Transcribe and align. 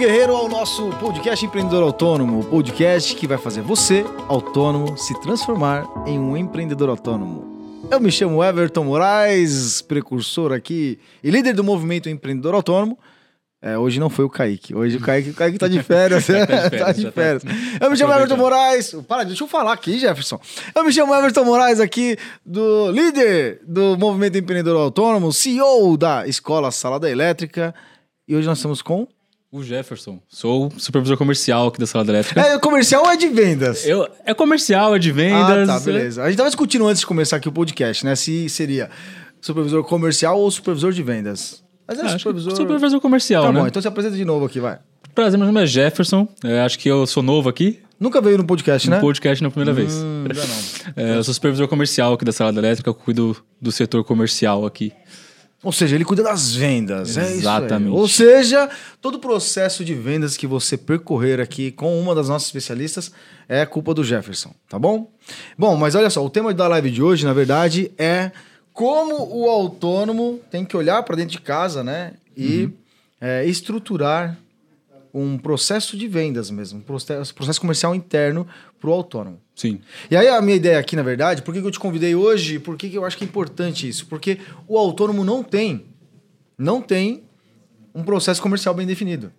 Guerreiro 0.00 0.34
ao 0.34 0.48
nosso 0.48 0.88
podcast 0.98 1.44
Empreendedor 1.44 1.82
Autônomo, 1.82 2.40
o 2.40 2.44
podcast 2.44 3.14
que 3.14 3.26
vai 3.26 3.36
fazer 3.36 3.60
você, 3.60 4.02
autônomo, 4.28 4.96
se 4.96 5.12
transformar 5.20 5.86
em 6.06 6.18
um 6.18 6.34
empreendedor 6.38 6.88
autônomo. 6.88 7.84
Eu 7.90 8.00
me 8.00 8.10
chamo 8.10 8.42
Everton 8.42 8.84
Moraes, 8.84 9.82
precursor 9.82 10.52
aqui 10.54 10.98
e 11.22 11.30
líder 11.30 11.52
do 11.52 11.62
movimento 11.62 12.08
Empreendedor 12.08 12.54
Autônomo. 12.54 12.98
É, 13.60 13.76
hoje 13.76 14.00
não 14.00 14.08
foi 14.08 14.24
o 14.24 14.30
Kaique. 14.30 14.74
Hoje 14.74 14.96
o 14.96 15.00
Kaique, 15.00 15.28
o 15.28 15.34
Kaique 15.34 15.58
tá 15.58 15.68
de 15.68 15.82
férias. 15.84 16.26
tá 16.26 16.32
de 16.32 16.46
férias, 16.46 16.70
tá 16.80 16.92
de 16.92 17.10
férias. 17.10 17.42
Eu 17.78 17.90
me 17.90 17.96
chamo 17.98 18.14
Everton 18.14 18.36
Moraes. 18.38 18.96
Para, 19.06 19.24
deixa 19.24 19.44
eu 19.44 19.48
falar 19.48 19.74
aqui, 19.74 19.98
Jefferson. 19.98 20.40
Eu 20.74 20.82
me 20.82 20.90
chamo 20.90 21.14
Everton 21.14 21.44
Moraes 21.44 21.78
aqui, 21.78 22.16
do 22.42 22.90
líder 22.90 23.60
do 23.66 23.98
movimento 23.98 24.38
Empreendedor 24.38 24.80
Autônomo, 24.80 25.30
CEO 25.30 25.94
da 25.98 26.26
Escola 26.26 26.70
Salada 26.70 27.10
Elétrica. 27.10 27.74
E 28.26 28.34
hoje 28.34 28.48
nós 28.48 28.56
estamos 28.56 28.80
com. 28.80 29.06
O 29.52 29.64
Jefferson. 29.64 30.20
Sou 30.28 30.70
supervisor 30.78 31.16
comercial 31.16 31.66
aqui 31.68 31.80
da 31.80 31.86
Sala 31.86 32.04
da 32.04 32.12
Elétrica. 32.12 32.40
É 32.40 32.56
comercial 32.60 33.02
ou 33.04 33.10
é 33.10 33.16
de 33.16 33.26
vendas? 33.28 33.84
Eu, 33.84 34.08
é 34.24 34.32
comercial, 34.32 34.94
é 34.94 34.98
de 34.98 35.10
vendas. 35.10 35.68
Ah, 35.68 35.78
tá, 35.78 35.80
beleza. 35.84 36.22
A 36.22 36.28
gente 36.28 36.36
tava 36.36 36.48
discutindo 36.48 36.86
antes 36.86 37.00
de 37.00 37.06
começar 37.06 37.36
aqui 37.36 37.48
o 37.48 37.52
podcast, 37.52 38.04
né? 38.04 38.14
Se 38.14 38.48
seria 38.48 38.88
supervisor 39.40 39.82
comercial 39.82 40.38
ou 40.38 40.48
supervisor 40.52 40.92
de 40.92 41.02
vendas. 41.02 41.64
Mas 41.88 41.98
é 41.98 42.02
Ah, 42.02 42.16
supervisor. 42.16 42.54
supervisor 42.54 43.00
comercial, 43.00 43.42
Tá 43.42 43.52
né? 43.52 43.60
bom, 43.60 43.66
então 43.66 43.82
se 43.82 43.88
apresenta 43.88 44.16
de 44.16 44.24
novo 44.24 44.44
aqui, 44.46 44.60
vai. 44.60 44.78
Prazer, 45.16 45.36
meu 45.36 45.48
nome 45.48 45.60
é 45.60 45.66
Jefferson. 45.66 46.28
É, 46.44 46.60
acho 46.60 46.78
que 46.78 46.88
eu 46.88 47.04
sou 47.04 47.20
novo 47.20 47.48
aqui. 47.48 47.80
Nunca 47.98 48.20
veio 48.20 48.38
no 48.38 48.44
podcast, 48.44 48.88
No 48.88 48.94
né? 48.96 49.00
podcast 49.02 49.42
na 49.42 49.50
primeira 49.50 49.72
vez. 49.72 49.94
Hum, 49.94 50.22
ainda 50.28 50.46
não. 50.46 50.70
É, 50.96 51.16
eu 51.16 51.24
sou 51.24 51.34
supervisor 51.34 51.66
comercial 51.66 52.12
aqui 52.14 52.24
da 52.24 52.30
Sala 52.32 52.52
da 52.52 52.60
Elétrica. 52.60 52.88
Eu 52.88 52.94
cuido 52.94 53.36
do 53.60 53.72
setor 53.72 54.04
comercial 54.04 54.64
aqui. 54.64 54.92
Ou 55.62 55.72
seja, 55.72 55.94
ele 55.94 56.04
cuida 56.04 56.22
das 56.22 56.54
vendas. 56.54 57.18
É. 57.18 57.32
Exatamente. 57.32 57.92
Ou 57.92 58.08
seja, 58.08 58.68
todo 59.00 59.16
o 59.16 59.18
processo 59.18 59.84
de 59.84 59.94
vendas 59.94 60.36
que 60.36 60.46
você 60.46 60.76
percorrer 60.76 61.40
aqui 61.40 61.70
com 61.70 62.00
uma 62.00 62.14
das 62.14 62.28
nossas 62.28 62.48
especialistas 62.48 63.12
é 63.48 63.66
culpa 63.66 63.92
do 63.92 64.02
Jefferson, 64.02 64.54
tá 64.68 64.78
bom? 64.78 65.10
Bom, 65.58 65.76
mas 65.76 65.94
olha 65.94 66.08
só, 66.08 66.24
o 66.24 66.30
tema 66.30 66.54
da 66.54 66.66
live 66.66 66.90
de 66.90 67.02
hoje, 67.02 67.26
na 67.26 67.34
verdade, 67.34 67.90
é 67.98 68.32
como 68.72 69.28
o 69.36 69.50
autônomo 69.50 70.40
tem 70.50 70.64
que 70.64 70.76
olhar 70.76 71.02
para 71.02 71.16
dentro 71.16 71.32
de 71.32 71.40
casa, 71.40 71.84
né? 71.84 72.14
E 72.34 72.70
é, 73.20 73.44
estruturar 73.44 74.38
um 75.12 75.36
processo 75.38 75.96
de 75.96 76.06
vendas 76.06 76.50
mesmo, 76.50 76.78
um 76.78 76.82
processo, 76.82 77.34
processo 77.34 77.60
comercial 77.60 77.94
interno 77.94 78.46
para 78.80 78.90
o 78.90 78.92
autônomo. 78.92 79.40
Sim. 79.54 79.80
E 80.10 80.16
aí 80.16 80.28
a 80.28 80.40
minha 80.40 80.56
ideia 80.56 80.78
aqui, 80.78 80.94
na 80.96 81.02
verdade, 81.02 81.42
por 81.42 81.52
que 81.52 81.60
que 81.60 81.66
eu 81.66 81.70
te 81.70 81.78
convidei 81.80 82.14
hoje? 82.14 82.58
Por 82.58 82.76
que 82.76 82.88
que 82.88 82.96
eu 82.96 83.04
acho 83.04 83.16
que 83.18 83.24
é 83.24 83.26
importante 83.26 83.88
isso? 83.88 84.06
Porque 84.06 84.38
o 84.66 84.78
autônomo 84.78 85.24
não 85.24 85.42
tem, 85.42 85.84
não 86.56 86.80
tem 86.80 87.22
um 87.94 88.02
processo 88.02 88.40
comercial 88.40 88.74
bem 88.74 88.86
definido. 88.86 89.32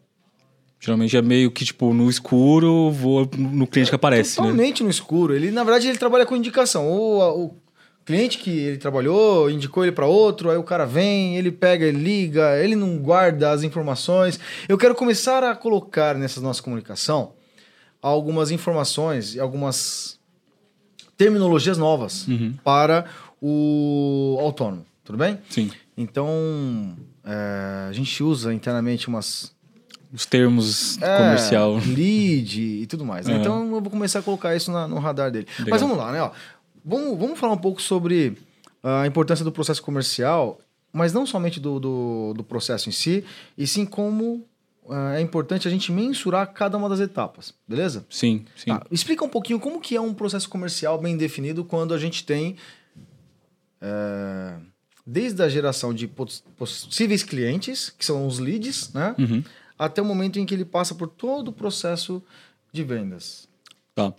Geralmente 0.80 1.16
é 1.16 1.22
meio 1.22 1.52
que, 1.52 1.64
tipo, 1.64 1.94
no 1.94 2.09
escuro, 2.09 2.89
vou 2.92 3.30
no 3.38 3.67
cliente 3.67 3.89
que 3.92 3.95
aparece, 3.95 4.39
né? 4.42 4.47
Totalmente 4.47 4.83
no 4.83 4.89
escuro. 4.89 5.36
Ele, 5.36 5.52
na 5.52 5.64
verdade, 5.64 5.88
ele 5.88 5.97
trabalha 5.97 6.25
com 6.25 6.36
indicação. 6.36 6.88
Ou 6.88 7.22
a- 7.22 7.33
o 7.36 7.55
cliente 8.05 8.38
que 8.39 8.49
ele 8.49 8.77
trabalhou 8.77 9.49
indicou 9.49 9.83
ele 9.83 9.91
para 9.91 10.05
outro, 10.07 10.49
aí 10.49 10.57
o 10.57 10.63
cara 10.63 10.85
vem, 10.85 11.38
ele 11.38 11.52
pega, 11.52 11.85
ele 11.85 11.97
liga, 11.99 12.58
ele 12.63 12.75
não 12.75 12.97
guarda 12.97 13.52
as 13.52 13.63
informações. 13.63 14.39
Eu 14.67 14.77
quero 14.77 14.95
começar 14.95 15.43
a 15.43 15.55
colocar 15.55 16.16
nessa 16.16 16.41
nossa 16.41 16.61
comunicação 16.63 17.33
algumas 18.02 18.49
informações 18.52 19.35
e 19.35 19.39
algumas 19.39 20.19
terminologias 21.17 21.77
novas 21.77 22.27
Uhum. 22.27 22.53
para 22.63 23.05
o 23.41 24.38
autônomo. 24.39 24.86
Tudo 25.03 25.17
bem? 25.17 25.39
Sim. 25.49 25.69
Então, 25.97 26.95
é, 27.23 27.88
a 27.89 27.91
gente 27.93 28.23
usa 28.23 28.53
internamente 28.53 29.08
umas 29.08 29.53
Os 30.14 30.26
termos 30.26 30.99
é, 31.02 31.17
comercial. 31.17 31.76
lead 31.76 32.59
e 32.61 32.86
tudo 32.87 33.05
mais. 33.05 33.27
né? 33.27 33.33
Aham. 33.33 33.42
Então 33.42 33.64
eu 33.76 33.81
vou 33.81 33.92
começar 33.92 34.20
a 34.20 34.21
colocar 34.21 34.55
isso 34.55 34.71
na- 34.71 34.87
no 34.87 34.99
radar 34.99 35.31
dele. 35.31 35.47
Legal. 35.59 35.67
Mas 35.71 35.81
vamos 35.81 35.97
lá, 35.97 36.11
né? 36.11 36.21
ó. 36.21 36.31
Vamos, 36.83 37.17
vamos 37.17 37.39
falar 37.39 37.53
um 37.53 37.58
pouco 37.58 37.81
sobre 37.81 38.37
a 38.83 39.05
importância 39.05 39.45
do 39.45 39.52
processo 39.52 39.81
comercial, 39.83 40.59
mas 40.92 41.14
não 41.14 41.25
somente 41.25 41.59
do, 41.59 41.80
do, 41.80 42.33
do 42.36 42.43
processo 42.43 42.89
em 42.89 42.92
si, 42.92 43.23
e 43.58 43.65
sim 43.67 43.86
como 43.86 44.45
ah, 44.89 45.15
é 45.15 45.21
importante 45.21 45.67
a 45.67 45.71
gente 45.71 45.91
mensurar 45.91 46.52
cada 46.53 46.77
uma 46.77 46.89
das 46.89 46.99
etapas, 46.99 47.53
beleza? 47.67 48.05
Sim, 48.09 48.45
sim. 48.55 48.71
Tá, 48.71 48.83
explica 48.91 49.23
um 49.23 49.30
pouquinho 49.30 49.59
como 49.59 49.80
que 49.80 49.95
é 49.95 50.02
um 50.02 50.14
processo 50.14 50.49
comercial 50.49 50.97
bem 50.99 51.15
definido 51.15 51.64
quando 51.64 51.93
a 51.93 51.97
gente 51.99 52.25
tem 52.25 52.58
é, 53.80 54.55
desde 55.05 55.41
a 55.41 55.49
geração 55.49 55.93
de 55.93 56.08
poss- 56.08 56.43
possíveis 56.58 57.23
clientes, 57.23 57.89
que 57.89 58.05
são 58.05 58.25
os 58.27 58.39
leads, 58.39 58.91
né? 58.93 59.15
Uhum. 59.17 59.43
Até 59.77 60.02
o 60.02 60.05
momento 60.05 60.37
em 60.39 60.45
que 60.45 60.53
ele 60.53 60.65
passa 60.65 60.93
por 60.93 61.08
todo 61.08 61.47
o 61.49 61.53
processo 61.53 62.21
de 62.71 62.83
vendas. 62.83 63.47
Tá. 63.95 64.14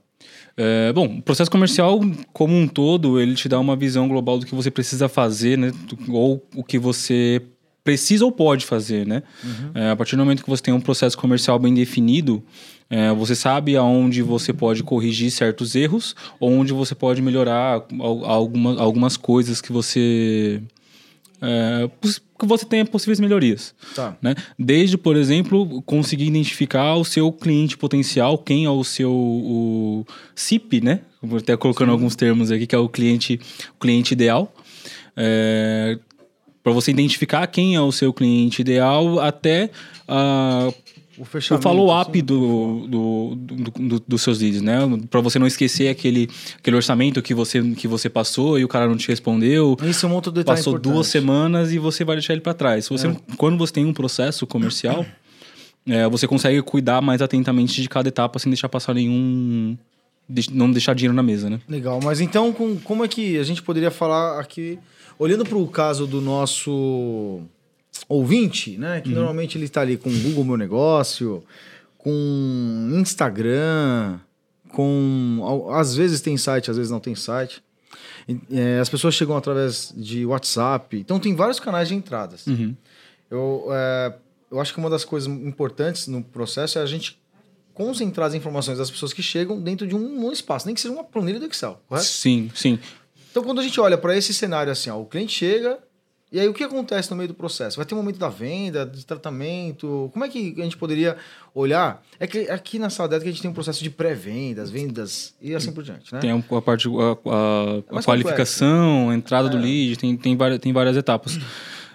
É, 0.57 0.93
bom, 0.93 1.07
o 1.19 1.23
processo 1.23 1.51
comercial 1.51 2.01
como 2.33 2.55
um 2.55 2.69
todo, 2.69 3.19
ele 3.21 3.35
te 3.35 3.49
dá 3.49 3.59
uma 3.59 3.75
visão 3.75 4.07
global 4.09 4.39
do 4.39 4.47
que 4.47 4.55
você 4.55 4.71
precisa 4.71 5.09
fazer, 5.09 5.57
né? 5.57 5.73
Ou 6.09 6.47
o 6.55 6.63
que 6.63 6.79
você 6.79 7.41
precisa 7.83 8.25
ou 8.25 8.31
pode 8.31 8.65
fazer, 8.67 9.07
né? 9.07 9.23
É, 9.75 9.91
a 9.91 9.97
partir 9.97 10.15
do 10.17 10.19
momento 10.25 10.45
que 10.45 10.51
você 10.51 10.63
tem 10.63 10.73
um 10.75 10.81
processo 10.81 11.17
comercial 11.19 11.59
bem 11.59 11.75
definido, 11.75 12.43
é, 12.91 13.13
você 13.13 13.35
sabe 13.35 13.77
aonde 13.77 14.23
você 14.23 14.53
pode 14.53 14.83
corrigir 14.83 15.31
certos 15.31 15.75
erros, 15.75 16.15
ou 16.39 16.51
onde 16.53 16.73
você 16.73 16.95
pode 16.95 17.23
melhorar 17.23 17.83
al- 17.99 18.25
alguma, 18.25 18.81
algumas 18.81 19.17
coisas 19.17 19.61
que 19.61 19.73
você 19.73 20.61
é, 21.43 21.91
que 22.39 22.47
você 22.47 22.65
tenha 22.65 22.85
possíveis 22.85 23.19
melhorias 23.19 23.75
Tá. 23.95 24.17
né? 24.23 24.35
Desde, 24.59 24.97
por 24.97 25.17
exemplo, 25.17 25.83
conseguir 25.83 26.27
identificar 26.27 26.95
o 26.95 27.05
seu 27.05 27.33
cliente 27.33 27.77
potencial, 27.77 28.39
quem 28.39 28.65
é 28.65 28.71
o 28.71 28.85
seu 28.85 29.13
o 29.13 30.07
CIP, 30.35 30.81
né? 30.81 31.01
Vou 31.21 31.39
até 31.39 31.57
colocando 31.57 31.91
alguns 31.93 32.17
termos 32.17 32.51
aqui, 32.51 32.67
que 32.67 32.75
é 32.75 32.79
o 32.79 32.89
cliente, 32.89 33.41
o 33.75 33.81
cliente 33.81 34.13
ideal. 34.13 34.53
para 36.63 36.73
você 36.73 36.91
identificar 36.93 37.47
quem 37.49 37.75
é 37.75 37.81
o 37.81 37.91
seu 37.93 38.13
cliente 38.13 38.61
ideal 38.63 39.19
até 39.19 39.71
ah, 40.09 40.73
O 41.23 41.25
o 41.25 41.27
fechamento. 41.27 41.63
follow-up 41.63 42.11
assim, 42.11 42.25
do, 42.25 42.87
do, 42.89 43.35
do, 43.37 43.71
do- 43.71 44.05
dos 44.09 44.23
seus 44.23 44.41
leads, 44.41 44.61
né? 44.61 44.79
Para 45.09 45.21
você 45.21 45.39
não 45.39 45.47
esquecer 45.47 45.89
aquele, 45.89 46.29
aquele 46.59 46.75
orçamento 46.77 47.23
que 47.23 47.33
você, 47.33 47.63
que 47.75 47.87
você 47.87 48.09
passou 48.11 48.59
e 48.59 48.65
o 48.65 48.69
cara 48.69 48.89
não 48.89 48.97
te 48.97 49.07
respondeu. 49.09 49.77
Isso 49.85 50.05
é 50.05 50.09
um 50.09 50.15
outro 50.15 50.33
detalhe 50.33 50.57
Passou 50.59 50.73
importante. 50.75 50.93
duas 50.93 51.07
semanas 51.07 51.73
e 51.73 51.79
você 51.79 52.05
vai 52.05 52.17
deixar 52.17 52.33
ele 52.33 52.43
para 52.43 52.55
trás. 52.55 52.89
Você, 52.89 53.17
Quando 53.37 53.57
você 53.57 53.73
tem 53.73 53.85
um 53.87 53.93
processo 53.93 54.47
comercial, 54.47 55.07
é, 55.87 56.09
você 56.09 56.27
consegue 56.27 56.61
cuidar 56.63 57.01
mais 57.01 57.23
atentamente 57.23 57.81
de 57.81 57.89
cada 57.89 58.09
etapa 58.09 58.39
sem 58.39 58.51
deixar 58.51 58.69
passar 58.69 58.93
nenhum. 58.95 59.77
não 60.53 60.71
deixar 60.73 60.95
dinheiro 60.95 61.15
na 61.15 61.23
mesa, 61.23 61.49
né? 61.51 61.61
Legal, 61.69 62.01
mas 62.03 62.21
então 62.21 62.53
com- 62.53 62.77
como 62.79 63.05
é 63.05 63.09
que 63.09 63.39
a 63.39 63.43
gente 63.45 63.63
poderia 63.63 63.91
falar 63.91 64.41
aqui, 64.41 64.79
olhando 65.19 65.45
para 65.45 65.59
o 65.59 65.67
caso 65.69 66.07
do 66.07 66.21
nosso 66.21 67.43
ouvinte, 68.09 68.77
né? 68.79 69.01
Que 69.01 69.11
normalmente 69.11 69.57
ele 69.57 69.65
está 69.65 69.81
ali 69.81 69.97
com 69.97 70.11
Google 70.11 70.45
Meu 70.45 70.57
Negócio, 70.57 71.43
com 71.99 72.91
Instagram, 72.95 74.19
com. 74.69 75.69
Às 75.73 75.95
vezes 75.95 76.21
tem 76.21 76.37
site, 76.37 76.71
às 76.71 76.77
vezes 76.77 76.91
não 76.91 77.01
tem 77.01 77.15
site. 77.15 77.63
É, 78.51 78.79
as 78.79 78.89
pessoas 78.89 79.15
chegam 79.15 79.37
através 79.37 79.93
de 79.97 80.25
WhatsApp. 80.25 80.97
Então 80.97 81.19
tem 81.19 81.35
vários 81.35 81.61
canais 81.61 81.89
de 81.89 81.95
entradas. 81.95 82.47
Uhum. 82.47 82.75
Eu, 83.31 83.67
é, 83.71 84.15
eu 84.51 84.61
acho 84.61 84.73
que 84.73 84.79
uma 84.79 84.91
das 84.91 85.05
coisas 85.05 85.29
importantes 85.29 86.07
no 86.09 86.23
processo 86.23 86.79
é 86.79 86.83
a 86.83 86.87
gente 86.87 87.21
concentrar 87.75 88.29
as 88.29 88.35
informações 88.35 88.79
das 88.79 88.91
pessoas 88.91 89.13
que 89.13 89.23
chegam 89.23 89.61
dentro 89.61 89.87
de 89.87 89.95
um, 89.95 90.27
um 90.27 90.33
espaço, 90.33 90.67
nem 90.67 90.75
que 90.75 90.81
seja 90.81 90.93
uma 90.93 91.05
planilha 91.05 91.41
do 91.41 91.47
Excel, 91.47 91.81
correto? 91.89 92.07
Sim, 92.07 92.51
sim. 92.55 92.79
Então, 93.31 93.43
quando 93.43 93.61
a 93.61 93.63
gente 93.63 93.81
olha 93.81 93.97
para 93.97 94.17
esse 94.17 94.35
cenário 94.35 94.71
assim, 94.71 94.91
ó, 94.91 95.01
o 95.01 95.07
cliente 95.07 95.33
chega, 95.33 95.79
e 96.33 96.41
aí 96.41 96.49
o 96.49 96.55
que 96.55 96.65
acontece 96.65 97.11
no 97.11 97.17
meio 97.17 97.29
do 97.29 97.35
processo? 97.35 97.77
Vai 97.77 97.85
ter 97.85 97.95
um 97.95 97.99
momento 97.99 98.19
da 98.19 98.29
venda, 98.29 98.87
de 98.87 99.05
tratamento? 99.05 100.11
Como 100.13 100.25
é 100.25 100.29
que 100.29 100.55
a 100.59 100.63
gente 100.63 100.77
poderia 100.77 101.17
olhar? 101.55 102.03
É 102.19 102.27
que 102.27 102.49
aqui 102.51 102.79
na 102.79 102.89
sala 102.91 103.09
que 103.21 103.29
a 103.29 103.31
gente 103.31 103.43
tem 103.43 103.51
um 103.51 103.55
processo 103.55 103.83
de 103.85 103.91
pré-vendas, 103.91 104.71
vendas 104.71 105.35
e 105.43 105.55
assim 105.55 105.73
por 105.73 105.83
diante, 105.85 106.13
né? 106.13 106.21
Tem 106.21 106.31
a, 106.31 106.37
a 106.57 106.63
parte, 106.63 106.89
a, 106.89 106.91
a- 106.91 107.83
a 107.91 107.93
mais 107.95 108.07
qualificação, 108.07 109.11
a 109.11 109.15
entrada 109.15 109.49
do 109.49 109.57
lead, 109.59 109.97
tem, 109.99 110.17
tem, 110.17 110.37
várias, 110.37 110.59
tem 110.59 110.73
várias 110.73 110.97
etapas. 110.97 111.39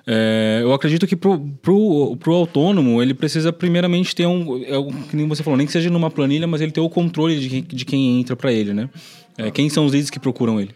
É, 0.10 0.60
eu 0.62 0.72
acredito 0.72 1.06
que 1.06 1.16
pro, 1.18 1.38
pro, 1.62 2.16
pro 2.18 2.33
autônomo, 2.33 3.01
ele 3.01 3.13
precisa 3.13 3.51
primeiramente 3.51 4.16
ter 4.16 4.25
um, 4.25 4.57
é, 4.63 4.69
que 5.10 5.16
nem 5.18 5.28
você 5.28 5.44
falou, 5.44 5.57
nem 5.57 5.66
que 5.66 5.74
seja 5.74 5.90
numa 5.90 6.10
planilha, 6.10 6.48
mas 6.48 6.62
ele 6.62 6.72
ter 6.72 6.80
o 6.80 6.90
controle 6.90 7.38
de, 7.40 7.50
quem- 7.50 7.63
de 7.63 7.83
quem 7.86 8.19
entra 8.22 8.36
para 8.36 8.51
ele, 8.54 8.74
né? 8.74 8.90
É, 9.38 9.51
quem 9.51 9.69
são 9.69 9.86
os 9.86 9.92
leads 9.92 10.10
que 10.10 10.19
procuram 10.19 10.62
ele? 10.62 10.72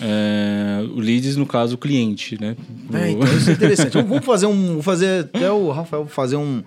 É, 0.00 0.84
o 0.94 1.00
leads, 1.00 1.36
no 1.36 1.46
caso, 1.46 1.76
o 1.76 1.78
cliente, 1.78 2.36
né? 2.40 2.56
É, 2.92 3.10
então 3.10 3.36
isso 3.36 3.50
é 3.50 3.52
interessante. 3.52 3.92
Vamos- 4.02 4.24
fazer 4.24 4.46
um. 4.46 4.74
Vou 4.74 4.82
fazer 4.82 5.24
até 5.24 5.50
o 5.50 5.70
Rafael 5.70 6.06
fazer 6.06 6.36
um. 6.36 6.62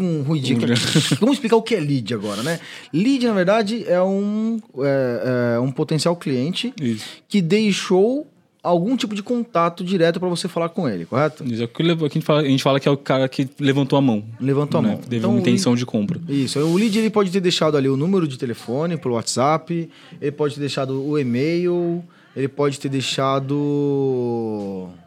Um 0.00 0.22
ruidinho. 0.22 0.58
aqui. 0.64 1.14
Vamos 1.20 1.34
explicar 1.36 1.56
o 1.56 1.62
que 1.62 1.74
é 1.74 1.80
lead 1.80 2.14
agora, 2.14 2.42
né? 2.42 2.58
Lead, 2.92 3.26
na 3.26 3.34
verdade, 3.34 3.84
é 3.86 4.00
um, 4.00 4.58
é, 4.78 5.56
é 5.56 5.60
um 5.60 5.70
potencial 5.70 6.16
cliente 6.16 6.72
Isso. 6.80 7.04
que 7.28 7.42
deixou 7.42 8.26
algum 8.62 8.96
tipo 8.96 9.14
de 9.14 9.22
contato 9.22 9.84
direto 9.84 10.18
para 10.20 10.28
você 10.28 10.48
falar 10.48 10.68
com 10.70 10.88
ele, 10.88 11.04
correto? 11.04 11.44
Isso 11.44 11.62
é 11.62 11.64
o 11.66 11.68
que 11.68 11.82
a 11.82 12.08
gente 12.08 12.22
fala, 12.22 12.40
a 12.40 12.44
gente 12.44 12.62
fala 12.62 12.80
que 12.80 12.88
é 12.88 12.90
o 12.90 12.96
cara 12.96 13.28
que 13.28 13.46
levantou 13.60 13.98
a 13.98 14.02
mão. 14.02 14.24
Levantou 14.40 14.78
a 14.80 14.82
né? 14.82 14.88
mão. 14.90 14.98
Teve 14.98 15.16
Então, 15.18 15.30
uma 15.32 15.40
intenção 15.40 15.74
de 15.76 15.84
compra. 15.84 16.18
Isso. 16.28 16.58
O 16.60 16.76
lead 16.76 16.96
ele 16.98 17.10
pode 17.10 17.30
ter 17.30 17.40
deixado 17.40 17.76
ali 17.76 17.88
o 17.88 17.96
número 17.96 18.26
de 18.26 18.38
telefone 18.38 18.96
pelo 18.96 19.14
WhatsApp, 19.14 19.88
ele 20.20 20.32
pode 20.32 20.54
ter 20.54 20.60
deixado 20.60 21.02
o 21.06 21.18
e-mail, 21.18 22.02
ele 22.38 22.48
pode 22.48 22.78
ter 22.78 22.88
deixado 22.88 23.52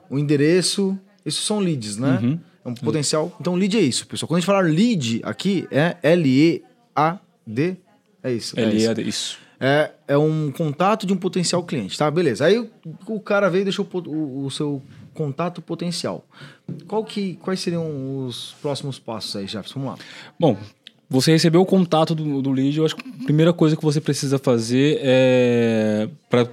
o 0.10 0.18
endereço. 0.20 0.98
Isso 1.26 1.42
são 1.44 1.60
leads, 1.60 1.98
né? 1.98 2.20
Uhum. 2.22 2.40
É 2.66 2.70
um 2.70 2.74
potencial. 2.76 3.36
Então, 3.40 3.56
lead 3.56 3.78
é 3.78 3.82
isso, 3.82 4.06
pessoal. 4.06 4.28
Quando 4.28 4.38
a 4.38 4.40
gente 4.42 4.46
falar 4.46 4.62
lead 4.66 5.22
aqui, 5.24 5.68
é 5.72 5.98
L-E-A-D. 6.04 7.78
É 8.24 8.32
isso. 8.32 8.60
é 8.60 8.64
isso. 8.74 8.88
LEAD, 8.88 9.02
isso. 9.08 9.38
É, 9.60 9.92
é 10.08 10.18
um 10.18 10.52
contato 10.52 11.06
de 11.06 11.14
um 11.14 11.18
potencial 11.18 11.64
cliente, 11.64 11.98
tá? 11.98 12.10
Beleza. 12.10 12.46
Aí 12.46 12.58
o, 13.08 13.20
cara 13.20 13.50
veio 13.50 13.62
e 13.62 13.66
deixou 13.66 13.88
o, 13.92 13.98
o- 14.10 14.46
o 14.46 14.52
seu 14.52 14.82
contato 15.14 15.62
potencial. 15.62 16.26
Qual 16.88 17.04
que, 17.04 17.36
quais 17.36 17.60
seriam 17.60 18.26
os 18.26 18.56
próximos 18.62 18.98
passos 18.98 19.36
aí, 19.36 19.46
Jefferson? 19.46 19.80
Vamos 19.80 20.00
lá. 20.00 20.06
Bom, 20.40 20.58
você 21.12 21.34
recebeu 21.34 21.60
o 21.60 21.66
contato 21.66 22.16
do, 22.16 22.42
do 22.42 22.52
lead, 22.52 22.78
eu 22.78 22.86
acho 22.86 22.96
que 22.96 23.04
a 23.06 23.24
primeira 23.26 23.52
coisa 23.52 23.76
que 23.76 23.84
você 23.84 24.00
precisa 24.00 24.40
fazer 24.40 24.98
é 25.02 26.08
pra, 26.30 26.48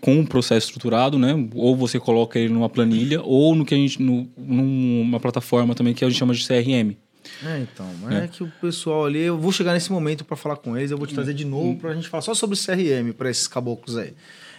com 0.00 0.14
um 0.14 0.24
processo 0.24 0.68
estruturado, 0.68 1.18
né? 1.18 1.34
Ou 1.54 1.76
você 1.76 2.00
coloca 2.00 2.38
ele 2.38 2.50
numa 2.50 2.70
planilha, 2.70 3.20
ou 3.22 3.54
no 3.54 3.66
que 3.66 3.74
a 3.74 3.76
gente. 3.76 4.00
No, 4.00 4.26
numa 4.34 5.20
plataforma 5.20 5.74
também 5.74 5.92
que 5.92 6.02
a 6.02 6.08
gente 6.08 6.18
chama 6.18 6.32
de 6.32 6.42
CRM. 6.42 6.96
É, 7.44 7.58
então, 7.60 7.86
mas 8.02 8.14
é. 8.14 8.28
que 8.28 8.42
o 8.42 8.52
pessoal 8.60 9.06
ali, 9.06 9.20
eu 9.20 9.38
vou 9.38 9.52
chegar 9.52 9.72
nesse 9.74 9.90
momento 9.92 10.24
para 10.24 10.36
falar 10.36 10.56
com 10.56 10.76
eles, 10.76 10.90
eu 10.90 10.98
vou 10.98 11.06
te 11.06 11.14
trazer 11.14 11.34
de 11.34 11.44
novo 11.44 11.76
pra 11.76 11.94
gente 11.94 12.08
falar 12.08 12.22
só 12.22 12.34
sobre 12.34 12.56
CRM 12.58 13.12
para 13.16 13.30
esses 13.30 13.46
caboclos 13.46 13.96
aí. 13.96 14.12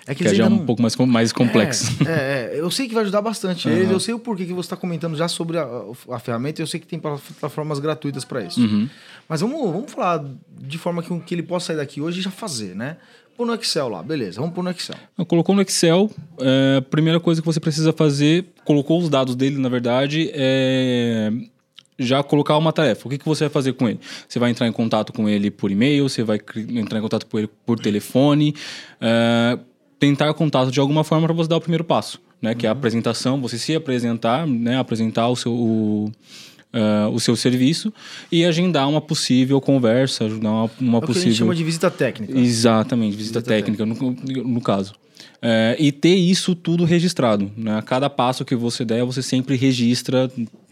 É 0.08 0.16
Que 0.16 0.24
eles 0.24 0.36
já 0.38 0.46
é 0.46 0.48
um 0.48 0.52
não- 0.52 0.66
pouco 0.66 0.82
mais, 0.82 0.96
mais 0.96 1.32
complexo. 1.32 1.86
É, 2.08 2.52
é, 2.56 2.60
eu 2.60 2.72
sei 2.72 2.88
que 2.88 2.94
vai 2.96 3.04
ajudar 3.04 3.22
bastante 3.22 3.70
eles, 3.70 3.92
eu 3.92 4.00
sei 4.00 4.14
o 4.14 4.18
porquê 4.20 4.44
que 4.46 4.54
você 4.54 4.66
está 4.66 4.76
comentando 4.76 5.16
já 5.16 5.28
sobre 5.28 5.58
a, 5.60 5.68
a 6.12 6.18
ferramenta, 6.20 6.62
eu 6.62 6.66
sei 6.68 6.80
que 6.80 6.88
tem 6.88 6.98
plataformas 6.98 7.78
gratuitas 7.78 8.26
para 8.26 8.44
isso. 8.44 8.60
Uhum. 8.60 8.90
Mas 9.28 9.42
vamos, 9.42 9.62
vamos 9.72 9.92
falar 9.92 10.26
de 10.60 10.78
forma 10.80 11.04
que, 11.04 11.20
que 11.20 11.36
ele 11.36 11.44
possa 11.44 11.68
sair 11.68 11.76
daqui 11.78 12.02
hoje 12.02 12.20
e 12.20 12.24
já 12.24 12.32
fazer, 12.32 12.76
né? 12.76 12.98
Pôr 13.38 13.46
no 13.46 13.54
Excel 13.54 13.88
lá, 13.88 14.02
beleza, 14.02 14.40
vamos 14.42 14.56
pôr 14.56 14.64
no 14.64 14.72
Excel. 14.72 14.96
Então, 15.14 15.26
Colocou 15.26 15.54
no 15.56 15.62
Excel, 15.62 16.10
é, 16.40 16.78
a 16.78 16.82
primeira 16.82 17.20
coisa 17.20 17.40
que 17.42 17.46
você 17.46 17.60
precisa 17.60 17.94
fazer, 17.94 18.46
colocou 18.66 19.00
os 19.00 19.10
dados 19.10 19.36
dele, 19.36 19.58
na 19.60 19.70
verdade, 19.70 20.32
é 20.34 21.32
já 22.00 22.24
colocar 22.24 22.58
uma 22.58 22.72
tarefa. 22.72 23.08
O 23.08 23.12
que, 23.12 23.18
que 23.18 23.26
você 23.26 23.46
vai 23.46 23.50
fazer 23.50 23.74
com 23.74 23.88
ele? 23.88 24.00
Você 24.28 24.40
vai 24.40 24.50
entrar 24.50 24.68
em 24.68 24.72
contato 24.72 25.12
com 25.14 25.28
ele 25.28 25.52
por 25.52 25.70
e-mail, 25.70 26.08
você 26.08 26.24
vai 26.24 26.40
entrar 26.70 27.00
em 27.00 27.02
contato 27.02 27.26
com 27.26 27.38
ele 27.38 27.50
por 27.66 27.80
telefone, 27.80 28.56
é, 29.02 29.60
tentar 30.00 30.34
contato 30.34 30.72
de 30.72 30.80
alguma 30.80 31.04
forma 31.04 31.28
para 31.28 31.36
você 31.36 31.50
dar 31.50 31.58
o 31.58 31.62
primeiro 31.62 31.84
passo, 31.84 32.20
né? 32.42 32.56
Que 32.56 32.66
é 32.66 32.70
a 32.70 32.72
apresentação, 32.72 33.40
você 33.42 33.58
se 33.58 33.76
apresentar, 33.76 34.48
né? 34.48 34.80
Apresentar 34.80 35.28
o 35.28 35.36
seu... 35.36 35.54
O, 35.54 36.12
é, 36.72 37.08
o 37.08 37.20
seu 37.20 37.36
serviço 37.36 37.92
e 38.32 38.46
agendar 38.46 38.88
uma 38.88 39.02
possível 39.02 39.60
conversa, 39.60 40.26
agendar 40.26 40.52
uma, 40.52 40.72
uma 40.80 40.98
É 40.98 40.98
o 40.98 41.02
que 41.02 41.06
a 41.06 41.08
possível 41.08 41.30
gente 41.30 41.40
chama 41.40 41.56
de 41.56 41.64
visita 41.64 41.90
técnica. 41.90 42.40
Exatamente, 42.40 43.18
visita, 43.18 43.40
Visita 43.40 43.56
técnica, 43.56 43.86
no, 43.88 43.96
no 43.96 44.62
caso. 44.62 44.94
É, 45.42 45.76
e 45.80 45.92
ter 45.92 46.16
isso 46.16 46.54
tudo 46.54 46.84
registrado. 46.84 47.52
Né? 47.56 47.78
A 47.78 47.82
cada 47.82 48.10
passo 48.10 48.46
que 48.46 48.56
você 48.56 48.84
der, 48.84 49.04
você 49.04 49.22
sempre 49.22 49.56
registra 49.56 50.30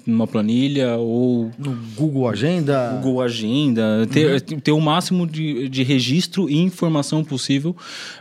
numa 0.07 0.25
planilha 0.25 0.95
ou 0.95 1.51
No 1.59 1.71
Google 1.95 2.29
Agenda. 2.29 2.99
Google 3.01 3.21
Agenda, 3.21 4.07
ter, 4.09 4.41
ter 4.41 4.71
o 4.71 4.79
máximo 4.79 5.27
de, 5.27 5.67
de 5.67 5.83
registro 5.83 6.49
e 6.49 6.57
informação 6.57 7.23
possível, 7.23 7.75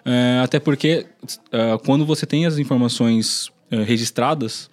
é, 0.05 0.41
até 0.43 0.59
porque 0.59 1.07
é, 1.53 1.79
quando 1.85 2.05
você 2.05 2.27
tem 2.27 2.45
as 2.45 2.59
informações 2.59 3.51
é, 3.71 3.83
registradas, 3.83 4.69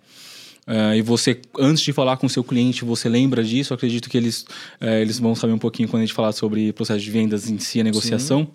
é, 0.65 0.98
e 0.98 1.01
você, 1.01 1.39
antes 1.60 1.83
de 1.83 1.92
falar 1.92 2.15
com 2.18 2.25
o 2.25 2.30
seu 2.30 2.44
cliente, 2.44 2.86
você 2.86 3.10
lembra 3.10 3.44
disso, 3.44 3.74
eu 3.74 3.75
acredito 3.75 4.10
que 4.10 4.18
eles, 4.18 4.45
é, 4.80 5.01
eles 5.01 5.19
vão 5.19 5.36
saber 5.36 5.51
um 5.54 5.57
pouquinho 5.57 5.89
quando 5.89 6.04
a 6.04 6.06
gente 6.06 6.13
falar 6.15 6.31
sobre 6.31 6.71
processo 6.71 7.01
de 7.01 7.12
vendas 7.12 7.50
em 7.50 7.60
si, 7.60 7.81
a 7.81 7.83
negociação. 7.83 8.48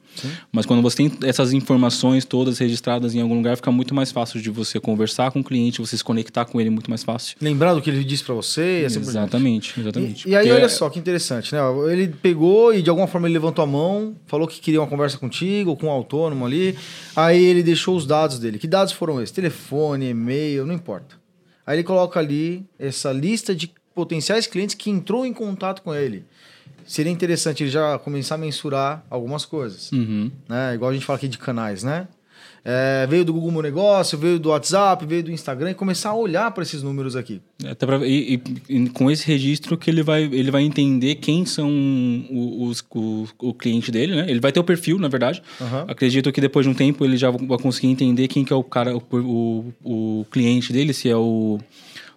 Mas 0.51 0.65
quando 0.65 0.81
você 0.81 0.97
tem 0.97 1.13
essas 1.25 1.53
informações 1.53 2.25
todas 2.25 2.59
registradas 2.59 3.15
em 3.15 3.21
algum 3.21 3.37
lugar, 3.37 3.57
fica 3.57 3.71
muito 3.71 3.95
mais 3.95 4.11
fácil 4.11 4.41
de 4.41 4.49
você 4.51 4.81
conversar 4.81 5.31
com 5.31 5.41
o 5.41 5.45
cliente, 5.45 5.81
você 5.81 5.97
se 5.97 6.05
conectar 6.05 6.45
com 6.47 6.61
ele 6.61 6.71
muito 6.71 6.89
mais 6.89 7.05
fácil. 7.05 7.37
Lembrar 7.41 7.75
do 7.75 7.83
que 7.83 7.91
ele 7.91 8.03
disse 8.03 8.25
para 8.25 8.35
você 8.35 8.83
e 8.83 8.85
assim 8.87 9.01
por 9.01 9.13
diante. 9.13 9.19
Exatamente, 9.19 9.81
exatamente. 9.81 10.29
E, 10.29 10.31
e 10.33 10.37
aí, 10.37 10.51
olha 10.51 10.65
é- 10.65 10.69
só 10.69 10.89
que 10.89 10.99
interessante, 10.99 11.55
né? 11.55 11.61
Ele 11.91 12.09
pegou 12.09 12.75
e 12.75 12.81
de 12.81 12.89
alguma 12.89 13.07
forma 13.07 13.27
ele 13.27 13.35
levantou 13.35 13.63
a 13.63 13.67
mão, 13.67 14.17
falou 14.27 14.49
que 14.49 14.61
queria 14.61 14.81
uma 14.81 14.87
conversa 14.87 15.19
contigo, 15.19 15.77
com 15.77 15.87
um 15.87 15.91
autônomo 15.91 16.47
ali. 16.47 16.77
Aí 17.15 17.45
ele 17.45 17.63
deixou 17.63 17.97
os 17.97 18.07
dados 18.07 18.39
dele. 18.39 18.59
Que 18.59 18.67
dados 18.67 18.93
foram 18.93 19.21
esses? 19.21 19.31
Telefone, 19.31 20.09
e-mail, 20.09 20.65
não 20.65 20.75
importa. 20.75 21.17
Aí 21.69 21.77
ele 21.77 21.85
coloca 21.85 22.19
ali 22.19 22.65
essa 22.79 23.13
lista 23.13 23.55
de 23.55 23.71
potenciais 23.95 24.47
clientes 24.47 24.75
que 24.75 24.89
entrou 24.89 25.27
em 25.27 25.35
contato 25.35 25.83
com 25.83 25.95
ele. 25.95 26.25
Seria 26.87 27.13
interessante 27.13 27.63
ele 27.63 27.71
já 27.71 27.99
começar 27.99 28.37
a 28.37 28.39
mensurar 28.39 29.05
algumas 29.11 29.45
coisas. 29.45 29.93
Uhum. 29.93 30.33
Né? 30.49 30.75
Igual 30.75 30.91
a 30.91 30.95
gente 30.95 31.05
fala 31.05 31.19
aqui 31.19 31.29
de 31.29 31.37
canais, 31.37 31.83
né? 31.83 32.09
É, 32.65 33.07
veio 33.09 33.25
do 33.25 33.33
Google 33.33 33.51
Meu 33.53 33.63
Negócio, 33.63 34.19
veio 34.19 34.39
do 34.39 34.51
WhatsApp, 34.51 35.05
veio 35.07 35.23
do 35.23 35.31
Instagram 35.31 35.71
e 35.71 35.75
começar 35.75 36.11
a 36.11 36.15
olhar 36.15 36.51
para 36.51 36.63
esses 36.63 36.83
números 36.83 37.17
aqui. 37.17 37.41
Até 37.65 37.87
pra, 37.87 37.99
e, 38.07 38.41
e- 38.69 38.89
com 38.91 39.11
esse 39.11 39.27
registro 39.27 39.77
que 39.79 39.89
ele 39.91 40.03
vai, 40.03 40.23
ele 40.25 40.51
vai 40.51 40.63
entender 40.63 41.15
quem 41.17 41.47
são 41.47 41.71
os, 42.31 42.85
o, 42.95 43.27
o 43.41 43.55
cliente 43.55 43.91
dele, 43.91 44.15
né? 44.17 44.27
Ele 44.29 44.41
vai 44.41 44.53
ter 44.53 44.61
o 44.61 44.65
perfil, 44.65 44.99
na 44.99 45.09
verdade. 45.09 45.43
Aham. 45.61 45.85
Acredito 45.89 46.31
que 46.33 46.41
depois 46.41 46.67
de 46.67 46.71
um 46.71 46.75
tempo 46.75 47.05
ele 47.05 47.17
já 47.17 47.31
vai 47.31 47.59
conseguir 47.59 47.89
entender 47.89 48.29
quem 48.29 48.45
que 48.45 48.53
é 48.53 48.57
o 48.57 48.65
cara, 48.65 48.97
o, 48.97 49.03
o, 49.13 50.21
o 50.21 50.27
cliente 50.31 50.73
dele, 50.73 50.93
se 50.93 51.09
é 51.09 51.17
o 51.17 51.59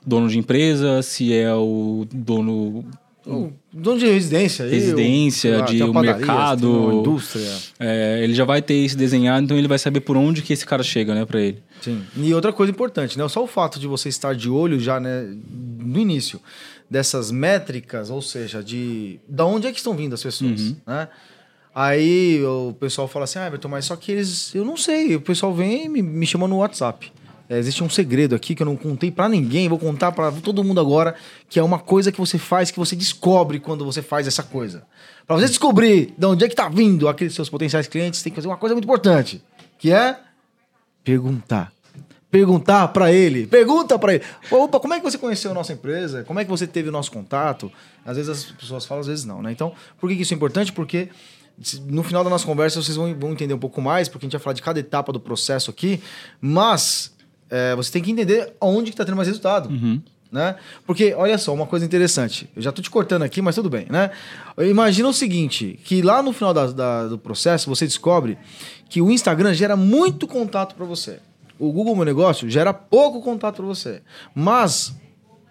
dono 0.05 0.27
de 0.27 0.37
empresa, 0.37 1.01
se 1.01 1.33
é 1.33 1.53
o 1.53 2.05
dono 2.11 2.83
O 3.25 3.51
dono 3.71 3.99
de 3.99 4.07
residência. 4.07 4.65
Residência, 4.67 5.59
lá, 5.59 5.65
de 5.65 5.83
um 5.83 5.93
padaria, 5.93 6.17
mercado. 6.17 6.91
indústria. 6.93 7.51
É, 7.79 8.23
ele 8.23 8.33
já 8.33 8.43
vai 8.43 8.61
ter 8.61 8.73
isso 8.73 8.97
desenhado, 8.97 9.43
então 9.43 9.57
ele 9.57 9.67
vai 9.67 9.77
saber 9.77 9.99
por 9.99 10.17
onde 10.17 10.41
que 10.41 10.51
esse 10.51 10.65
cara 10.65 10.81
chega, 10.81 11.13
né, 11.13 11.23
para 11.23 11.39
ele. 11.39 11.61
Sim. 11.81 12.03
E 12.15 12.33
outra 12.33 12.51
coisa 12.51 12.71
importante, 12.71 13.17
né? 13.17 13.27
Só 13.27 13.43
o 13.43 13.47
fato 13.47 13.79
de 13.79 13.87
você 13.87 14.09
estar 14.09 14.33
de 14.33 14.49
olho 14.49 14.79
já, 14.79 14.99
né, 14.99 15.27
no 15.79 15.99
início 15.99 16.41
dessas 16.89 17.31
métricas, 17.31 18.09
ou 18.09 18.21
seja, 18.21 18.63
de 18.63 19.19
da 19.27 19.45
onde 19.45 19.67
é 19.67 19.71
que 19.71 19.77
estão 19.77 19.93
vindo 19.93 20.13
as 20.13 20.23
pessoas, 20.23 20.75
né? 20.85 21.07
Aí 21.73 22.43
o 22.43 22.75
pessoal 22.77 23.07
fala 23.07 23.23
assim, 23.23 23.39
ah, 23.39 23.47
Everton, 23.47 23.69
mas 23.69 23.85
só 23.85 23.95
que 23.95 24.11
eles. 24.11 24.53
Eu 24.53 24.65
não 24.65 24.75
sei. 24.75 25.15
O 25.15 25.21
pessoal 25.21 25.53
vem 25.53 25.85
e 25.85 25.89
me, 25.89 26.01
me 26.01 26.27
chama 26.27 26.47
no 26.47 26.57
WhatsApp. 26.57 27.11
É, 27.51 27.57
existe 27.57 27.83
um 27.83 27.89
segredo 27.89 28.33
aqui 28.33 28.55
que 28.55 28.63
eu 28.63 28.65
não 28.65 28.77
contei 28.77 29.11
pra 29.11 29.27
ninguém, 29.27 29.67
vou 29.67 29.77
contar 29.77 30.13
pra 30.13 30.31
todo 30.31 30.63
mundo 30.63 30.79
agora, 30.79 31.15
que 31.49 31.59
é 31.59 31.63
uma 31.63 31.79
coisa 31.79 32.09
que 32.09 32.17
você 32.17 32.37
faz, 32.37 32.71
que 32.71 32.79
você 32.79 32.95
descobre 32.95 33.59
quando 33.59 33.83
você 33.83 34.01
faz 34.01 34.25
essa 34.25 34.41
coisa. 34.41 34.83
Pra 35.27 35.35
você 35.35 35.47
descobrir 35.47 36.13
de 36.17 36.25
onde 36.25 36.45
é 36.45 36.47
que 36.47 36.55
tá 36.55 36.69
vindo 36.69 37.09
aqueles 37.09 37.35
seus 37.35 37.49
potenciais 37.49 37.89
clientes, 37.89 38.23
tem 38.23 38.31
que 38.31 38.37
fazer 38.37 38.47
uma 38.47 38.55
coisa 38.55 38.73
muito 38.73 38.85
importante, 38.85 39.43
que 39.77 39.91
é 39.91 40.17
perguntar. 41.03 41.73
Perguntar 42.31 42.87
pra 42.87 43.11
ele. 43.11 43.45
Pergunta 43.47 43.99
pra 43.99 44.13
ele. 44.13 44.23
Opa, 44.49 44.79
como 44.79 44.93
é 44.93 44.99
que 44.99 45.03
você 45.03 45.17
conheceu 45.17 45.51
a 45.51 45.53
nossa 45.53 45.73
empresa? 45.73 46.23
Como 46.23 46.39
é 46.39 46.45
que 46.45 46.49
você 46.49 46.65
teve 46.65 46.87
o 46.87 46.91
nosso 46.93 47.11
contato? 47.11 47.69
Às 48.05 48.15
vezes 48.15 48.29
as 48.29 48.45
pessoas 48.45 48.85
falam, 48.85 49.01
às 49.01 49.07
vezes 49.07 49.25
não, 49.25 49.41
né? 49.41 49.51
Então, 49.51 49.73
por 49.99 50.09
que 50.09 50.15
isso 50.15 50.33
é 50.33 50.37
importante? 50.37 50.71
Porque 50.71 51.09
no 51.85 52.01
final 52.01 52.23
da 52.23 52.29
nossa 52.29 52.45
conversa 52.45 52.81
vocês 52.81 52.95
vão 52.95 53.09
entender 53.29 53.53
um 53.53 53.59
pouco 53.59 53.81
mais, 53.81 54.07
porque 54.07 54.25
a 54.25 54.27
gente 54.27 54.37
vai 54.37 54.41
falar 54.41 54.53
de 54.53 54.61
cada 54.61 54.79
etapa 54.79 55.11
do 55.11 55.19
processo 55.19 55.69
aqui, 55.69 56.01
mas 56.39 57.11
é, 57.51 57.75
você 57.75 57.91
tem 57.91 58.01
que 58.01 58.09
entender 58.09 58.53
onde 58.59 58.89
que 58.89 58.97
tá 58.97 59.05
tendo 59.05 59.15
mais 59.17 59.27
resultado. 59.27 59.69
Né? 60.31 60.55
Porque, 60.87 61.13
olha 61.13 61.37
só, 61.37 61.53
uma 61.53 61.67
coisa 61.67 61.85
interessante. 61.85 62.49
Eu 62.55 62.61
já 62.61 62.71
tô 62.71 62.81
te 62.81 62.89
cortando 62.89 63.23
aqui, 63.23 63.41
mas 63.41 63.53
tudo 63.53 63.69
bem, 63.69 63.85
né? 63.89 64.11
Imagina 64.57 65.09
o 65.09 65.13
seguinte, 65.13 65.77
que 65.83 66.01
lá 66.01 66.23
no 66.23 66.31
final 66.31 66.53
da- 66.53 66.67
da- 66.71 67.07
do 67.09 67.17
processo 67.17 67.69
você 67.69 67.85
descobre 67.85 68.37
que 68.89 69.01
o 69.01 69.11
Instagram 69.11 69.53
gera 69.53 69.75
muito 69.75 70.25
contato 70.25 70.73
para 70.73 70.85
você. 70.85 71.19
O 71.59 71.69
Google 71.73 71.95
Meu 71.97 72.05
Negócio 72.05 72.49
gera 72.49 72.73
pouco 72.73 73.21
contato 73.21 73.57
para 73.57 73.65
você. 73.65 74.01
Mas 74.33 74.95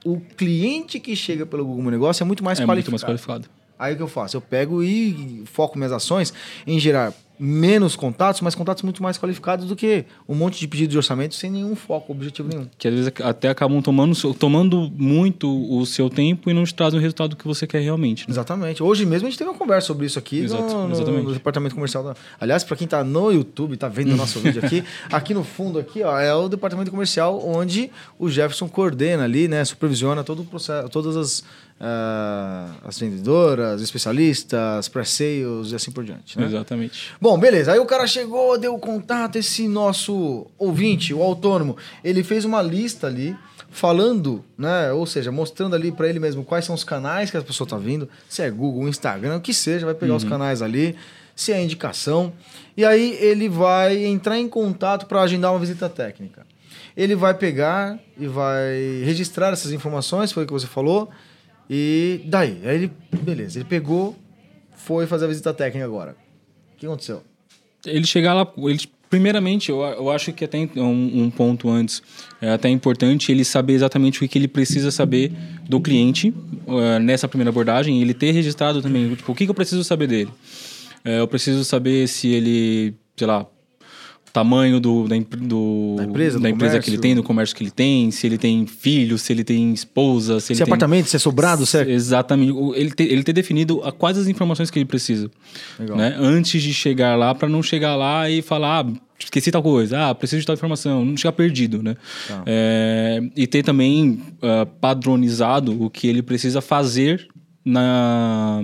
o 0.02 0.18
cliente 0.18 0.98
que 0.98 1.14
chega 1.14 1.44
pelo 1.44 1.62
Google 1.66 1.82
Meu 1.82 1.90
Negócio 1.90 2.22
é 2.22 2.26
muito 2.26 2.42
mais 2.42 2.58
é 2.58 2.64
qualificado. 2.64 2.90
muito 2.90 2.90
mais 2.90 3.04
qualificado. 3.04 3.48
Aí 3.78 3.92
o 3.92 3.96
que 3.98 4.02
eu 4.02 4.08
faço? 4.08 4.34
Eu 4.36 4.40
pego 4.40 4.82
e 4.82 5.42
foco 5.44 5.76
minhas 5.76 5.92
ações 5.92 6.32
em 6.66 6.78
gerar 6.80 7.12
menos 7.42 7.96
contatos, 7.96 8.42
mas 8.42 8.54
contatos 8.54 8.82
muito 8.82 9.02
mais 9.02 9.16
qualificados 9.16 9.66
do 9.66 9.74
que 9.74 10.04
um 10.28 10.34
monte 10.34 10.60
de 10.60 10.68
pedido 10.68 10.90
de 10.90 10.96
orçamento 10.98 11.34
sem 11.34 11.50
nenhum 11.50 11.74
foco, 11.74 12.12
objetivo 12.12 12.48
nenhum. 12.48 12.66
Que 12.76 12.86
às 12.86 12.94
vezes 12.94 13.12
até 13.24 13.48
acabam 13.48 13.80
tomando, 13.80 14.14
tomando 14.34 14.92
muito 14.94 15.48
o 15.72 15.86
seu 15.86 16.10
tempo 16.10 16.50
e 16.50 16.52
não 16.54 16.64
te 16.64 16.74
trazem 16.74 16.98
o 16.98 17.02
resultado 17.02 17.34
que 17.36 17.46
você 17.46 17.66
quer 17.66 17.80
realmente. 17.80 18.28
né? 18.28 18.32
Exatamente. 18.32 18.82
Hoje 18.82 19.06
mesmo 19.06 19.26
a 19.26 19.30
gente 19.30 19.38
teve 19.38 19.48
uma 19.48 19.56
conversa 19.56 19.86
sobre 19.86 20.04
isso 20.06 20.18
aqui 20.18 20.40
Exato, 20.40 20.62
no, 20.62 20.88
no- 20.88 20.92
exatamente. 20.94 21.24
no 21.24 21.32
departamento 21.32 21.74
comercial. 21.74 22.04
Da... 22.04 22.14
Aliás, 22.38 22.62
para 22.62 22.76
quem 22.76 22.86
tá 22.86 23.02
no 23.02 23.32
YouTube, 23.32 23.76
tá 23.76 23.88
vendo 23.88 24.12
o 24.12 24.16
nosso 24.16 24.38
vídeo 24.40 24.62
aqui, 24.62 24.84
aqui 25.10 25.32
no 25.32 25.42
fundo 25.42 25.78
aqui, 25.78 26.02
ó, 26.02 26.18
é 26.18 26.34
o 26.34 26.48
departamento 26.48 26.90
comercial 26.90 27.40
onde 27.48 27.90
o 28.18 28.28
Jefferson 28.28 28.68
coordena 28.68 29.24
ali, 29.24 29.48
né, 29.48 29.64
supervisiona 29.64 30.22
todo 30.22 30.42
o 30.42 30.44
processo, 30.44 30.88
todas 30.90 31.16
as 31.16 31.42
ah, 31.80 32.74
as 32.84 32.98
vendedoras, 32.98 33.80
especialistas, 33.80 34.86
pré-sales 34.88 35.72
e 35.72 35.74
assim 35.74 35.90
por 35.90 36.04
diante, 36.04 36.38
né? 36.38 36.44
Exatamente. 36.44 37.12
Bom, 37.18 37.38
beleza. 37.38 37.72
Aí 37.72 37.78
o 37.78 37.86
cara 37.86 38.06
chegou, 38.06 38.58
deu 38.58 38.78
contato, 38.78 39.36
esse 39.36 39.66
nosso 39.66 40.46
ouvinte, 40.58 41.14
o 41.14 41.22
autônomo, 41.22 41.78
ele 42.04 42.22
fez 42.22 42.44
uma 42.44 42.60
lista 42.60 43.06
ali 43.06 43.34
falando, 43.70 44.44
né? 44.58 44.92
Ou 44.92 45.06
seja, 45.06 45.32
mostrando 45.32 45.74
ali 45.74 45.90
para 45.90 46.06
ele 46.06 46.18
mesmo 46.18 46.44
quais 46.44 46.66
são 46.66 46.74
os 46.74 46.84
canais 46.84 47.30
que 47.30 47.36
a 47.38 47.42
pessoa 47.42 47.66
tá 47.66 47.78
vindo, 47.78 48.06
se 48.28 48.42
é 48.42 48.50
Google, 48.50 48.86
Instagram, 48.86 49.36
o 49.36 49.40
que 49.40 49.54
seja, 49.54 49.86
vai 49.86 49.94
pegar 49.94 50.16
os 50.16 50.24
canais 50.24 50.60
ali, 50.60 50.94
se 51.34 51.50
é 51.50 51.62
indicação. 51.62 52.30
E 52.76 52.84
aí 52.84 53.16
ele 53.20 53.48
vai 53.48 54.04
entrar 54.04 54.38
em 54.38 54.48
contato 54.48 55.06
para 55.06 55.22
agendar 55.22 55.50
uma 55.52 55.60
visita 55.60 55.88
técnica. 55.88 56.46
Ele 56.94 57.14
vai 57.14 57.32
pegar 57.32 57.98
e 58.18 58.26
vai 58.26 59.02
registrar 59.04 59.52
essas 59.52 59.72
informações, 59.72 60.30
foi 60.30 60.44
o 60.44 60.46
que 60.46 60.52
você 60.52 60.66
falou. 60.66 61.08
E 61.72 62.22
daí, 62.24 62.58
aí 62.64 62.74
ele, 62.74 62.92
beleza, 63.22 63.58
ele 63.58 63.64
pegou, 63.64 64.16
foi 64.74 65.06
fazer 65.06 65.26
a 65.26 65.28
visita 65.28 65.54
técnica 65.54 65.84
agora. 65.84 66.16
O 66.74 66.76
que 66.76 66.84
aconteceu? 66.84 67.22
ele 67.86 68.06
chegar 68.06 68.34
lá, 68.34 68.52
ele, 68.58 68.80
primeiramente, 69.08 69.70
eu, 69.70 69.80
eu 69.80 70.10
acho 70.10 70.32
que 70.32 70.44
até 70.44 70.58
um, 70.76 71.24
um 71.24 71.30
ponto 71.30 71.68
antes 71.70 72.02
é 72.40 72.50
até 72.50 72.68
importante 72.68 73.32
ele 73.32 73.44
saber 73.44 73.74
exatamente 73.74 74.22
o 74.22 74.28
que, 74.28 74.38
ele 74.38 74.48
precisa 74.48 74.90
saber 74.90 75.32
do 75.68 75.80
cliente 75.80 76.34
uh, 76.66 76.98
nessa 77.00 77.28
primeira 77.28 77.50
abordagem, 77.50 78.00
ele 78.00 78.14
ter 78.14 78.32
registrado 78.32 78.82
também, 78.82 79.14
tipo, 79.14 79.32
o 79.32 79.34
que, 79.34 79.44
que 79.44 79.50
eu 79.50 79.54
preciso 79.54 79.84
saber 79.84 80.06
dele. 80.06 80.30
É, 81.04 81.20
eu 81.20 81.26
preciso 81.26 81.64
saber 81.64 82.06
se 82.08 82.28
ele, 82.28 82.94
sei 83.16 83.26
lá, 83.26 83.46
tamanho 84.32 84.80
do, 84.80 85.08
da, 85.08 85.16
do, 85.38 85.96
Da 85.96 86.04
empresa, 86.04 86.38
da 86.38 86.50
empresa 86.50 86.78
que 86.78 86.90
ele 86.90 86.98
tem, 86.98 87.14
do 87.14 87.22
comércio 87.22 87.54
que 87.54 87.62
ele 87.62 87.70
tem, 87.70 88.10
se 88.10 88.26
ele 88.26 88.38
tem 88.38 88.66
filho, 88.66 89.18
se 89.18 89.32
ele 89.32 89.44
tem 89.44 89.72
esposa, 89.72 90.40
se 90.40 90.52
ele 90.52 90.56
Se 90.56 90.62
é 90.62 90.66
tem... 90.66 90.72
apartamento, 90.72 91.08
se 91.08 91.16
é 91.16 91.18
sobrado, 91.18 91.66
se 91.66 91.78
é... 91.78 91.90
Exatamente. 91.90 92.52
Ele 92.74 92.90
ter, 92.90 93.04
ele 93.04 93.22
ter 93.22 93.32
definido 93.32 93.82
a, 93.84 93.92
quais 93.92 94.16
as 94.16 94.28
informações 94.28 94.70
que 94.70 94.78
ele 94.78 94.86
precisa. 94.86 95.30
Legal. 95.78 95.96
Né? 95.96 96.16
Antes 96.18 96.62
de 96.62 96.72
chegar 96.72 97.16
lá, 97.16 97.34
para 97.34 97.48
não 97.48 97.62
chegar 97.62 97.96
lá 97.96 98.30
e 98.30 98.42
falar, 98.42 98.84
ah, 98.84 98.92
esqueci 99.18 99.50
tal 99.50 99.62
coisa, 99.62 100.10
ah, 100.10 100.14
preciso 100.14 100.40
de 100.40 100.46
tal 100.46 100.54
informação, 100.54 101.04
não 101.04 101.16
chegar 101.16 101.32
perdido, 101.32 101.82
né? 101.82 101.96
Tá. 102.26 102.42
É, 102.46 103.20
e 103.36 103.46
ter 103.46 103.62
também 103.62 104.20
ah, 104.42 104.66
padronizado 104.80 105.82
o 105.82 105.90
que 105.90 106.06
ele 106.06 106.22
precisa 106.22 106.60
fazer 106.60 107.26
na, 107.64 108.62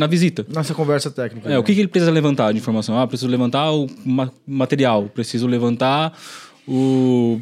na 0.00 0.06
visita. 0.06 0.46
Nessa 0.48 0.72
conversa 0.72 1.10
técnica. 1.10 1.50
É, 1.52 1.58
o 1.58 1.62
que, 1.62 1.74
que 1.74 1.80
ele 1.82 1.88
precisa 1.88 2.10
levantar 2.10 2.52
de 2.52 2.58
informação? 2.58 2.98
Ah, 2.98 3.06
preciso 3.06 3.30
levantar 3.30 3.70
o 3.70 3.86
ma- 4.02 4.32
material, 4.46 5.10
preciso 5.10 5.46
levantar 5.46 6.18
o. 6.66 7.38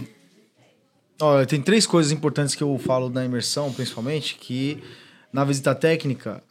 Olha, 1.20 1.46
tem 1.46 1.62
três 1.62 1.86
coisas 1.86 2.10
importantes 2.10 2.56
que 2.56 2.62
eu 2.62 2.76
falo 2.78 3.08
na 3.10 3.24
imersão, 3.24 3.72
principalmente, 3.72 4.34
que 4.34 4.82
na 5.32 5.44
visita 5.44 5.72
técnica 5.72 6.42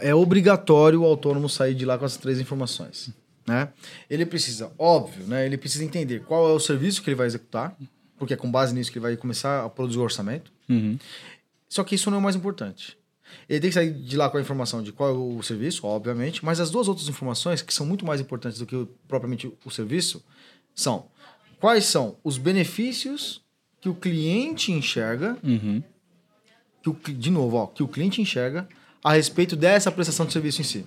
é 0.00 0.12
obrigatório 0.12 1.02
o 1.02 1.04
autônomo 1.04 1.48
sair 1.48 1.74
de 1.74 1.84
lá 1.84 1.96
com 1.96 2.04
essas 2.04 2.18
três 2.18 2.40
informações. 2.40 3.10
Né? 3.46 3.68
Ele 4.10 4.26
precisa, 4.26 4.72
óbvio, 4.76 5.24
né? 5.26 5.46
ele 5.46 5.56
precisa 5.56 5.84
entender 5.84 6.20
qual 6.22 6.48
é 6.48 6.52
o 6.52 6.58
serviço 6.58 7.00
que 7.00 7.10
ele 7.10 7.14
vai 7.16 7.26
executar, 7.26 7.76
porque 8.18 8.34
é 8.34 8.36
com 8.36 8.50
base 8.50 8.74
nisso 8.74 8.90
que 8.90 8.98
ele 8.98 9.04
vai 9.04 9.16
começar 9.16 9.64
a 9.64 9.68
produzir 9.68 9.98
o 9.98 10.02
orçamento. 10.02 10.50
Uhum. 10.68 10.98
Só 11.68 11.84
que 11.84 11.94
isso 11.94 12.10
não 12.10 12.16
é 12.16 12.20
o 12.20 12.22
mais 12.22 12.34
importante. 12.34 12.96
Ele 13.48 13.60
tem 13.60 13.70
que 13.70 13.74
sair 13.74 13.92
de 13.92 14.16
lá 14.16 14.28
com 14.30 14.36
a 14.38 14.40
informação 14.40 14.82
de 14.82 14.92
qual 14.92 15.10
é 15.10 15.12
o 15.12 15.42
serviço, 15.42 15.86
obviamente, 15.86 16.44
mas 16.44 16.60
as 16.60 16.70
duas 16.70 16.88
outras 16.88 17.08
informações, 17.08 17.62
que 17.62 17.72
são 17.74 17.84
muito 17.86 18.04
mais 18.04 18.20
importantes 18.20 18.58
do 18.58 18.66
que 18.66 18.86
propriamente 19.08 19.52
o 19.64 19.70
serviço, 19.70 20.24
são 20.74 21.06
quais 21.60 21.84
são 21.84 22.16
os 22.24 22.36
benefícios 22.38 23.42
que 23.80 23.88
o 23.88 23.94
cliente 23.94 24.72
enxerga, 24.72 25.36
Uhum. 25.42 25.82
que 26.82 26.88
o, 26.90 26.94
de 26.94 27.30
novo, 27.30 27.56
ó, 27.56 27.66
que 27.66 27.82
o 27.82 27.88
cliente 27.88 28.20
enxerga 28.20 28.68
a 29.02 29.12
respeito 29.12 29.54
dessa 29.56 29.92
prestação 29.92 30.24
de 30.26 30.32
serviço 30.32 30.60
em 30.60 30.64
si. 30.64 30.86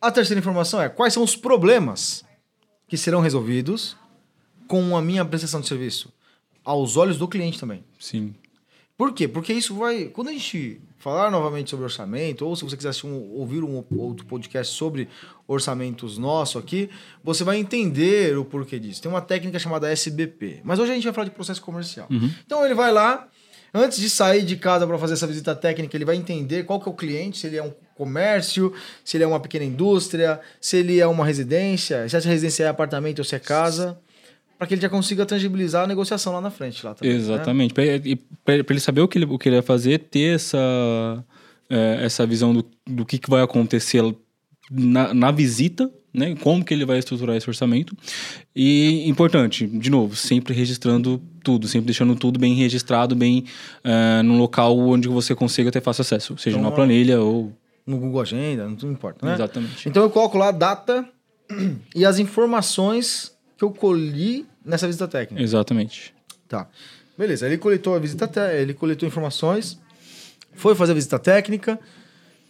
A 0.00 0.10
terceira 0.10 0.38
informação 0.40 0.80
é 0.80 0.88
quais 0.88 1.12
são 1.14 1.22
os 1.22 1.34
problemas 1.36 2.24
que 2.88 2.96
serão 2.96 3.20
resolvidos 3.20 3.96
com 4.68 4.96
a 4.96 5.02
minha 5.02 5.24
prestação 5.24 5.60
de 5.60 5.68
serviço, 5.68 6.12
aos 6.64 6.96
olhos 6.96 7.18
do 7.18 7.26
cliente 7.28 7.58
também. 7.58 7.84
Sim. 7.98 8.34
Por 8.96 9.12
quê? 9.12 9.28
Porque 9.28 9.52
isso 9.52 9.74
vai. 9.74 10.04
Quando 10.06 10.28
a 10.28 10.32
gente 10.32 10.80
falar 10.98 11.30
novamente 11.30 11.68
sobre 11.70 11.84
orçamento, 11.84 12.46
ou 12.46 12.56
se 12.56 12.64
você 12.64 12.76
quiser 12.76 12.92
um- 13.04 13.30
ouvir 13.34 13.62
um 13.62 13.84
outro 13.98 14.24
podcast 14.26 14.74
sobre 14.74 15.08
orçamentos 15.46 16.18
nosso 16.18 16.58
aqui, 16.58 16.88
você 17.22 17.44
vai 17.44 17.58
entender 17.58 18.36
o 18.38 18.44
porquê 18.44 18.78
disso. 18.78 19.02
Tem 19.02 19.10
uma 19.10 19.20
técnica 19.20 19.58
chamada 19.58 19.90
SBP. 19.90 20.60
Mas 20.64 20.78
hoje 20.78 20.92
a 20.92 20.94
gente 20.94 21.04
vai 21.04 21.12
falar 21.12 21.26
de 21.26 21.30
processo 21.32 21.60
comercial. 21.62 22.08
Então 22.46 22.64
ele 22.64 22.74
vai 22.74 22.90
lá, 22.90 23.28
antes 23.72 23.98
de 23.98 24.08
sair 24.08 24.42
de 24.42 24.56
casa 24.56 24.86
para 24.86 24.98
fazer 24.98 25.12
essa 25.12 25.26
visita 25.26 25.54
técnica, 25.54 25.96
ele 25.96 26.04
vai 26.06 26.16
entender 26.16 26.64
qual 26.64 26.80
que 26.80 26.88
é 26.88 26.92
o 26.92 26.94
cliente, 26.94 27.38
se 27.38 27.46
ele 27.46 27.56
é 27.58 27.62
um 27.62 27.72
comércio, 27.94 28.72
se 29.04 29.16
ele 29.16 29.24
é 29.24 29.26
uma 29.26 29.40
pequena 29.40 29.64
indústria, 29.64 30.40
se 30.60 30.78
ele 30.78 30.98
é 31.00 31.06
uma 31.06 31.24
residência, 31.24 32.08
se 32.08 32.16
essa 32.16 32.28
residência 32.28 32.64
é 32.64 32.68
apartamento 32.68 33.18
ou 33.20 33.24
se 33.24 33.34
é 33.34 33.38
casa, 33.38 33.98
para 34.58 34.66
que 34.66 34.74
ele 34.74 34.80
já 34.80 34.88
consiga 34.88 35.26
tangibilizar 35.26 35.84
a 35.84 35.86
negociação 35.86 36.32
lá 36.32 36.40
na 36.40 36.50
frente. 36.50 36.84
Lá 36.84 36.94
também, 36.94 37.12
né? 37.12 37.18
Exatamente. 37.18 37.74
E 38.04 38.16
para 38.44 38.54
ele 38.54 38.80
saber 38.80 39.00
o 39.00 39.08
que 39.08 39.18
ele, 39.18 39.26
o 39.26 39.38
que 39.38 39.48
ele 39.48 39.56
vai 39.56 39.66
fazer, 39.66 39.98
ter 39.98 40.34
essa, 40.34 41.24
é, 41.68 42.00
essa 42.02 42.26
visão 42.26 42.54
do, 42.54 42.64
do 42.86 43.04
que, 43.04 43.18
que 43.18 43.28
vai 43.28 43.42
acontecer 43.42 44.02
na, 44.70 45.12
na 45.12 45.30
visita, 45.30 45.90
né? 46.12 46.34
Como 46.36 46.64
que 46.64 46.72
ele 46.72 46.86
vai 46.86 46.98
estruturar 46.98 47.36
esse 47.36 47.48
orçamento. 47.48 47.94
E 48.54 49.06
importante, 49.06 49.66
de 49.66 49.90
novo, 49.90 50.16
sempre 50.16 50.54
registrando 50.54 51.20
tudo, 51.44 51.68
sempre 51.68 51.86
deixando 51.86 52.16
tudo 52.16 52.38
bem 52.40 52.54
registrado, 52.54 53.14
bem 53.14 53.44
é, 53.84 54.22
num 54.22 54.38
local 54.38 54.78
onde 54.78 55.08
você 55.08 55.34
consiga 55.34 55.70
ter 55.70 55.82
fácil 55.82 56.00
acesso, 56.00 56.36
seja 56.38 56.56
Então, 56.56 56.62
numa 56.62 56.74
planilha 56.74 57.20
ou. 57.20 57.52
no 57.86 57.98
Google 57.98 58.22
Agenda, 58.22 58.66
não 58.66 58.90
importa, 58.90 59.26
né? 59.26 59.34
Exatamente. 59.34 59.86
Então 59.86 60.02
eu 60.02 60.10
coloco 60.10 60.38
lá 60.38 60.48
a 60.48 60.52
data 60.52 61.06
e 61.94 62.06
as 62.06 62.18
informações 62.18 63.35
que 63.56 63.64
eu 63.64 63.70
colhi 63.70 64.46
nessa 64.64 64.86
visita 64.86 65.08
técnica. 65.08 65.42
Exatamente. 65.42 66.14
Tá. 66.48 66.68
Beleza, 67.16 67.46
ele 67.46 67.56
coletou 67.58 67.94
a 67.94 67.98
visita 67.98 68.30
ele 68.54 68.74
coletou 68.74 69.06
informações, 69.08 69.78
foi 70.52 70.74
fazer 70.74 70.92
a 70.92 70.94
visita 70.94 71.18
técnica 71.18 71.78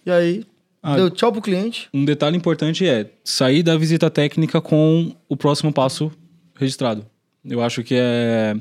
e 0.05 0.11
aí 0.11 0.45
Ah. 0.83 0.97
deu 0.97 1.11
tchau 1.11 1.33
pro 1.33 1.41
cliente. 1.41 1.89
Um 1.95 2.05
detalhe 2.05 2.37
importante 2.37 2.87
é 2.87 3.11
sair 3.25 3.63
da 3.63 3.77
visita 3.77 4.11
técnica 4.11 4.61
com 4.61 5.15
o 5.29 5.37
próximo 5.37 5.73
passo 5.73 6.11
registrado. 6.55 7.07
Eu 7.49 7.63
acho 7.63 7.85
que 7.85 7.95
é. 7.97 8.55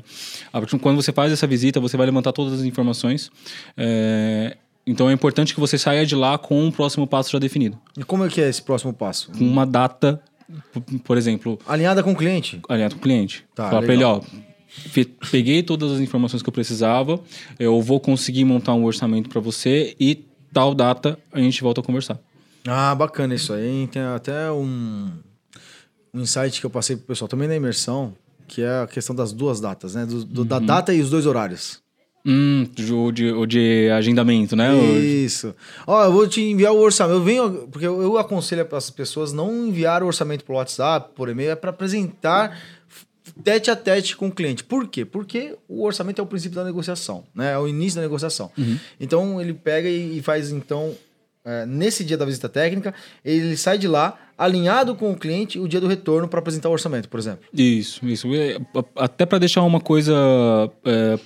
Quando 0.80 0.96
você 1.02 1.12
faz 1.12 1.32
essa 1.32 1.46
visita, 1.46 1.80
você 1.80 1.96
vai 1.96 2.06
levantar 2.06 2.32
todas 2.32 2.60
as 2.60 2.64
informações. 2.64 3.30
é, 3.76 4.56
Então 4.86 5.10
é 5.10 5.12
importante 5.12 5.52
que 5.52 5.58
você 5.58 5.76
saia 5.76 6.06
de 6.06 6.14
lá 6.14 6.38
com 6.38 6.64
um 6.64 6.70
próximo 6.70 7.04
passo 7.06 7.32
já 7.32 7.38
definido. 7.40 7.76
E 7.98 8.04
como 8.04 8.24
é 8.24 8.28
que 8.28 8.40
é 8.40 8.48
esse 8.48 8.62
próximo 8.62 8.92
passo? 8.92 9.32
Com 9.32 9.44
uma 9.44 9.66
data, 9.66 10.22
por 11.04 11.16
exemplo, 11.16 11.58
Alinhada 11.66 12.02
com 12.02 12.12
o 12.12 12.16
cliente. 12.16 12.60
alinhado 12.68 12.94
com 12.94 13.00
o 13.00 13.02
cliente. 13.02 13.44
Tá, 13.54 13.68
Falar 13.70 13.82
pra 13.82 13.92
ele, 13.94 14.04
ó. 14.04 14.20
Peguei 15.30 15.62
todas 15.62 15.92
as 15.92 16.00
informações 16.00 16.42
que 16.42 16.48
eu 16.48 16.52
precisava, 16.52 17.18
eu 17.58 17.80
vou 17.80 17.98
conseguir 17.98 18.44
montar 18.44 18.74
um 18.74 18.84
orçamento 18.84 19.28
para 19.28 19.40
você 19.40 19.96
e 19.98 20.24
tal 20.52 20.74
data 20.74 21.18
a 21.32 21.40
gente 21.40 21.62
volta 21.62 21.80
a 21.80 21.84
conversar. 21.84 22.18
Ah, 22.66 22.94
bacana 22.94 23.34
isso 23.34 23.52
aí. 23.52 23.86
Tem 23.90 24.02
até 24.02 24.50
um, 24.50 25.10
um 26.12 26.20
insight 26.20 26.60
que 26.60 26.66
eu 26.66 26.70
passei 26.70 26.96
pro 26.96 27.06
pessoal 27.06 27.28
também 27.28 27.48
na 27.48 27.54
imersão, 27.56 28.14
que 28.46 28.60
é 28.62 28.82
a 28.82 28.86
questão 28.86 29.14
das 29.14 29.32
duas 29.32 29.60
datas, 29.60 29.94
né? 29.94 30.04
Do, 30.04 30.24
do- 30.24 30.44
Da 30.44 30.58
data 30.58 30.92
e 30.92 31.00
os 31.00 31.08
dois 31.10 31.26
horários. 31.26 31.80
Hum, 32.26 32.66
o 32.90 33.12
de, 33.12 33.46
de 33.46 33.90
agendamento, 33.90 34.56
né? 34.56 34.74
Isso. 34.76 35.54
Ó, 35.86 36.04
eu 36.04 36.12
vou 36.12 36.26
te 36.26 36.40
enviar 36.40 36.72
o 36.72 36.78
orçamento. 36.78 37.18
Eu 37.18 37.22
venho, 37.22 37.68
porque 37.70 37.86
eu, 37.86 38.02
eu 38.02 38.18
aconselho 38.18 38.66
para 38.66 38.78
as 38.78 38.90
pessoas 38.90 39.32
não 39.32 39.68
enviar 39.68 40.02
o 40.02 40.06
orçamento 40.06 40.44
por 40.44 40.54
WhatsApp, 40.54 41.10
por 41.14 41.28
e-mail, 41.28 41.52
é 41.52 41.54
para 41.54 41.70
apresentar 41.70 42.58
tete 43.44 43.70
a 43.70 43.76
tete 43.76 44.16
com 44.16 44.26
o 44.26 44.32
cliente. 44.32 44.64
Por 44.64 44.88
quê? 44.88 45.04
Porque 45.04 45.54
o 45.68 45.84
orçamento 45.84 46.20
é 46.20 46.24
o 46.24 46.26
princípio 46.26 46.56
da 46.56 46.64
negociação, 46.64 47.24
né? 47.32 47.52
É 47.52 47.58
o 47.58 47.68
início 47.68 47.96
da 47.96 48.02
negociação. 48.02 48.50
Então 48.98 49.40
ele 49.40 49.54
pega 49.54 49.88
e, 49.88 50.20
faz 50.20 50.50
então 50.50 50.94
é, 51.44 51.64
nesse 51.64 52.04
dia 52.04 52.16
da 52.16 52.24
visita 52.24 52.48
técnica, 52.48 52.92
ele 53.24 53.56
sai 53.56 53.78
de 53.78 53.86
lá 53.86 54.18
alinhado 54.36 54.94
com 54.96 55.12
o 55.12 55.16
cliente 55.16 55.58
o 55.58 55.68
dia 55.68 55.80
do 55.80 55.86
retorno 55.86 56.26
para 56.28 56.40
apresentar 56.40 56.68
o 56.68 56.72
orçamento, 56.72 57.08
por 57.08 57.20
exemplo. 57.20 57.46
Isso, 57.54 58.06
isso. 58.06 58.34
É, 58.34 58.58
Até 58.96 59.24
para 59.24 59.38
deixar 59.38 59.62
uma 59.62 59.80
coisa. 59.80 60.12
É, 60.84 61.18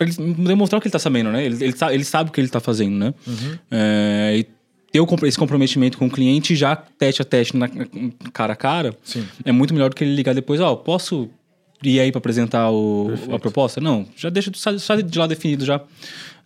pra 0.00 0.08
ele 0.08 0.34
demonstrar 0.34 0.78
o 0.78 0.80
que 0.82 0.88
ele 0.88 0.92
tá 0.92 0.98
sabendo, 0.98 1.30
né? 1.30 1.44
Ele, 1.44 1.62
ele, 1.62 1.74
ele 1.92 2.04
sabe 2.04 2.30
o 2.30 2.32
que 2.32 2.40
ele 2.40 2.48
tá 2.48 2.58
fazendo, 2.60 2.96
né? 2.96 3.14
É, 3.70 4.36
e 4.38 4.44
ter 4.90 5.26
esse 5.26 5.38
comprometimento 5.38 5.98
com 5.98 6.06
o 6.06 6.10
cliente 6.10 6.56
já 6.56 6.74
teste 6.74 7.20
a 7.22 7.24
teste, 7.24 7.56
na, 7.56 7.68
cara 8.32 8.54
a 8.54 8.56
cara, 8.56 8.96
Sim. 9.04 9.24
é 9.44 9.52
muito 9.52 9.72
melhor 9.74 9.90
do 9.90 9.96
que 9.96 10.02
ele 10.02 10.14
ligar 10.14 10.34
depois, 10.34 10.58
ó, 10.60 10.74
posso 10.74 11.28
ir 11.82 12.00
aí 12.00 12.10
para 12.10 12.18
apresentar 12.18 12.70
o, 12.70 13.10
a 13.32 13.38
proposta? 13.38 13.80
Não, 13.80 14.06
já 14.16 14.30
deixa 14.30 14.50
sai, 14.54 14.78
sai 14.78 15.02
de 15.02 15.18
lá 15.18 15.26
definido 15.26 15.64
já. 15.64 15.80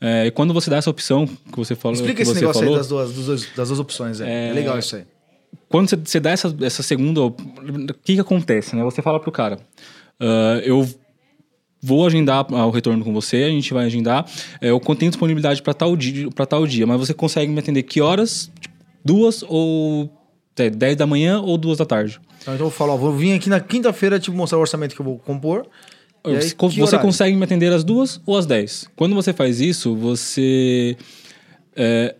É, 0.00 0.26
e 0.26 0.30
quando 0.30 0.52
você 0.52 0.68
dá 0.68 0.76
essa 0.76 0.90
opção 0.90 1.26
que 1.26 1.56
você 1.56 1.74
falou. 1.74 1.94
Explica 1.96 2.22
esse 2.22 2.34
negócio 2.34 2.60
falou, 2.60 2.74
aí 2.74 2.78
das 2.78 2.88
duas, 2.88 3.12
dos 3.12 3.26
dois- 3.26 3.48
das 3.56 3.68
duas 3.68 3.80
opções. 3.80 4.20
É, 4.20 4.48
é 4.50 4.52
legal 4.52 4.78
isso 4.78 4.96
aí. 4.96 5.04
quando 5.68 5.88
você, 5.88 5.96
você 5.96 6.20
dá 6.20 6.30
essa, 6.30 6.54
essa 6.60 6.82
segunda, 6.82 7.22
o 7.22 7.32
que 8.02 8.14
que 8.14 8.20
acontece, 8.20 8.74
né? 8.76 8.82
Você 8.82 9.00
fala 9.00 9.18
pro 9.20 9.32
cara, 9.32 9.58
"Ah, 10.20 10.60
eu 10.64 10.86
vou 11.84 12.06
agendar 12.06 12.50
o 12.50 12.70
retorno 12.70 13.04
com 13.04 13.12
você, 13.12 13.44
a 13.44 13.50
gente 13.50 13.74
vai 13.74 13.84
agendar, 13.84 14.24
é, 14.60 14.70
eu 14.70 14.80
tenho 14.80 15.10
disponibilidade 15.10 15.60
para 15.62 15.74
tal 15.74 15.94
dia, 15.94 16.30
para 16.30 16.46
tal 16.46 16.66
dia, 16.66 16.86
mas 16.86 16.98
você 16.98 17.12
consegue 17.12 17.52
me 17.52 17.58
atender 17.58 17.82
que 17.82 18.00
horas? 18.00 18.50
Tipo, 18.58 18.74
duas 19.04 19.44
ou 19.46 20.10
é, 20.56 20.70
10 20.70 20.96
da 20.96 21.06
manhã 21.06 21.40
ou 21.40 21.58
duas 21.58 21.76
da 21.78 21.84
tarde. 21.84 22.18
Então, 22.40 22.54
então 22.54 22.66
eu 22.66 22.70
falo, 22.70 22.92
ó, 22.92 22.96
vou 22.96 23.12
vir 23.14 23.34
aqui 23.34 23.48
na 23.50 23.60
quinta-feira 23.60 24.18
te 24.18 24.30
mostrar 24.30 24.56
o 24.58 24.62
orçamento 24.62 24.94
que 24.94 25.00
eu 25.00 25.04
vou 25.04 25.18
compor. 25.18 25.66
Aí, 26.24 26.34
Você- 26.40 26.54
horário? 26.96 27.06
consegue 27.06 27.36
me 27.36 27.44
atender 27.44 27.70
às 27.70 27.84
duas 27.84 28.18
ou 28.24 28.38
às 28.38 28.46
10. 28.46 28.88
Quando 28.96 29.14
você 29.14 29.32
faz 29.34 29.60
isso, 29.60 29.94
você. 29.94 30.96
é, 31.76 32.14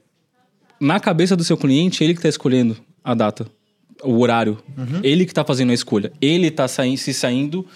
na 0.78 1.00
cabeça 1.00 1.35
do 1.35 1.42
seu 1.44 1.56
cliente, 1.56 2.04
ele 2.04 2.12
que 2.12 2.18
está 2.18 2.28
escolhendo 2.28 2.76
a 3.02 3.14
data, 3.14 3.47
o 4.02 4.18
horário. 4.21 4.59
Uhum. 4.76 5.00
Ele 5.02 5.25
que 5.25 5.30
está 5.33 5.42
fazendo 5.44 5.71
a 5.71 5.75
escolha. 5.75 6.12
Ele 6.21 6.49
está 6.49 6.68
se 6.97 7.14
saindo. 7.14 7.66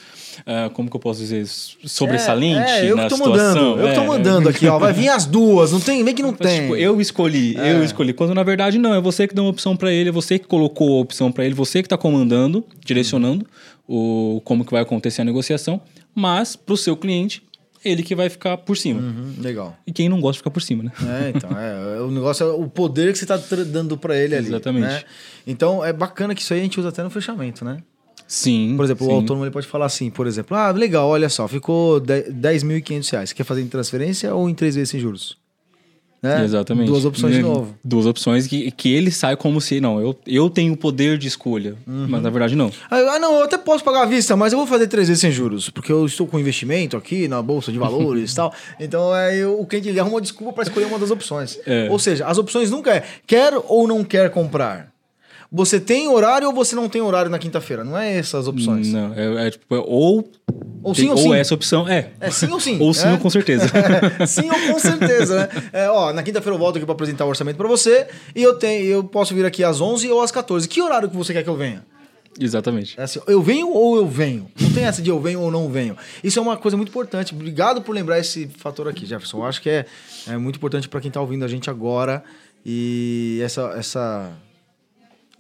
Ah, 0.47 0.71
como 0.73 0.89
que 0.91 0.97
eu 0.97 1.01
posso 1.01 1.21
dizer? 1.21 1.47
Sobressalente 1.47 2.71
É, 2.71 2.81
é, 2.87 2.91
eu 2.91 2.97
na 2.97 3.05
que 3.05 3.09
tô 3.11 3.17
situação. 3.17 3.55
mandando. 3.77 3.81
Eu 3.83 3.89
que 3.89 3.95
tô 3.95 4.01
É. 4.03 4.07
mandando 4.07 4.49
aqui, 4.49 4.67
ó. 4.67 4.79
Vai 4.79 4.93
vir 4.93 5.09
as 5.09 5.27
duas. 5.27 5.73
Não 5.73 5.81
tem, 5.81 6.05
vem 6.05 6.15
que 6.15 6.23
não 6.23 6.31
Mas, 6.39 6.39
tem. 6.51 6.63
tipo, 6.63 6.77
eu 6.77 7.01
escolhi, 7.01 7.57
É. 7.57 7.73
eu 7.73 7.85
escolhi. 7.85 8.13
Quando 8.13 8.35
na 8.35 8.43
verdade 8.43 8.79
não, 8.79 8.95
é 8.95 9.01
você 9.01 9.27
que 9.27 9.35
deu 9.35 9.45
uma 9.45 9.51
opção 9.51 9.77
pra 9.77 9.93
ele, 9.93 10.09
é 10.09 10.13
você 10.13 10.39
que 10.39 10.47
colocou 10.47 10.99
a 10.99 11.01
opção 11.01 11.31
pra 11.33 11.45
ele, 11.45 11.55
você 11.55 11.83
que 11.83 11.89
tá 11.89 11.97
comandando, 11.97 12.65
direcionando 12.85 13.47
o 13.87 14.41
como 14.45 14.65
que 14.65 14.73
vai 14.73 14.83
acontecer 14.83 15.23
a 15.23 15.25
negociação, 15.25 15.81
mas 16.15 16.57
pro 16.57 16.77
seu 16.77 16.97
cliente, 16.97 17.43
ele 17.85 18.03
que 18.03 18.15
vai 18.15 18.29
ficar 18.29 18.57
por 18.59 18.77
cima. 18.77 19.01
Uhum, 19.01 19.35
legal. 19.41 19.77
E 19.87 19.93
quem 19.93 20.09
não 20.09 20.21
gosta 20.21 20.39
fica 20.39 20.51
por 20.51 20.61
cima, 20.61 20.83
né? 20.85 20.93
É, 21.07 21.33
então, 21.35 21.51
é, 21.59 22.01
o 22.01 22.11
negócio 22.11 22.45
é 22.45 22.53
o 22.53 22.67
poder 22.69 23.13
que 23.13 23.19
você 23.19 23.25
tá 23.27 23.39
tra- 23.39 23.65
dando 23.65 23.97
pra 23.97 24.17
ele 24.17 24.35
ali. 24.35 24.49
Exatamente. 24.49 24.83
né? 24.87 25.03
Então, 25.47 25.85
é 25.85 25.93
bacana 25.93 26.35
que 26.35 26.43
isso 26.43 26.53
aí 26.53 26.61
a 26.61 26.63
gente 26.65 26.79
usa 26.79 26.89
até 26.91 27.03
no 27.03 27.09
fechamento, 27.11 27.65
né? 27.65 27.79
Sim. 28.29 28.75
Por 28.77 28.85
exemplo, 28.85 29.07
sim. 29.07 29.13
o 29.13 29.17
autônomo 29.17 29.45
ele 29.47 29.51
pode 29.51 29.67
falar 29.67 29.87
assim, 29.87 30.11
por 30.11 30.27
exemplo, 30.27 30.55
ah, 30.55 30.71
legal, 30.71 31.09
olha 31.09 31.31
só, 31.31 31.49
ficou 31.49 31.99
10.500 31.99 33.11
reais. 33.11 33.33
Quer 33.33 33.43
fazer 33.45 33.63
em 33.63 33.67
transferência 33.69 34.35
ou 34.35 34.49
em 34.51 34.55
três 34.55 34.75
vezes 34.75 34.91
sem 34.91 35.01
juros? 35.01 35.37
Né? 36.21 36.45
Exatamente. 36.45 36.89
Duas 36.89 37.05
opções 37.05 37.33
de 37.33 37.43
Né? 37.43 37.49
novo. 37.49 37.75
Duas 37.83 38.05
opções 38.05 38.47
que, 38.47 38.71
que 38.73 38.93
ele 38.93 39.11
sai 39.11 39.37
como 39.37 39.61
se, 39.61 39.81
não, 39.81 40.01
eu, 40.01 40.19
eu 40.27 40.51
tenho 40.51 40.73
o 40.73 40.77
poder 40.77 41.17
de 41.17 41.29
escolha. 41.29 41.77
Uhum. 41.87 42.07
Mas 42.09 42.23
na 42.23 42.29
verdade 42.29 42.57
não. 42.57 42.73
Ah, 42.91 42.97
ah, 43.15 43.19
não, 43.21 43.37
eu 43.37 43.45
até 43.45 43.57
posso 43.57 43.85
pagar 43.85 44.03
à 44.03 44.07
vista, 44.07 44.35
mas 44.37 44.53
eu 44.53 44.59
vou 44.59 44.67
fazer 44.67 44.89
três 44.89 45.07
vezes 45.07 45.21
sem 45.21 45.31
juros, 45.31 45.71
porque 45.71 45.93
eu 45.93 46.05
estou 46.05 46.27
com 46.27 46.39
investimento 46.39 46.97
aqui 46.97 47.29
na 47.29 47.41
bolsa 47.41 47.71
de 47.71 47.79
valores 47.79 48.33
e 48.33 48.35
tal. 48.35 48.53
Então 48.81 49.15
é, 49.15 49.37
eu, 49.37 49.61
o 49.61 49.65
cliente 49.65 49.89
ele 49.89 50.01
arruma 50.01 50.17
uma 50.17 50.21
desculpa 50.21 50.53
para 50.53 50.65
escolher 50.65 50.87
uma 50.87 50.99
das 50.99 51.11
opções. 51.11 51.59
É. 51.65 51.89
Ou 51.89 51.99
seja, 52.01 52.27
as 52.27 52.37
opções 52.37 52.69
nunca 52.71 52.91
é 52.93 53.05
quer 53.27 53.53
ou 53.69 53.87
não 53.87 54.03
quer 54.03 54.29
comprar. 54.31 54.93
Você 55.51 55.81
tem 55.81 56.09
horário 56.09 56.47
ou 56.47 56.55
você 56.55 56.77
não 56.77 56.91
tem 56.91 57.01
horário 57.01 57.31
na 57.31 57.39
quinta-feira? 57.39 57.83
Não 57.83 57.97
é 57.97 58.19
essas 58.19 58.47
opções. 58.47 58.93
Não, 58.93 59.15
é, 59.15 59.47
é 59.47 59.51
tipo, 59.51 59.75
é 59.75 59.79
ou. 59.79 60.31
Ou 60.83 60.95
tem- 60.95 61.07
sim 61.07 61.11
ou 61.11 61.17
sim. 61.17 61.35
essa 61.35 61.55
opção. 61.55 61.89
É. 61.89 62.11
É 62.21 62.31
sim 62.31 62.51
ou 62.53 62.61
sim. 62.61 62.79
Ou 62.79 62.93
sim 62.93 63.09
é? 63.09 63.13
ou 63.13 63.19
com 63.19 63.31
certeza. 63.31 63.67
Sim 64.27 64.49
ou 64.51 64.73
com 64.73 64.79
certeza, 64.79 65.41
né? 65.41 65.49
É, 65.73 65.91
ó, 65.91 66.13
na 66.13 66.23
quinta-feira 66.23 66.55
eu 66.55 66.59
volto 66.59 66.77
aqui 66.77 66.85
para 66.85 66.93
apresentar 66.93 67.25
o 67.25 67.29
orçamento 67.29 67.57
para 67.57 67.67
você 67.67 68.07
e 68.35 68.43
eu 68.43 68.55
tenho, 68.55 68.85
eu 68.85 69.05
posso 69.05 69.35
vir 69.35 69.45
aqui 69.45 69.65
às 69.65 69.81
11 69.81 70.11
ou 70.11 70.21
às 70.23 70.31
14. 70.31 70.69
Que 70.69 70.81
horário 70.81 71.09
que 71.09 71.17
você 71.17 71.33
quer 71.33 71.43
que 71.43 71.49
eu 71.49 71.57
venha? 71.57 71.85
Exatamente. 72.39 72.95
É 72.99 73.03
assim, 73.03 73.21
eu 73.27 73.43
venho 73.43 73.69
ou 73.71 73.97
eu 73.97 74.07
venho? 74.07 74.49
Não 74.61 74.73
tem 74.73 74.85
essa 74.85 75.03
de 75.03 75.11
eu 75.11 75.19
venho 75.21 75.41
ou 75.41 75.51
não 75.51 75.69
venho. 75.69 75.97
Isso 76.23 76.39
é 76.39 76.43
uma 76.43 76.57
coisa 76.57 76.77
muito 76.77 76.91
importante. 76.91 77.35
Obrigado 77.35 77.83
por 77.83 77.95
lembrar 77.95 78.19
esse 78.19 78.49
fator 78.59 78.87
aqui, 78.89 79.05
Jefferson. 79.07 79.39
Eu 79.39 79.47
acho 79.47 79.61
que 79.61 79.71
é, 79.71 79.87
é 80.29 80.37
muito 80.37 80.57
importante 80.57 80.89
para 80.89 81.01
quem 81.01 81.11
tá 81.11 81.21
ouvindo 81.21 81.45
a 81.45 81.49
gente 81.49 81.69
agora 81.69 82.23
e 82.65 83.41
essa 83.43 83.73
essa 83.77 84.31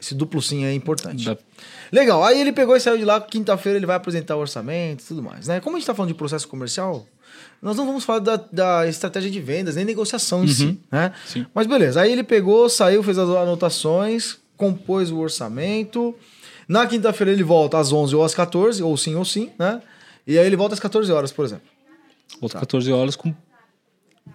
esse 0.01 0.15
duplo 0.15 0.41
sim 0.41 0.65
é 0.65 0.73
importante. 0.73 1.25
Dá- 1.25 1.37
Legal. 1.91 2.23
Aí 2.25 2.41
ele 2.41 2.53
pegou 2.53 2.77
e 2.77 2.81
saiu 2.81 2.99
de 2.99 3.05
lá. 3.05 3.21
Quinta-feira 3.21 3.79
ele 3.79 3.87
vai 3.87 3.97
apresentar 3.97 4.37
o 4.37 4.41
orçamento 4.41 5.03
e 5.03 5.07
tudo 5.07 5.23
mais, 5.23 5.49
né? 5.49 5.61
Como 5.61 5.77
a 5.77 5.79
gente 5.79 5.87
tá 5.87 5.95
falando 5.95 6.11
de 6.13 6.15
processo 6.15 6.47
comercial, 6.47 7.07
nós 7.61 7.77
não 7.77 7.87
vamos 7.87 8.05
falar 8.05 8.21
da, 8.21 8.37
da 8.53 8.87
estratégia 8.87 9.31
de 9.31 9.41
vendas, 9.41 9.75
nem 9.77 9.85
negociação 9.85 10.45
em 10.45 10.49
si, 10.49 10.81
né? 10.93 11.13
Sim. 11.27 11.47
Mas 11.55 11.67
beleza. 11.67 12.01
Aí 12.01 12.13
ele 12.13 12.23
pegou, 12.23 12.69
saiu, 12.69 13.03
fez 13.03 13.19
as 13.19 13.29
anotações, 13.29 14.39
compôs 14.57 15.11
o 15.11 15.19
orçamento. 15.19 16.15
Na 16.69 16.87
quinta-feira 16.87 17.33
ele 17.33 17.43
volta 17.43 17.79
às 17.79 17.93
11 17.93 18.15
ou 18.15 18.23
às 18.25 18.35
14, 18.35 18.83
ou 18.83 18.97
sim 18.97 19.15
ou 19.15 19.25
sim, 19.25 19.51
né? 19.59 19.81
E 20.27 20.39
aí 20.39 20.47
ele 20.47 20.57
volta 20.57 20.75
às 20.75 20.81
14 20.81 21.11
horas, 21.11 21.33
por 21.33 21.45
exemplo. 21.45 21.65
Outras 22.41 22.61
14 22.61 22.93
horas 22.93 23.17
com 23.17 23.35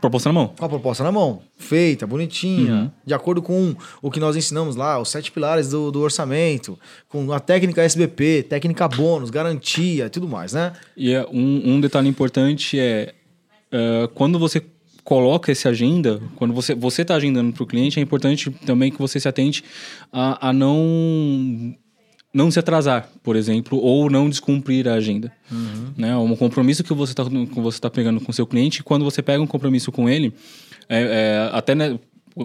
proposta 0.01 0.29
na 0.29 0.33
mão. 0.33 0.47
Com 0.57 0.65
a 0.65 0.69
proposta 0.69 1.03
na 1.03 1.11
mão, 1.11 1.41
feita, 1.57 2.05
bonitinha, 2.05 2.73
Uhum. 2.73 2.91
de 3.05 3.13
acordo 3.13 3.41
com 3.41 3.75
o 4.01 4.11
que 4.11 4.19
nós 4.19 4.35
ensinamos 4.35 4.75
lá, 4.75 4.99
os 4.99 5.09
sete 5.09 5.31
pilares 5.31 5.69
do, 5.69 5.91
do 5.91 6.01
orçamento, 6.01 6.77
com 7.09 7.31
a 7.31 7.39
técnica 7.39 7.81
SBP, 7.83 8.43
técnica 8.49 8.87
bônus, 8.87 9.29
garantia 9.29 10.05
e 10.05 10.09
tudo 10.09 10.27
mais, 10.27 10.53
né? 10.53 10.73
E 10.95 11.13
é 11.13 11.25
um, 11.31 11.73
um 11.75 11.81
detalhe 11.81 12.07
importante 12.07 12.79
é 12.79 13.13
eh, 13.71 14.09
quando 14.13 14.37
você 14.37 14.61
coloca 15.03 15.51
essa 15.51 15.69
agenda, 15.69 16.21
quando 16.37 16.53
você 16.53 16.73
você 16.73 17.01
está 17.01 17.15
agendando 17.15 17.51
para 17.51 17.63
o 17.63 17.67
cliente, 17.67 17.99
é 17.99 18.01
importante 18.03 18.49
também 18.65 18.89
que 18.91 18.97
você 18.99 19.19
se 19.19 19.27
atente 19.27 19.63
a, 20.11 20.49
a 20.49 20.53
não 20.53 21.75
não 22.33 22.49
se 22.49 22.57
atrasar, 22.57 23.09
por 23.21 23.35
exemplo, 23.35 23.77
ou 23.77 24.09
não 24.09 24.27
descumprir 24.27 24.87
a 24.87 24.95
agenda. 24.95 25.31
Né? 25.95 26.17
Um 26.17 26.35
compromisso 26.35 26.83
que 26.83 26.93
você 26.93 27.13
está 27.13 27.23
tá 27.81 27.89
pegando 27.89 28.19
com 28.19 28.31
seu 28.33 28.47
cliente, 28.47 28.83
quando 28.83 29.05
você 29.05 29.21
pega 29.21 29.41
um 29.41 29.47
compromisso 29.47 29.91
com 29.91 30.09
ele, 30.09 30.33
é, 30.89 31.01
é, 31.01 31.49
até 31.53 31.75
né, 31.75 31.99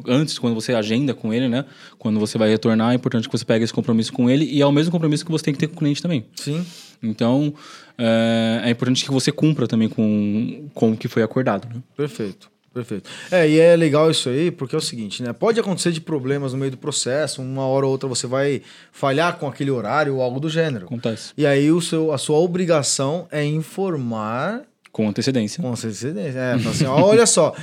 antes, 0.06 0.38
quando 0.38 0.54
você 0.54 0.74
agenda 0.74 1.14
com 1.14 1.32
ele, 1.32 1.48
né? 1.48 1.64
Quando 1.98 2.20
você 2.20 2.36
vai 2.36 2.50
retornar, 2.50 2.92
é 2.92 2.94
importante 2.94 3.28
que 3.28 3.36
você 3.36 3.44
pegue 3.44 3.64
esse 3.64 3.72
compromisso 3.72 4.12
com 4.12 4.28
ele 4.28 4.44
e 4.44 4.60
é 4.60 4.66
o 4.66 4.72
mesmo 4.72 4.92
compromisso 4.92 5.24
que 5.24 5.30
você 5.30 5.44
tem 5.44 5.54
que 5.54 5.60
ter 5.60 5.68
com 5.68 5.74
o 5.74 5.78
cliente 5.78 6.02
também. 6.02 6.26
Sim. 6.36 6.64
Então, 7.02 7.54
é, 7.96 8.62
é 8.64 8.70
importante 8.70 9.04
que 9.04 9.10
você 9.10 9.32
cumpra 9.32 9.66
também 9.66 9.88
com, 9.88 10.68
com 10.74 10.92
o 10.92 10.96
que 10.96 11.08
foi 11.08 11.22
acordado. 11.22 11.66
Né? 11.72 11.80
Perfeito, 11.96 12.50
perfeito. 12.72 13.08
É, 13.30 13.48
e 13.48 13.58
é 13.58 13.74
legal 13.76 14.10
isso 14.10 14.28
aí, 14.28 14.50
porque 14.50 14.74
é 14.74 14.78
o 14.78 14.80
seguinte, 14.80 15.22
né? 15.22 15.32
Pode 15.32 15.58
acontecer 15.58 15.92
de 15.92 16.00
problemas 16.00 16.52
no 16.52 16.58
meio 16.58 16.70
do 16.70 16.76
processo, 16.78 17.42
uma 17.42 17.66
hora 17.66 17.86
ou 17.86 17.92
outra 17.92 18.08
você 18.08 18.26
vai 18.26 18.62
falhar 18.92 19.36
com 19.38 19.46
aquele 19.48 19.70
horário 19.70 20.16
ou 20.16 20.22
algo 20.22 20.38
do 20.40 20.48
gênero. 20.48 20.86
Acontece. 20.86 21.32
E 21.36 21.46
aí 21.46 21.70
o 21.72 21.80
seu, 21.80 22.12
a 22.12 22.18
sua 22.18 22.38
obrigação 22.38 23.26
é 23.30 23.44
informar 23.44 24.62
Com 24.92 25.08
antecedência. 25.08 25.62
com 25.62 25.70
antecedência. 25.70 26.38
É, 26.38 26.54
assim, 26.54 26.84
olha 26.86 27.26
só, 27.26 27.54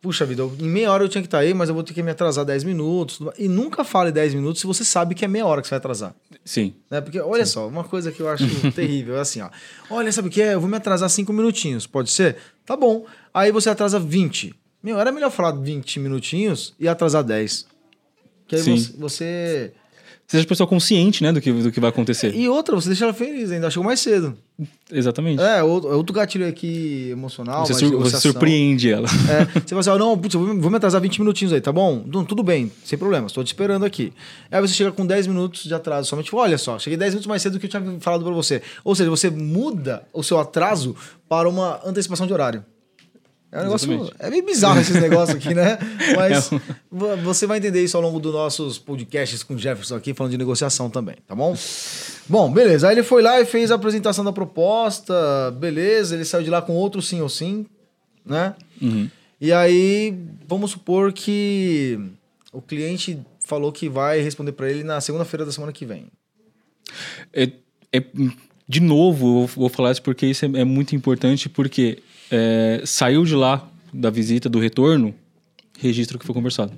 puxa 0.00 0.24
vida, 0.26 0.42
em 0.60 0.68
meia 0.68 0.92
hora 0.92 1.04
eu 1.04 1.08
tinha 1.08 1.22
que 1.22 1.26
estar 1.26 1.38
aí, 1.38 1.54
mas 1.54 1.68
eu 1.68 1.74
vou 1.74 1.82
ter 1.84 1.94
que 1.94 2.02
me 2.02 2.10
atrasar 2.10 2.44
10 2.44 2.64
minutos. 2.64 3.20
E 3.38 3.48
nunca 3.48 3.82
fale 3.84 4.12
10 4.12 4.34
minutos 4.34 4.60
se 4.60 4.66
você 4.66 4.84
sabe 4.84 5.14
que 5.14 5.24
é 5.24 5.28
meia 5.28 5.46
hora 5.46 5.60
que 5.62 5.68
você 5.68 5.72
vai 5.72 5.78
atrasar. 5.78 6.14
Sim. 6.44 6.74
Né? 6.90 7.00
Porque, 7.00 7.18
olha 7.20 7.46
só, 7.46 7.66
uma 7.66 7.84
coisa 7.84 8.12
que 8.12 8.20
eu 8.20 8.28
acho 8.28 8.44
terrível 8.72 9.16
é 9.16 9.20
assim, 9.20 9.40
ó. 9.40 9.48
Olha, 9.90 10.12
sabe 10.12 10.28
o 10.28 10.30
que 10.30 10.42
é? 10.42 10.54
Eu 10.54 10.60
vou 10.60 10.68
me 10.68 10.76
atrasar 10.76 11.08
5 11.08 11.32
minutinhos, 11.32 11.86
pode 11.86 12.10
ser? 12.10 12.36
Tá 12.64 12.76
bom. 12.76 13.04
Aí 13.36 13.52
você 13.52 13.68
atrasa 13.68 14.00
20. 14.00 14.54
Meu, 14.82 14.98
era 14.98 15.12
melhor 15.12 15.30
falar 15.30 15.50
20 15.52 16.00
minutinhos 16.00 16.72
e 16.80 16.88
atrasar 16.88 17.22
10. 17.22 17.66
Que 18.48 18.56
aí 18.56 18.62
Sim. 18.62 18.76
você, 18.76 18.92
você- 18.98 19.72
Seja 20.26 20.42
a 20.42 20.46
pessoa 20.48 20.66
consciente 20.66 21.22
né, 21.22 21.32
do, 21.32 21.40
que, 21.40 21.52
do 21.52 21.70
que 21.70 21.78
vai 21.78 21.90
acontecer. 21.90 22.34
E 22.34 22.48
outra, 22.48 22.74
você 22.74 22.88
deixa 22.88 23.04
ela 23.04 23.12
feliz 23.14 23.50
ainda, 23.52 23.70
chegou 23.70 23.84
mais 23.84 24.00
cedo. 24.00 24.36
Exatamente. 24.90 25.40
É, 25.40 25.62
outro, 25.62 25.94
outro 25.96 26.12
gatilho 26.14 26.48
aqui 26.48 27.10
emocional. 27.10 27.64
você, 27.66 27.74
sur- 27.74 27.96
você 27.98 28.16
surpreende 28.16 28.90
ela. 28.90 29.06
É, 29.30 29.44
você 29.60 29.68
fala 29.68 29.80
assim, 29.82 29.90
ó, 29.90 29.98
não, 29.98 30.18
putz, 30.18 30.34
eu 30.34 30.44
vou 30.44 30.60
vou 30.60 30.70
me 30.70 30.76
atrasar 30.78 31.00
20 31.00 31.20
minutinhos 31.20 31.52
aí, 31.52 31.60
tá 31.60 31.70
bom? 31.70 32.02
Não, 32.06 32.24
tudo 32.24 32.42
bem, 32.42 32.72
sem 32.84 32.98
problema, 32.98 33.26
estou 33.28 33.44
te 33.44 33.48
esperando 33.48 33.84
aqui. 33.84 34.12
Aí 34.50 34.60
você 34.60 34.74
chega 34.74 34.90
com 34.90 35.06
10 35.06 35.26
minutos 35.28 35.62
de 35.62 35.74
atraso, 35.74 36.08
somente, 36.08 36.34
olha 36.34 36.58
só, 36.58 36.76
cheguei 36.78 36.96
10 36.96 37.12
minutos 37.14 37.26
mais 37.28 37.42
cedo 37.42 37.52
do 37.52 37.60
que 37.60 37.66
eu 37.66 37.70
tinha 37.70 38.00
falado 38.00 38.24
pra 38.24 38.32
você. 38.34 38.62
Ou 38.82 38.94
seja, 38.96 39.08
você 39.10 39.30
muda 39.30 40.02
o 40.12 40.24
seu 40.24 40.40
atraso 40.40 40.96
para 41.28 41.48
uma 41.48 41.80
antecipação 41.84 42.26
de 42.26 42.32
horário. 42.32 42.64
É 43.56 43.60
um 43.60 43.64
negócio. 43.64 43.90
Exatamente. 43.92 44.16
É 44.18 44.30
meio 44.30 44.44
bizarro 44.44 44.80
esses 44.80 45.00
negócios 45.00 45.36
aqui, 45.36 45.54
né? 45.54 45.78
Mas 46.16 46.50
É 46.52 46.54
um- 46.54 46.60
vo- 46.90 47.16
você 47.18 47.46
vai 47.46 47.58
entender 47.58 47.82
isso 47.82 47.96
ao 47.96 48.02
longo 48.02 48.20
dos 48.20 48.32
nossos 48.32 48.78
podcasts 48.78 49.42
com 49.42 49.54
o 49.54 49.58
Jefferson 49.58 49.96
aqui, 49.96 50.12
falando 50.14 50.32
de 50.32 50.38
negociação 50.38 50.90
também, 50.90 51.16
tá 51.26 51.34
bom? 51.34 51.56
Bom, 52.28 52.52
beleza. 52.52 52.88
Aí 52.88 52.94
ele 52.94 53.02
foi 53.02 53.22
lá 53.22 53.40
e 53.40 53.44
fez 53.46 53.70
a 53.70 53.76
apresentação 53.76 54.24
da 54.24 54.32
proposta, 54.32 55.14
beleza. 55.58 56.14
Ele 56.14 56.24
saiu 56.24 56.44
de 56.44 56.50
lá 56.50 56.60
com 56.60 56.74
outro 56.74 57.00
sim 57.00 57.20
ou 57.20 57.28
sim, 57.28 57.64
né? 58.24 58.54
Uhum. 58.82 59.08
E 59.40 59.52
aí, 59.52 60.14
vamos 60.48 60.70
supor 60.72 61.12
que 61.12 61.98
o 62.52 62.60
cliente 62.62 63.18
falou 63.44 63.70
que 63.70 63.88
vai 63.88 64.20
responder 64.20 64.52
para 64.52 64.70
ele 64.70 64.82
na 64.82 65.00
segunda-feira 65.00 65.44
da 65.44 65.52
semana 65.52 65.72
que 65.72 65.84
vem. 65.86 66.06
É, 67.32 67.50
é- 67.92 68.02
de 68.68 68.80
novo, 68.80 69.42
eu 69.42 69.46
vou 69.46 69.68
falar 69.68 69.92
isso 69.92 70.02
porque 70.02 70.26
isso 70.26 70.44
é, 70.44 70.48
é 70.60 70.64
muito 70.64 70.96
importante, 70.96 71.48
porque 71.48 71.98
é, 72.30 72.82
saiu 72.84 73.24
de 73.24 73.34
lá 73.34 73.68
da 73.92 74.10
visita, 74.10 74.48
do 74.48 74.58
retorno, 74.58 75.14
registra 75.78 76.16
o 76.16 76.20
que 76.20 76.26
foi 76.26 76.34
conversado. 76.34 76.72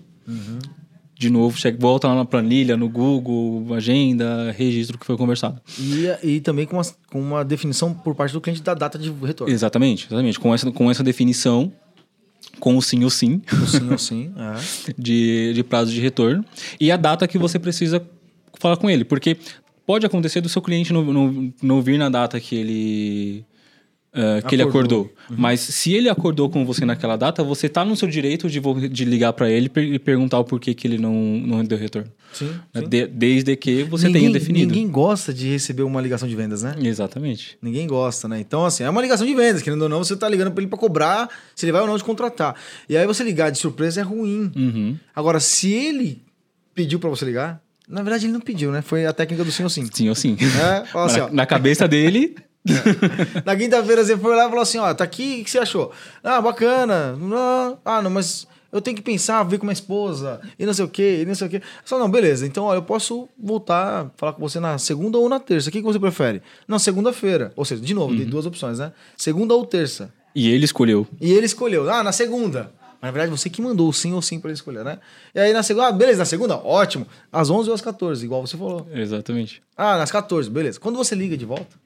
De 1.18 1.30
novo, 1.30 1.58
chega, 1.58 1.76
volta 1.80 2.06
lá 2.06 2.14
na 2.14 2.24
planilha, 2.24 2.76
no 2.76 2.88
Google, 2.88 3.74
agenda, 3.74 4.52
registra 4.52 4.96
o 4.96 5.00
que 5.00 5.04
foi 5.06 5.16
conversado. 5.16 5.60
E, 5.76 6.34
e 6.34 6.40
também 6.40 6.64
com 6.64 6.76
uma, 6.76 6.84
com 7.10 7.20
uma 7.20 7.44
definição 7.44 7.92
por 7.92 8.14
parte 8.14 8.32
do 8.32 8.40
cliente 8.40 8.62
da 8.62 8.72
data 8.72 8.96
de 8.96 9.10
retorno. 9.10 9.52
Exatamente, 9.52 10.06
exatamente. 10.06 10.38
Com 10.38 10.54
essa, 10.54 10.70
com 10.70 10.88
essa 10.88 11.02
definição, 11.02 11.72
com 12.60 12.76
o 12.76 12.82
sim 12.82 13.02
ou 13.02 13.10
sim, 13.10 13.42
O 13.52 13.66
sim 13.66 13.90
ou 13.90 13.98
sim. 13.98 14.32
É. 14.38 14.94
de, 14.96 15.52
de 15.54 15.64
prazo 15.64 15.92
de 15.92 16.00
retorno, 16.00 16.44
e 16.78 16.92
a 16.92 16.96
data 16.96 17.26
que 17.26 17.36
você 17.36 17.58
precisa 17.58 18.00
falar 18.60 18.76
com 18.76 18.88
ele. 18.88 19.04
Porque 19.04 19.36
pode 19.84 20.06
acontecer 20.06 20.40
do 20.40 20.48
seu 20.48 20.62
cliente 20.62 20.92
não, 20.92 21.04
não, 21.04 21.52
não 21.60 21.82
vir 21.82 21.98
na 21.98 22.08
data 22.08 22.38
que 22.38 22.54
ele 22.54 23.44
uh, 24.18 24.46
que 24.46 24.54
ele 24.54 24.62
Acordou. 24.62 25.02
acordou. 25.02 25.12
Mas 25.38 25.60
se 25.60 25.92
ele 25.92 26.08
acordou 26.08 26.50
com 26.50 26.64
você 26.66 26.84
naquela 26.84 27.16
data, 27.16 27.42
você 27.44 27.68
tá 27.68 27.84
no 27.84 27.96
seu 27.96 28.08
direito 28.08 28.48
de, 28.48 28.60
de 28.88 29.04
ligar 29.04 29.32
para 29.32 29.50
ele 29.50 29.70
e 29.76 29.98
perguntar 29.98 30.38
o 30.38 30.44
porquê 30.44 30.74
que 30.74 30.86
ele 30.86 30.98
não, 30.98 31.12
não 31.14 31.64
deu 31.64 31.78
retorno. 31.78 32.10
Sim. 32.32 32.50
Né? 32.74 32.80
sim. 32.82 32.88
De- 32.88 33.06
desde 33.06 33.56
que 33.56 33.84
você 33.84 34.06
ninguém, 34.06 34.22
tenha 34.22 34.32
definido. 34.32 34.66
Ninguém 34.74 34.88
gosta 34.90 35.32
de 35.32 35.48
receber 35.48 35.82
uma 35.82 36.00
ligação 36.00 36.28
de 36.28 36.34
vendas, 36.36 36.62
né? 36.62 36.74
Exatamente. 36.82 37.56
Ninguém 37.62 37.86
gosta, 37.86 38.28
né? 38.28 38.38
Então, 38.40 38.64
assim, 38.66 38.84
é 38.84 38.90
uma 38.90 39.00
ligação 39.02 39.26
de 39.26 39.34
vendas, 39.34 39.62
querendo 39.62 39.82
ou 39.82 39.88
não, 39.88 39.98
você 40.04 40.16
tá 40.16 40.28
ligando 40.28 40.50
pra 40.52 40.60
ele 40.62 40.68
pra 40.68 40.78
cobrar 40.78 41.28
se 41.54 41.64
ele 41.64 41.72
vai 41.72 41.80
ou 41.80 41.86
não 41.86 41.96
te 41.98 42.04
contratar. 42.04 42.54
E 42.88 42.96
aí 42.96 43.06
você 43.06 43.22
ligar 43.24 43.50
de 43.50 43.58
surpresa 43.58 44.00
é 44.00 44.02
ruim. 44.04 44.50
Uhum. 44.54 44.96
Agora, 45.14 45.40
se 45.40 45.72
ele 45.72 46.22
pediu 46.74 46.98
pra 46.98 47.08
você 47.10 47.24
ligar, 47.24 47.60
na 47.88 48.02
verdade 48.02 48.26
ele 48.26 48.32
não 48.32 48.40
pediu, 48.40 48.70
né? 48.70 48.82
Foi 48.82 49.06
a 49.06 49.12
técnica 49.12 49.42
do 49.44 49.50
sim 49.50 49.62
ou 49.64 49.70
sim. 49.70 49.88
Sim 49.92 50.08
ou 50.08 50.14
sim. 50.14 50.36
É, 50.40 50.84
assim, 50.98 51.18
na, 51.18 51.26
ó. 51.26 51.30
na 51.32 51.46
cabeça 51.46 51.88
dele, 51.88 52.36
Na 53.44 53.56
quinta-feira 53.56 54.04
você 54.04 54.16
foi 54.16 54.34
lá 54.36 54.46
e 54.46 54.48
falou 54.48 54.62
assim, 54.62 54.78
ó, 54.78 54.92
tá 54.94 55.04
aqui, 55.04 55.40
o 55.40 55.44
que 55.44 55.50
você 55.50 55.58
achou? 55.58 55.92
Ah, 56.22 56.40
bacana. 56.40 57.16
Ah, 57.84 58.02
não, 58.02 58.10
mas 58.10 58.46
eu 58.70 58.80
tenho 58.80 58.96
que 58.96 59.02
pensar, 59.02 59.42
ver 59.44 59.58
com 59.58 59.64
minha 59.64 59.72
esposa, 59.72 60.40
e 60.58 60.66
não 60.66 60.74
sei 60.74 60.84
o 60.84 60.88
quê, 60.88 61.20
e 61.22 61.26
não 61.26 61.34
sei 61.34 61.46
o 61.46 61.50
quê. 61.50 61.62
Só, 61.84 61.98
não, 61.98 62.10
beleza, 62.10 62.46
então, 62.46 62.64
ó, 62.64 62.74
eu 62.74 62.82
posso 62.82 63.28
voltar 63.38 64.02
a 64.02 64.10
falar 64.16 64.32
com 64.34 64.40
você 64.40 64.60
na 64.60 64.76
segunda 64.78 65.16
ou 65.18 65.28
na 65.28 65.40
terça. 65.40 65.68
O 65.68 65.72
que, 65.72 65.78
que 65.78 65.84
você 65.84 65.98
prefere? 65.98 66.42
Não, 66.66 66.78
segunda-feira. 66.78 67.52
Ou 67.56 67.64
seja, 67.64 67.80
de 67.80 67.94
novo, 67.94 68.14
tem 68.16 68.26
duas 68.26 68.44
opções, 68.46 68.78
né? 68.78 68.92
Segunda 69.16 69.54
ou 69.54 69.64
terça. 69.64 70.12
e 70.34 70.48
ele 70.50 70.64
escolheu. 70.64 71.06
E 71.20 71.32
ele 71.32 71.46
escolheu, 71.46 71.90
ah, 71.90 72.02
na 72.02 72.12
segunda. 72.12 72.70
Mas, 73.00 73.08
na 73.08 73.10
verdade, 73.12 73.30
você 73.30 73.48
que 73.48 73.62
mandou 73.62 73.88
o 73.88 73.92
sim 73.92 74.12
ou 74.12 74.20
sim 74.20 74.40
pra 74.40 74.50
ele 74.50 74.56
escolher, 74.56 74.84
né? 74.84 74.98
E 75.34 75.38
aí 75.38 75.52
na 75.52 75.62
segunda, 75.62 75.86
ah, 75.86 75.92
beleza, 75.92 76.18
na 76.18 76.24
segunda, 76.24 76.56
ótimo. 76.56 77.06
Às 77.32 77.48
11 77.48 77.68
ou 77.70 77.74
às 77.74 77.80
14, 77.80 78.24
igual 78.24 78.44
você 78.44 78.56
falou. 78.56 78.86
Exatamente. 78.92 79.62
Ah, 79.76 79.96
nas 79.96 80.10
14, 80.10 80.50
beleza. 80.50 80.80
Quando 80.80 80.96
você 80.96 81.14
liga 81.14 81.36
de 81.36 81.44
volta, 81.44 81.76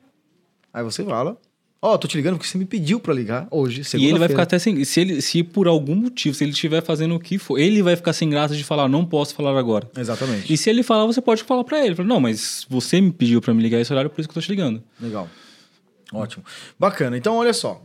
aí 0.73 0.83
você 0.85 1.05
fala, 1.05 1.37
ó, 1.81 1.97
tô 1.99 2.07
te 2.09 2.17
ligando 2.17 2.37
porque 2.37 2.49
você 2.49 2.57
me 2.59 2.65
pediu 2.65 3.01
pra 3.01 3.13
ligar 3.13 3.47
hoje, 3.51 3.83
E 3.99 4.07
ele 4.07 4.19
vai 4.19 4.29
ficar 4.29 4.43
até 4.45 4.59
sem. 4.59 4.85
Se, 4.85 5.01
ele, 5.01 5.21
se 5.21 5.43
por 5.43 5.67
algum 5.67 5.95
motivo, 5.95 6.35
se 6.35 6.45
ele 6.45 6.53
estiver 6.53 6.83
fazendo 6.83 7.15
o 7.15 7.21
que 7.21 7.39
for, 7.39 7.59
ele 7.59 7.83
vai 7.83 7.97
ficar 7.97 8.13
sem 8.13 8.29
graça 8.31 8.55
de 8.55 8.63
falar, 8.65 8.89
não 8.89 9.05
posso 9.05 9.35
falar 9.35 9.59
agora. 9.59 9.91
Exatamente. 9.97 10.53
E 10.53 10.57
se 10.57 10.71
ele 10.71 10.83
falar, 10.83 11.07
você 11.07 11.21
pode 11.21 11.43
falar 11.43 11.65
pra 11.65 11.85
ele. 11.85 12.03
Não, 12.05 12.21
mas 12.21 12.67
você 12.69 13.01
me 13.01 13.11
pediu 13.13 13.41
pra 13.41 13.53
me 13.53 13.63
ligar 13.63 13.81
esse 13.81 13.93
horário, 13.93 14.11
por 14.11 14.21
isso 14.21 14.29
que 14.29 14.33
eu 14.39 14.41
tô 14.43 14.47
te 14.47 14.51
ligando. 14.51 14.83
Legal. 15.01 15.29
Ótimo. 16.13 16.45
Bacana. 16.79 17.17
Então, 17.17 17.37
olha 17.37 17.53
só. 17.53 17.83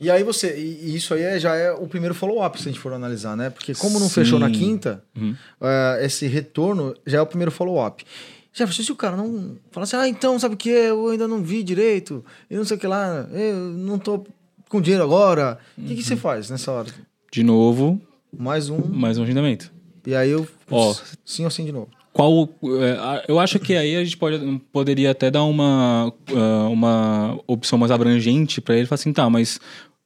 E 0.00 0.10
aí 0.10 0.24
você. 0.24 0.58
E 0.58 0.96
isso 0.96 1.14
aí 1.14 1.22
é- 1.22 1.38
já 1.38 1.54
é 1.54 1.70
o 1.70 1.86
primeiro 1.86 2.12
follow-up, 2.12 2.60
se 2.60 2.68
a 2.68 2.72
gente 2.72 2.80
for 2.80 2.92
analisar, 2.92 3.36
né? 3.36 3.50
Porque 3.50 3.72
como 3.72 4.00
não 4.00 4.08
Sim. 4.08 4.14
fechou 4.14 4.36
na 4.38 4.50
quinta, 4.50 5.00
Uhum. 5.16 5.32
eh, 5.60 6.00
esse 6.04 6.26
retorno 6.26 6.92
já 7.06 7.18
é 7.18 7.20
o 7.20 7.26
primeiro 7.26 7.52
follow-up. 7.52 8.04
Jefferson, 8.52 8.82
se 8.82 8.92
o 8.92 8.96
cara 8.96 9.16
não 9.16 9.56
fala 9.70 9.84
assim, 9.84 9.96
ah, 9.96 10.08
então, 10.08 10.38
sabe 10.38 10.54
o 10.54 10.58
que? 10.58 10.68
Eu 10.68 11.08
ainda 11.08 11.26
não 11.26 11.42
vi 11.42 11.62
direito, 11.62 12.24
e 12.50 12.56
não 12.56 12.64
sei 12.64 12.76
o 12.76 12.80
que 12.80 12.86
lá, 12.86 13.28
eu 13.32 13.56
não 13.56 13.98
tô 13.98 14.24
com 14.68 14.80
dinheiro 14.80 15.04
agora. 15.04 15.58
O 15.76 15.82
que, 15.82 15.96
que 15.96 16.02
você 16.02 16.16
faz 16.16 16.50
nessa 16.50 16.70
hora? 16.70 16.88
De 17.30 17.42
novo, 17.42 18.00
Mais 18.36 18.68
um. 18.68 18.78
mais 18.88 19.18
um 19.18 19.22
agendamento. 19.22 19.72
E 20.06 20.14
aí 20.14 20.30
eu. 20.30 20.46
Ó. 20.70 20.94
sim 21.24 21.44
ou 21.44 21.50
sim 21.50 21.64
de 21.64 21.72
novo. 21.72 21.88
Qual. 22.12 22.48
é, 22.80 23.24
eu 23.26 23.38
acho 23.38 23.58
que 23.58 23.74
aí 23.74 23.96
a 23.96 24.04
gente 24.04 24.18
pode, 24.18 24.38
poderia 24.70 25.12
até 25.12 25.30
dar 25.30 25.44
uma, 25.44 26.12
ah, 26.34 26.68
uma 26.68 27.38
opção 27.46 27.78
mais 27.78 27.90
abrangente 27.90 28.60
pra 28.60 28.76
ele. 28.76 28.86
Falar 28.86 28.96
assim, 28.96 29.12
tá, 29.12 29.30
mas 29.30 29.58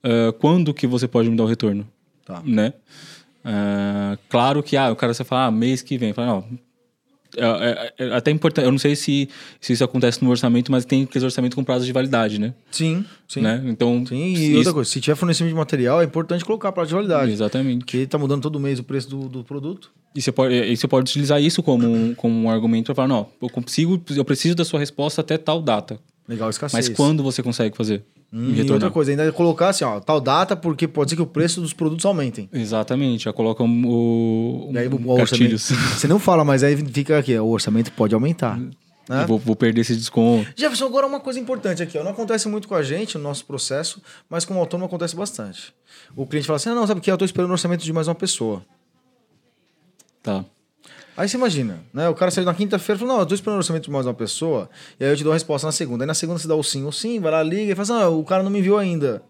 ah, 0.04 0.32
quando 0.38 0.72
que 0.72 0.86
você 0.86 1.08
pode 1.08 1.28
me 1.28 1.36
dar 1.36 1.44
o 1.44 1.48
retorno? 1.48 1.86
Tá. 2.24 2.40
Né? 2.44 2.72
Ah, 3.44 4.16
claro 4.28 4.62
que 4.62 4.76
ah, 4.76 4.92
o 4.92 4.96
cara 4.96 5.12
você 5.14 5.24
fala, 5.24 5.46
ah, 5.46 5.50
mês 5.50 5.82
que 5.82 5.98
vem. 5.98 6.12
Fala, 6.12 6.26
não. 6.28 6.44
É, 7.36 7.92
é- 7.98 8.06
é 8.08 8.14
até 8.16 8.30
importante, 8.30 8.64
eu 8.64 8.70
não 8.72 8.78
sei 8.78 8.96
se, 8.96 9.28
se 9.60 9.72
isso 9.72 9.84
acontece 9.84 10.22
no 10.24 10.30
orçamento, 10.30 10.72
mas 10.72 10.84
tem 10.84 11.02
aqueles 11.04 11.22
orçamentos 11.24 11.54
com 11.54 11.62
prazo 11.62 11.84
de 11.84 11.92
validade, 11.92 12.38
né? 12.38 12.54
Sim, 12.70 13.04
sim. 13.28 13.40
né? 13.40 13.62
Então, 13.66 14.04
Sim, 14.06 14.16
e 14.16 14.48
isso- 14.48 14.56
outra 14.58 14.72
coisa, 14.72 14.90
se 14.90 15.00
tiver 15.00 15.14
fornecimento 15.16 15.52
de 15.52 15.56
material, 15.58 16.00
é 16.00 16.04
importante 16.04 16.44
colocar 16.44 16.72
prazo 16.72 16.88
de 16.88 16.94
validade. 16.94 17.30
Exatamente. 17.32 17.80
Porque 17.84 18.06
tá 18.06 18.16
mudando 18.18 18.42
todo 18.42 18.58
mês 18.58 18.78
o 18.78 18.82
preço 18.84 19.08
do, 19.10 19.28
do 19.28 19.44
produto. 19.44 19.90
E 20.14 20.22
você 20.22 20.32
pode, 20.32 20.54
e 20.54 20.76
você 20.76 20.88
pode 20.88 21.10
utilizar 21.10 21.42
isso 21.42 21.62
como, 21.62 21.86
um- 21.86 22.14
como 22.14 22.34
um 22.34 22.48
argumento 22.50 22.86
para 22.86 22.94
falar, 22.94 23.08
não, 23.08 23.28
eu 23.42 23.48
consigo, 23.50 24.00
eu 24.16 24.24
preciso 24.24 24.54
da 24.54 24.64
sua 24.64 24.80
resposta 24.80 25.20
até 25.20 25.36
tal 25.36 25.60
data. 25.60 25.98
Legal, 26.28 26.48
escassez. 26.50 26.88
Mas 26.88 26.96
quando 26.96 27.22
você 27.22 27.42
consegue 27.42 27.76
fazer? 27.76 28.02
Hum, 28.36 28.50
E 28.50 28.52
retornar? 28.52 28.74
outra 28.74 28.90
coisa, 28.90 29.10
ainda 29.10 29.32
colocar 29.32 29.70
assim, 29.70 29.82
ó, 29.82 29.98
tal 29.98 30.20
data, 30.20 30.54
porque 30.54 30.86
pode 30.86 31.08
ser 31.08 31.16
que 31.16 31.22
o 31.22 31.26
preço 31.26 31.58
dos 31.62 31.72
produtos 31.72 32.04
aumentem. 32.04 32.50
Exatamente, 32.52 33.24
já 33.24 33.32
coloca 33.32 33.62
um, 33.62 33.86
o, 33.86 34.70
E 34.74 34.78
aí 34.78 34.86
o 34.88 35.14
gatilhos. 35.16 35.70
Você 35.96 36.06
não 36.06 36.18
fala, 36.18 36.44
mas 36.44 36.62
aí 36.62 36.76
fica 36.76 37.18
aqui, 37.18 37.36
o 37.38 37.48
orçamento 37.48 37.90
pode 37.92 38.14
aumentar. 38.14 38.58
Né? 38.58 38.70
Eu 39.08 39.26
Vou, 39.26 39.38
vou 39.38 39.56
perder 39.56 39.80
esse 39.80 39.96
desconto. 39.96 40.50
Jefferson, 40.54 40.84
agora 40.84 41.06
uma 41.06 41.20
coisa 41.20 41.40
importante 41.40 41.82
aqui, 41.82 41.96
ó. 41.96 42.04
Não 42.04 42.10
acontece 42.10 42.46
muito 42.48 42.68
com 42.68 42.74
a 42.74 42.82
gente 42.82 43.16
no 43.16 43.24
nosso 43.24 43.46
processo, 43.46 44.02
mas 44.28 44.44
com 44.44 44.54
o 44.54 44.58
autônomo 44.58 44.86
acontece 44.86 45.16
bastante. 45.16 45.72
O 46.14 46.26
cliente 46.26 46.46
fala 46.46 46.56
assim: 46.56 46.68
ah, 46.70 46.74
não, 46.74 46.86
sabe 46.86 46.98
o 46.98 47.02
que? 47.02 47.10
Eu 47.10 47.16
tô 47.16 47.24
esperando 47.24 47.50
o 47.50 47.52
orçamento 47.52 47.84
de 47.84 47.92
mais 47.92 48.06
uma 48.08 48.14
pessoa. 48.16 48.62
Tá. 50.22 50.44
Aí 51.16 51.28
você 51.28 51.36
imagina, 51.36 51.80
né? 51.94 52.08
O 52.08 52.14
cara 52.14 52.30
saiu 52.30 52.44
na 52.44 52.52
quinta-feira 52.54 52.96
e 52.96 53.00
falou: 53.00 53.14
Não, 53.14 53.20
eu 53.22 53.26
tô 53.26 53.34
esperando 53.34 53.56
o 53.56 53.58
orçamento 53.58 53.84
de 53.84 53.90
mais 53.90 54.04
uma 54.06 54.12
pessoa. 54.12 54.68
E 55.00 55.04
aí 55.04 55.10
eu 55.10 55.16
te 55.16 55.24
dou 55.24 55.32
a 55.32 55.34
resposta 55.34 55.66
na 55.66 55.72
segunda. 55.72 56.04
Aí 56.04 56.06
na 56.06 56.14
segunda 56.14 56.38
você 56.38 56.46
dá 56.46 56.54
o 56.54 56.62
sim 56.62 56.84
ou 56.84 56.92
sim, 56.92 57.18
vai 57.20 57.32
lá, 57.32 57.42
liga 57.42 57.72
e 57.72 57.74
fala 57.74 57.82
assim: 57.82 57.92
Não, 57.92 58.20
o 58.20 58.24
cara 58.24 58.42
não 58.42 58.50
me 58.50 58.58
enviou 58.58 58.76
ainda 58.76 59.22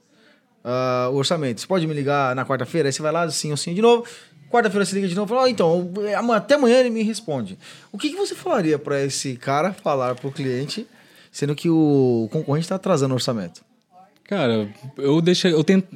ah, 0.65 1.09
o 1.13 1.17
orçamento. 1.17 1.61
Você 1.61 1.67
pode 1.67 1.87
me 1.87 1.95
ligar 1.95 2.35
na 2.35 2.45
quarta-feira? 2.45 2.89
Aí 2.89 2.93
você 2.93 3.01
vai 3.01 3.13
lá, 3.13 3.31
sim 3.31 3.53
ou 3.53 3.57
sim 3.57 3.73
de 3.73 3.81
novo. 3.81 4.05
Quarta-feira 4.51 4.85
você 4.85 4.97
liga 4.97 5.07
de 5.07 5.15
novo 5.15 5.33
e 5.33 5.37
fala: 5.37 5.47
"Ah, 5.47 5.51
Então, 5.51 5.93
até 6.35 6.55
amanhã 6.57 6.81
ele 6.81 6.91
me 6.91 7.03
responde. 7.03 7.57
O 7.93 7.99
que, 7.99 8.11
que 8.11 8.17
você 8.17 8.35
falaria 8.35 8.79
para 8.79 9.01
esse 9.03 9.37
cara 9.37 9.73
falar 9.73 10.17
pro 10.17 10.33
cliente, 10.33 10.87
sendo 11.31 11.55
que 11.55 11.71
o 11.71 12.29
concorrente 12.33 12.69
tá 12.69 12.75
atrasando 12.75 13.13
o 13.13 13.17
orçamento? 13.17 13.66
Cara, 14.29 14.69
eu 14.99 15.21
deixo. 15.21 15.47
Eu 15.49 15.63
tento. 15.63 15.87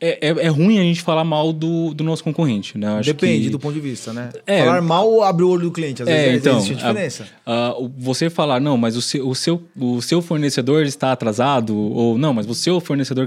É, 0.00 0.28
é, 0.28 0.46
é 0.46 0.48
ruim 0.48 0.78
a 0.78 0.82
gente 0.82 1.02
falar 1.02 1.24
mal 1.24 1.52
do, 1.52 1.92
do 1.92 2.04
nosso 2.04 2.22
concorrente, 2.22 2.78
né? 2.78 2.86
Acho 2.98 3.06
Depende 3.12 3.44
que- 3.46 3.50
do 3.50 3.58
ponto 3.58 3.74
de 3.74 3.80
vista, 3.80 4.12
né? 4.12 4.30
É. 4.46 4.64
Falar 4.64 4.80
mal 4.80 5.08
ou 5.10 5.24
abrir 5.24 5.42
o 5.44 5.50
olho 5.50 5.62
do 5.62 5.72
cliente? 5.72 6.02
Às 6.02 6.08
vezes 6.08 6.24
É, 6.24 6.34
então, 6.36 6.56
existe 6.58 6.74
a 6.74 6.76
diferença. 6.92 7.26
a- 7.44 7.70
a- 7.70 7.74
você 7.96 8.30
falar, 8.30 8.60
não, 8.60 8.76
mas 8.76 8.96
o 8.96 9.02
seu, 9.02 9.28
o, 9.28 9.34
seu, 9.34 9.60
o 9.76 10.00
seu 10.00 10.22
fornecedor 10.22 10.84
está 10.84 11.10
atrasado, 11.10 11.76
ou 11.76 12.16
não, 12.16 12.32
mas 12.32 12.48
o 12.48 12.54
seu 12.54 12.78
fornecedor. 12.78 13.26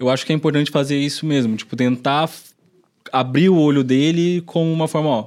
Eu 0.00 0.08
acho 0.08 0.24
que 0.24 0.32
é 0.32 0.34
importante 0.36 0.70
fazer 0.70 0.96
isso 0.96 1.26
mesmo, 1.26 1.54
tipo, 1.54 1.76
tentar 1.76 2.30
abrir 3.12 3.50
o 3.50 3.58
olho 3.58 3.84
dele 3.84 4.40
com 4.46 4.72
uma 4.72 4.88
forma, 4.88 5.08
ó. 5.10 5.24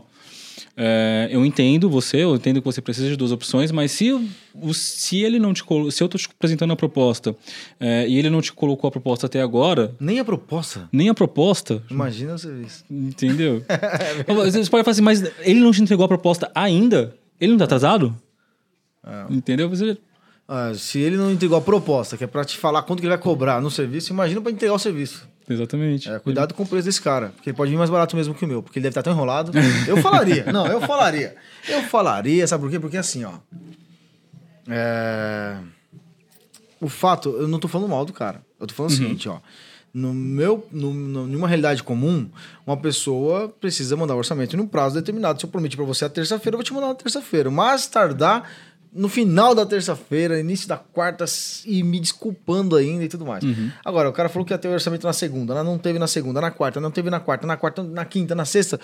É, 0.78 1.28
eu 1.32 1.46
entendo 1.46 1.90
você, 1.90 2.18
eu 2.24 2.36
entendo 2.36 2.62
que 2.62 2.66
você 2.66 2.82
precisa 2.82 3.08
de 3.10 3.16
duas 3.16 3.32
opções, 3.32 3.72
mas 3.72 3.92
se, 3.92 4.12
o- 4.12 4.74
se 4.74 5.18
ele 5.22 5.40
não 5.40 5.54
te 5.54 5.64
se 5.92 6.02
eu 6.04 6.08
tô 6.10 6.18
te 6.18 6.28
apresentando 6.28 6.72
a 6.72 6.76
proposta 6.76 7.36
é, 7.80 8.08
e 8.08 8.18
ele 8.18 8.30
não 8.30 8.42
te 8.42 8.54
colocou 8.54 8.88
a 8.88 8.92
proposta 8.92 9.26
até 9.26 9.42
agora, 9.42 9.94
Nem 10.00 10.20
a 10.20 10.26
proposta. 10.26 10.88
nem 10.92 11.10
a 11.10 11.14
proposta, 11.14 11.84
Imagina 11.90 12.34
o 12.36 12.40
serviço. 12.40 12.84
entendeu? 12.90 13.64
Você 14.28 14.70
pode 14.70 14.84
falar 14.84 14.92
assim, 14.92 15.02
mas 15.02 15.22
ele 15.42 15.60
não 15.60 15.72
te 15.72 15.82
entregou 15.82 16.06
a 16.06 16.08
proposta 16.08 16.50
ainda? 16.56 17.14
Ele 17.40 17.52
não 17.52 17.58
tá 17.60 17.66
atrasado? 17.66 18.16
Entendeu? 19.30 19.70
Você... 19.70 19.98
Ah, 20.48 20.72
se 20.76 21.00
ele 21.00 21.16
não 21.16 21.32
entregou 21.32 21.58
a 21.58 21.62
proposta, 21.62 22.18
que 22.18 22.24
é 22.24 22.28
pra 22.28 22.44
te 22.44 22.58
falar 22.58 22.82
quanto 22.84 23.00
que 23.00 23.06
ele 23.06 23.14
vai 23.16 23.22
cobrar 23.24 23.62
no 23.62 23.70
serviço, 23.70 24.12
imagina 24.12 24.42
pra 24.42 24.52
entregar 24.52 24.74
o 24.74 24.80
serviço. 24.80 25.28
Exatamente. 25.50 26.10
É, 26.10 26.20
cuidado 26.20 26.54
com 26.54 26.64
o 26.64 26.66
preço 26.68 26.86
desse 26.86 27.02
cara, 27.02 27.30
porque 27.36 27.50
ele 27.50 27.58
pode 27.58 27.72
vir 27.72 27.78
mais 27.78 27.90
barato 27.90 28.16
mesmo 28.16 28.36
que 28.36 28.46
o 28.46 28.48
meu, 28.48 28.62
porque 28.62 28.78
ele 28.78 28.84
deve 28.84 28.92
estar 28.92 29.02
tão 29.04 29.12
enrolado. 29.14 29.52
Eu 29.88 29.98
falaria, 30.04 30.46
não, 30.52 30.68
eu 30.68 30.80
falaria. 30.82 31.36
Eu 31.68 31.82
falaria, 31.84 32.46
sabe 32.48 32.64
por 32.64 32.70
quê? 32.70 32.80
Porque 32.80 32.98
assim, 32.98 33.26
ó. 33.26 33.34
é, 34.68 35.58
O 36.80 36.88
fato, 36.88 37.30
eu 37.30 37.48
não 37.48 37.60
tô 37.60 37.68
falando 37.68 37.90
mal 37.90 38.06
do 38.06 38.14
cara. 38.14 38.42
Eu 38.60 38.68
tô 38.68 38.74
falando 38.74 38.92
o 38.92 38.96
seguinte, 38.96 39.28
ó. 39.28 39.40
No 39.92 40.14
meu, 40.14 40.68
no, 40.72 40.94
no, 40.94 41.26
numa 41.26 41.48
realidade 41.48 41.82
comum, 41.82 42.30
uma 42.66 42.78
pessoa 42.78 43.50
precisa 43.50 43.98
mandar 43.98 44.14
o 44.14 44.20
orçamento 44.20 44.56
em 44.56 44.60
um 44.60 44.68
prazo 44.68 44.94
determinado. 44.94 45.40
Se 45.40 45.46
eu 45.46 45.50
prometi 45.50 45.76
pra 45.76 45.84
você 45.84 46.06
a 46.06 46.10
terça-feira, 46.10 46.54
eu 46.54 46.60
vou 46.60 46.64
te 46.64 46.72
mandar 46.74 46.90
na 46.90 46.96
terça-feira. 46.96 47.50
Mas 47.50 47.88
tardar 47.88 48.48
no 48.92 49.08
final 49.08 49.54
da 49.54 49.66
terça-feira, 49.66 50.40
início 50.40 50.68
da 50.68 50.78
quarta, 50.78 51.26
e 51.66 51.84
me 51.84 52.00
desculpando 52.00 52.76
ainda 52.76 53.04
e 53.04 53.08
tudo 53.08 53.26
mais. 53.26 53.44
Agora, 53.86 54.10
o 54.10 54.14
cara 54.14 54.30
falou 54.30 54.46
que 54.46 54.54
ia 54.54 54.58
ter 54.58 54.68
o 54.68 54.72
orçamento 54.72 55.06
na 55.06 55.14
segunda, 55.14 55.64
não 55.64 55.78
teve 55.78 56.00
na 56.00 56.08
segunda, 56.08 56.42
na 56.42 56.52
quarta, 56.52 56.80
não 56.80 56.92
teve 56.92 57.10
na 57.10 57.20
quarta, 57.20 57.46
na 57.46 57.56
quarta, 57.58 57.84
na 57.84 58.06
quinta, 58.06 58.34
na 58.34 58.46
sexta. 58.46 58.80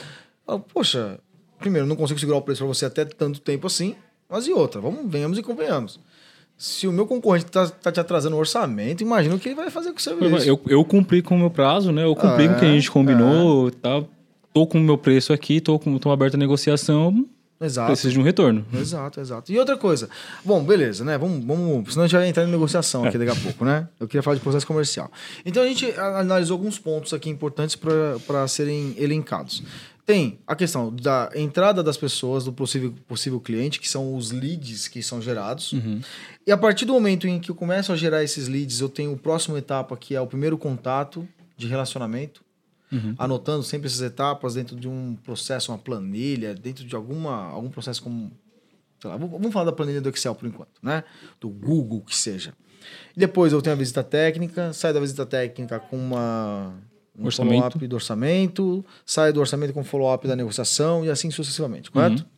Eu, 0.47 0.59
Poxa, 0.59 1.19
primeiro, 1.59 1.87
não 1.87 1.95
consigo 1.95 2.19
segurar 2.19 2.37
o 2.37 2.41
preço 2.41 2.59
pra 2.59 2.67
você 2.67 2.85
até 2.85 3.03
tanto 3.05 3.39
tempo 3.41 3.67
assim, 3.67 3.95
mas 4.29 4.47
e 4.47 4.51
outra, 4.53 4.79
vamos, 4.79 5.09
venhamos 5.11 5.37
e 5.37 5.43
convenhamos. 5.43 5.99
Se 6.57 6.87
o 6.87 6.91
meu 6.91 7.05
concorrente 7.05 7.47
tá, 7.47 7.67
tá 7.67 7.91
te 7.91 7.99
atrasando 7.99 8.35
o 8.35 8.39
orçamento, 8.39 9.01
imagina 9.01 9.35
o 9.35 9.39
que 9.39 9.49
ele 9.49 9.55
vai 9.55 9.69
fazer 9.69 9.91
com 9.91 9.97
o 9.97 10.01
serviço. 10.01 10.47
Eu, 10.47 10.61
eu 10.67 10.85
cumpri 10.85 11.21
com 11.21 11.35
o 11.35 11.39
meu 11.39 11.49
prazo, 11.49 11.91
né? 11.91 12.05
Eu 12.05 12.15
cumpri 12.15 12.45
Ah, 12.45 12.49
com 12.49 12.55
o 12.55 12.59
que 12.59 12.65
a 12.65 12.69
gente 12.71 12.87
é, 12.87 12.91
combinou, 12.91 13.69
tá? 13.71 14.01
Tô 14.53 14.65
com 14.65 14.77
o 14.77 14.81
meu 14.81 14.97
preço 14.97 15.33
aqui, 15.33 15.59
tô, 15.59 15.77
com, 15.77 15.97
tô 15.97 16.09
aberto 16.11 16.35
a 16.35 16.37
negociação, 16.37 17.25
Exato. 17.59 17.87
preciso 17.87 18.13
de 18.13 18.19
um 18.19 18.23
retorno. 18.23 18.65
Exato, 18.73 19.19
exato. 19.21 19.51
E 19.51 19.57
outra 19.57 19.77
coisa. 19.77 20.09
Bom, 20.43 20.63
beleza, 20.63 21.05
né? 21.05 21.17
Vamos, 21.17 21.43
vamos. 21.45 21.93
Senão 21.93 22.03
a 22.03 22.07
gente 22.07 22.17
vai 22.17 22.27
entrar 22.27 22.43
em 22.43 22.51
negociação 22.51 23.05
aqui 23.05 23.17
daqui 23.17 23.31
a 23.31 23.35
pouco, 23.41 23.63
né? 23.63 23.87
Eu 23.99 24.07
queria 24.07 24.21
falar 24.21 24.35
de 24.35 24.41
processo 24.41 24.67
comercial. 24.67 25.09
Então 25.45 25.63
a 25.63 25.65
gente 25.67 25.85
a- 25.91 26.19
analisou 26.19 26.55
alguns 26.57 26.77
pontos 26.77 27.13
aqui 27.13 27.29
importantes 27.29 27.75
para 27.75 28.47
serem 28.47 28.93
elencados. 28.97 29.63
tem 30.05 30.37
a 30.45 30.55
questão 30.55 30.93
da 30.95 31.31
entrada 31.33 31.81
das 31.81 31.97
pessoas, 31.97 32.43
do 32.43 32.53
possível, 32.53 32.93
possível 33.07 33.39
cliente, 33.39 33.79
que 33.79 33.89
são 33.89 34.15
os 34.15 34.31
leads 34.31 34.87
que 34.87 35.01
são 35.01 35.19
gerados. 35.19 35.73
Uhum. 35.73 35.99
E 36.45 36.51
a 36.51 36.57
partir 36.57 36.85
do 36.85 36.93
momento 36.93 37.27
em 37.27 37.39
que 37.39 37.49
eu 37.49 37.55
começo 37.55 37.91
a 37.91 37.95
gerar 37.95 38.23
esses 38.23 38.47
leads, 38.47 38.81
eu 38.81 38.87
tenho 38.89 39.11
o 39.13 39.17
próximo 39.17 39.57
etapa, 39.57 39.97
que 39.97 40.13
é 40.13 40.21
o 40.21 40.27
primeiro 40.27 40.59
contato 40.59 41.27
de 41.57 41.65
relacionamento. 41.65 42.44
Uhum. 42.91 43.15
Anotando 43.17 43.63
sempre 43.63 43.87
essas 43.87 44.01
etapas 44.01 44.53
dentro 44.53 44.75
de 44.75 44.87
um 44.87 45.17
processo, 45.23 45.71
uma 45.71 45.77
planilha, 45.77 46.53
dentro 46.53 46.85
de 46.85 46.95
alguma, 46.95 47.49
algum 47.49 47.69
processo 47.69 48.01
como. 48.01 48.31
Sei 48.99 49.09
lá, 49.09 49.17
vamos 49.17 49.51
falar 49.51 49.65
da 49.65 49.71
planilha 49.71 50.01
do 50.01 50.09
Excel 50.09 50.33
por 50.35 50.47
enquanto, 50.47 50.71
né? 50.81 51.03
Do 51.39 51.49
Google, 51.49 52.01
que 52.01 52.15
seja. 52.15 52.53
E 53.15 53.19
depois 53.19 53.51
eu 53.51 53.61
tenho 53.61 53.75
a 53.75 53.77
visita 53.77 54.03
técnica, 54.03 54.71
saio 54.73 54.93
da 54.93 54.99
visita 54.99 55.25
técnica 55.25 55.79
com 55.79 55.97
uma 55.97 56.73
um 57.17 57.25
Orçamento. 57.25 57.55
follow-up 57.55 57.87
do 57.87 57.95
orçamento, 57.95 58.85
sai 59.05 59.31
do 59.31 59.39
orçamento 59.39 59.73
com 59.73 59.83
follow-up 59.83 60.27
da 60.27 60.35
negociação 60.35 61.05
e 61.05 61.09
assim 61.09 61.31
sucessivamente, 61.31 61.89
correto? 61.89 62.23
Uhum. 62.23 62.29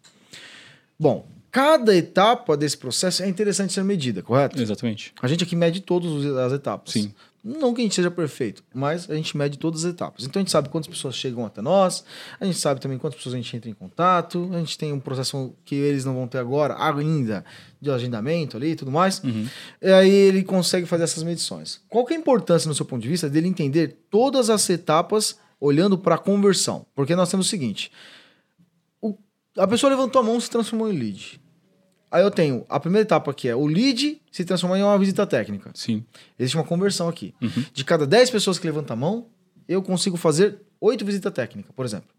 Bom, 0.99 1.27
cada 1.51 1.95
etapa 1.95 2.55
desse 2.55 2.77
processo 2.77 3.23
é 3.23 3.27
interessante 3.27 3.73
ser 3.73 3.83
medida, 3.83 4.21
correto? 4.21 4.62
Exatamente. 4.62 5.13
A 5.21 5.27
gente 5.27 5.43
aqui 5.43 5.55
mede 5.55 5.81
todas 5.81 6.25
as 6.38 6.53
etapas. 6.53 6.93
Sim. 6.93 7.13
Não 7.47 7.73
que 7.73 7.79
a 7.81 7.83
gente 7.83 7.95
seja 7.95 8.12
perfeito, 8.12 8.62
mas 8.73 9.10
a 9.10 9.15
gente 9.15 9.38
mede 9.38 9.57
todas 9.57 9.86
as 9.86 9.93
etapas. 9.93 10.25
Então 10.25 10.39
a 10.39 10.43
gente 10.43 10.51
sabe 10.51 10.67
quantas 10.67 10.89
pessoas 10.89 11.15
chegam 11.15 11.45
até 11.45 11.62
nós, 11.62 12.03
a 12.39 12.45
gente 12.45 12.57
sabe 12.60 12.81
também 12.81 12.97
quantas 12.97 13.17
pessoas 13.17 13.36
a 13.36 13.38
gente 13.38 13.55
entra 13.55 13.69
em 13.69 13.73
contato, 13.73 14.49
a 14.53 14.60
gente 14.60 14.77
tem 14.77 14.91
um 14.91 14.99
processo 14.99 15.53
que 15.63 15.75
eles 15.75 16.03
não 16.03 16.13
vão 16.13 16.27
ter 16.27 16.39
agora, 16.39 16.75
ainda, 16.77 17.45
de 17.79 17.89
agendamento 17.89 18.57
ali 18.57 18.71
e 18.71 18.75
tudo 18.75 18.91
mais. 18.91 19.23
Uhum. 19.23 19.47
E 19.81 19.91
aí 19.91 20.10
ele 20.12 20.43
consegue 20.43 20.86
fazer 20.86 21.03
essas 21.05 21.23
medições. 21.23 21.79
Qual 21.89 22.05
que 22.05 22.13
é 22.13 22.17
a 22.17 22.19
importância, 22.19 22.67
no 22.67 22.75
seu 22.75 22.86
ponto 22.86 23.01
de 23.01 23.07
vista, 23.07 23.29
dele 23.29 23.47
entender 23.47 23.97
todas 24.10 24.49
as 24.49 24.69
etapas 24.69 25.39
olhando 25.60 25.97
para 25.97 26.15
a 26.15 26.19
conversão? 26.19 26.86
Porque 26.93 27.15
nós 27.15 27.29
temos 27.31 27.47
o 27.47 27.49
seguinte: 27.49 27.91
o- 29.01 29.15
a 29.57 29.65
pessoa 29.67 29.89
levantou 29.89 30.21
a 30.21 30.25
mão 30.25 30.38
e 30.38 30.41
se 30.41 30.49
transformou 30.49 30.91
em 30.91 30.97
lead. 30.97 31.39
Aí 32.10 32.24
eu 32.24 32.32
tenho 32.32 32.65
a 32.70 32.80
primeira 32.80 33.06
etapa 33.06 33.34
que 33.34 33.50
é 33.50 33.56
o 33.56 33.65
lead 33.65 34.22
se 34.32 34.46
transformar 34.46 34.80
em 34.80 34.84
uma 34.84 34.98
visita 34.98 35.26
técnica. 35.28 35.72
Sim. 35.74 36.04
Existe 36.39 36.56
uma 36.56 36.63
conversão 36.63 37.10
aqui. 37.10 37.34
Uhum. 37.41 37.65
De 37.74 37.84
cada 37.84 38.08
10 38.08 38.30
pessoas 38.30 38.58
que 38.58 38.65
levantam 38.65 38.93
a 38.93 39.00
mão, 39.00 39.26
eu 39.67 39.82
consigo 39.82 40.15
fazer 40.15 40.58
8 40.80 41.04
visitas 41.04 41.34
técnicas, 41.34 41.72
por 41.76 41.86
exemplo. 41.86 42.10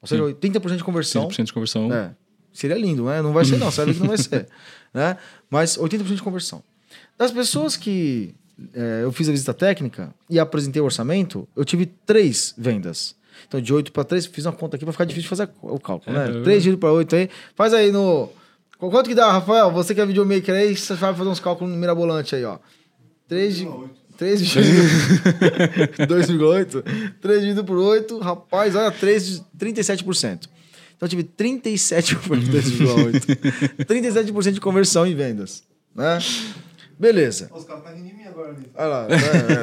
Ou 0.00 0.08
seja, 0.08 0.22
80% 0.22 0.76
de 0.76 0.84
conversão. 0.84 1.28
100% 1.28 1.44
de 1.44 1.52
conversão. 1.52 1.92
É. 1.92 2.10
Seria 2.52 2.76
lindo, 2.76 3.04
né? 3.04 3.22
Não 3.22 3.32
vai 3.32 3.44
ser, 3.44 3.56
não. 3.56 3.70
Sabe 3.70 3.94
que 3.94 4.00
não 4.00 4.08
vai 4.08 4.18
ser. 4.18 4.48
Né? 4.94 5.16
Mas 5.48 5.78
80% 5.78 6.16
de 6.16 6.22
conversão. 6.22 6.62
Das 7.16 7.30
pessoas 7.30 7.78
que 7.78 8.34
é, 8.74 9.00
eu 9.02 9.10
fiz 9.10 9.26
a 9.26 9.32
visita 9.32 9.54
técnica 9.54 10.14
e 10.28 10.38
apresentei 10.38 10.82
o 10.82 10.84
orçamento, 10.84 11.48
eu 11.56 11.64
tive 11.64 11.86
três 11.86 12.54
vendas. 12.58 13.16
Então, 13.48 13.60
de 13.60 13.72
8 13.72 13.90
para 13.90 14.04
3, 14.04 14.26
fiz 14.26 14.44
uma 14.44 14.52
conta 14.52 14.76
aqui 14.76 14.84
para 14.84 14.92
ficar 14.92 15.04
difícil 15.04 15.24
de 15.24 15.28
fazer 15.28 15.48
o 15.62 15.80
cálculo, 15.80 16.14
né? 16.14 16.24
É. 16.24 16.42
3 16.42 16.62
dividido 16.62 16.78
para 16.78 16.92
8 16.92 17.16
aí. 17.16 17.30
Faz 17.54 17.72
aí 17.72 17.90
no. 17.90 18.28
Quanto 18.90 19.08
que 19.08 19.14
dá, 19.14 19.30
Rafael? 19.32 19.70
Você 19.70 19.94
que 19.94 20.00
é 20.00 20.06
videomaker 20.06 20.54
aí, 20.54 20.76
você 20.76 20.94
vai 20.94 21.14
fazer 21.14 21.30
uns 21.30 21.40
cálculos 21.40 21.74
mirabolantes 21.76 22.32
aí, 22.34 22.44
ó. 22.44 22.58
3 23.28 23.56
de. 23.56 23.68
3 24.18 24.40
2,8. 26.08 26.82
3 27.20 27.40
dividido 27.40 27.64
por 27.64 27.76
8, 27.78 28.18
rapaz, 28.18 28.74
olha, 28.76 28.90
3, 28.90 29.26
de- 29.26 29.44
37%. 29.58 30.48
Então 30.96 31.06
eu 31.06 31.08
tive 31.08 31.22
37 31.24 32.16
por 32.16 32.38
2,8. 32.38 33.84
37% 33.86 34.52
de 34.52 34.60
conversão 34.60 35.06
em 35.06 35.14
vendas. 35.14 35.64
Né? 35.94 36.18
Beleza. 36.98 37.50
Os 37.54 37.64
caras 37.64 37.82
ficam 37.82 37.96
rindo 37.96 38.08
de 38.08 38.14
mim 38.14 38.21
agora. 38.32 38.56
Olha 38.74 38.86
lá, 38.86 39.08
né? 39.08 39.16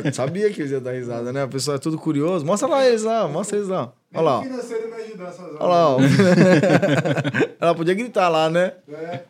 É, 0.05 0.12
sabia 0.12 0.51
que 0.51 0.62
eles 0.62 0.71
iam 0.71 0.82
dar 0.82 0.91
risada, 0.93 1.34
né? 1.34 1.43
O 1.43 1.49
pessoal 1.49 1.75
é 1.75 1.79
tudo 1.79 1.97
curioso. 1.97 2.45
Mostra 2.45 2.67
lá 2.67 2.86
eles 2.88 3.03
lá, 3.03 3.27
mostra 3.27 3.58
eles 3.58 3.67
lá. 3.69 3.91
Olha 4.13 4.21
lá. 4.23 4.38
ó. 4.38 4.39
O 4.39 4.43
financeiro 4.43 4.89
me 4.89 4.95
ajudar 4.95 5.27
essas 5.27 5.39
horas. 5.39 5.58
Olha 5.60 5.67
lá, 5.67 5.89
ó. 5.89 5.99
Ela 7.60 7.75
podia 7.75 7.93
gritar 7.93 8.29
lá, 8.29 8.49
né? 8.49 8.73
É. 8.89 9.23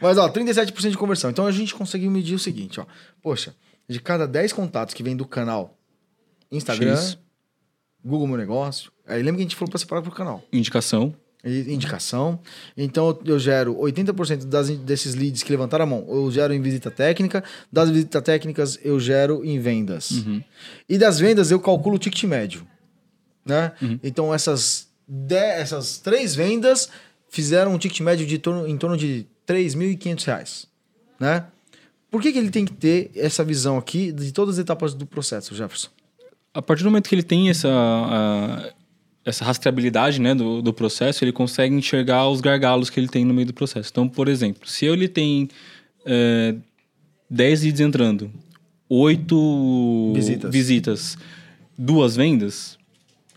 Mas, 0.00 0.18
ó, 0.18 0.28
37% 0.28 0.90
de 0.90 0.98
conversão. 0.98 1.30
Então 1.30 1.46
a 1.46 1.52
gente 1.52 1.74
conseguiu 1.74 2.10
medir 2.10 2.34
o 2.34 2.38
seguinte, 2.38 2.80
ó. 2.80 2.86
Poxa, 3.22 3.54
de 3.88 4.00
cada 4.00 4.26
10 4.26 4.52
contatos 4.52 4.94
que 4.94 5.02
vem 5.02 5.16
do 5.16 5.26
canal 5.26 5.76
Instagram, 6.50 6.96
X. 6.96 7.18
Google 8.04 8.26
Meu 8.26 8.36
Negócio, 8.36 8.92
aí 9.06 9.18
lembra 9.22 9.36
que 9.36 9.42
a 9.42 9.44
gente 9.44 9.56
falou 9.56 9.70
pra 9.70 9.78
separar 9.78 10.02
pro 10.02 10.12
canal. 10.12 10.42
Indicação. 10.52 11.14
Indicação. 11.44 12.40
Então 12.76 13.18
eu 13.24 13.38
gero 13.38 13.74
80% 13.76 14.44
das, 14.46 14.68
desses 14.70 15.14
leads 15.14 15.42
que 15.42 15.50
levantaram 15.52 15.84
a 15.84 15.86
mão, 15.86 16.04
eu 16.08 16.30
gero 16.30 16.52
em 16.52 16.60
visita 16.60 16.90
técnica. 16.90 17.44
Das 17.72 17.88
visitas 17.90 18.22
técnicas, 18.22 18.78
eu 18.82 18.98
gero 18.98 19.44
em 19.44 19.58
vendas. 19.60 20.10
Uhum. 20.10 20.42
E 20.88 20.98
das 20.98 21.18
vendas, 21.20 21.50
eu 21.50 21.60
calculo 21.60 21.96
o 21.96 21.98
ticket 21.98 22.24
médio. 22.24 22.66
Né? 23.44 23.72
Então 24.02 24.34
essas, 24.34 24.88
de- 25.06 25.34
essas 25.36 25.98
três 25.98 26.34
vendas 26.34 26.88
fizeram 27.28 27.72
um 27.74 27.78
ticket 27.78 28.00
médio 28.00 28.26
de 28.26 28.38
torno, 28.38 28.66
em 28.66 28.76
torno 28.76 28.96
de 28.96 29.24
3.500 29.46 30.24
reais. 30.24 30.66
Né? 31.20 31.44
Por 32.10 32.20
que, 32.22 32.32
que 32.32 32.38
ele 32.38 32.50
tem 32.50 32.64
que 32.64 32.72
ter 32.72 33.10
essa 33.14 33.44
visão 33.44 33.76
aqui 33.78 34.10
de 34.10 34.32
todas 34.32 34.56
as 34.56 34.60
etapas 34.62 34.94
do 34.94 35.06
processo, 35.06 35.54
Jefferson? 35.54 35.88
A 36.52 36.60
partir 36.62 36.82
do 36.82 36.90
momento 36.90 37.08
que 37.08 37.14
ele 37.14 37.22
tem 37.22 37.50
essa, 37.50 37.68
a- 37.68 38.72
essa 39.26 39.44
rastreabilidade 39.44 40.20
né, 40.20 40.32
do, 40.34 40.62
do 40.62 40.72
processo, 40.72 41.24
ele 41.24 41.32
consegue 41.32 41.74
enxergar 41.74 42.28
os 42.28 42.40
gargalos 42.40 42.88
que 42.88 42.98
ele 43.00 43.08
tem 43.08 43.24
no 43.24 43.34
meio 43.34 43.48
do 43.48 43.52
processo. 43.52 43.88
Então, 43.90 44.08
por 44.08 44.28
exemplo, 44.28 44.66
se 44.68 44.86
ele 44.86 45.08
tem 45.08 45.48
é, 46.06 46.54
10 47.28 47.62
leads 47.64 47.80
entrando, 47.80 48.30
8 48.88 50.12
Visitas. 50.14 50.50
visitas, 50.52 51.18
duas 51.76 52.14
vendas, 52.16 52.76